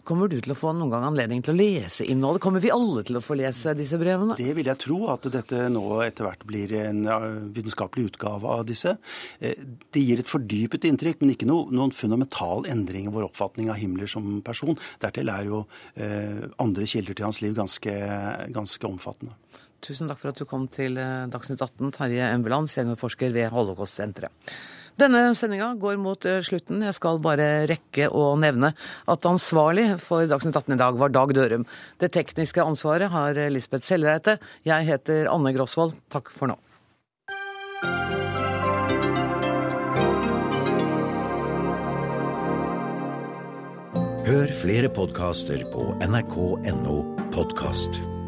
Kommer 0.08 0.30
du 0.32 0.38
til 0.40 0.54
å 0.54 0.56
få 0.56 0.70
noen 0.72 0.88
gang 0.88 1.02
anledning 1.04 1.42
til 1.44 1.52
å 1.52 1.58
lese 1.58 2.06
innholdet? 2.08 2.40
Kommer 2.40 2.62
vi 2.64 2.70
alle 2.72 3.02
til 3.04 3.18
å 3.18 3.22
få 3.24 3.36
lese 3.36 3.74
disse 3.76 3.98
brevene? 4.00 4.38
Det 4.38 4.54
vil 4.56 4.70
jeg 4.70 4.80
tro, 4.80 5.02
at 5.12 5.28
dette 5.34 5.66
nå 5.68 5.82
etter 6.00 6.24
hvert 6.24 6.46
blir 6.48 6.72
en 6.80 7.02
vitenskapelig 7.52 8.06
utgave 8.08 8.54
av 8.56 8.64
disse. 8.70 8.94
Eh, 9.38 9.60
det 9.92 10.04
gir 10.06 10.22
et 10.22 10.32
fordypet 10.32 10.88
inntrykk, 10.88 11.20
men 11.20 11.34
ikke 11.34 11.50
noen 11.50 11.92
fundamental 11.92 12.64
endring 12.72 13.10
i 13.10 13.12
vår 13.12 13.28
oppfatning 13.28 13.68
av 13.68 13.76
Himmler 13.82 14.08
som 14.08 14.40
person. 14.46 14.80
Dertil 15.04 15.28
er 15.28 15.52
jo 15.52 15.62
eh, 15.92 16.48
andre 16.62 16.88
kilder 16.88 17.20
til 17.20 17.28
hans 17.28 17.44
liv 17.44 17.52
ganske, 17.60 17.96
ganske 18.56 18.88
omfattende. 18.88 19.36
Tusen 19.84 20.08
takk 20.08 20.20
for 20.20 20.32
at 20.32 20.40
du 20.40 20.48
kom 20.48 20.66
til 20.72 20.96
eh, 21.00 21.28
Dagsnytt 21.28 21.60
18, 21.60 21.92
Terje 22.00 22.32
Embeland, 22.32 22.72
seniorforsker 22.72 23.32
ved 23.36 23.52
Holocaust-senteret. 23.52 24.32
Denne 25.00 25.30
sendinga 25.36 25.72
går 25.80 25.96
mot 26.00 26.24
eh, 26.28 26.42
slutten. 26.44 26.82
Jeg 26.84 26.96
skal 26.98 27.20
bare 27.24 27.48
rekke 27.70 28.10
å 28.12 28.34
nevne 28.40 28.74
at 29.08 29.28
ansvarlig 29.28 29.86
for 30.02 30.28
Dagsnytt 30.28 30.58
18 30.60 30.76
i 30.76 30.80
dag 30.80 30.98
var 31.00 31.14
Dag 31.14 31.32
Dørum. 31.36 31.64
Det 32.00 32.12
tekniske 32.12 32.64
ansvaret 32.64 33.12
har 33.12 33.38
Lisbeth 33.52 33.88
Sellreite. 33.88 34.36
Jeg 34.68 34.88
heter 34.90 35.30
Anne 35.32 35.54
Grosvold. 35.56 35.96
Takk 36.12 36.28
for 36.34 36.52
nå. 36.52 36.60
Hør 44.30 44.52
flere 44.54 44.88
podkaster 44.94 45.64
på 45.72 45.88
nrk.no 46.06 47.00
podkast. 47.34 48.19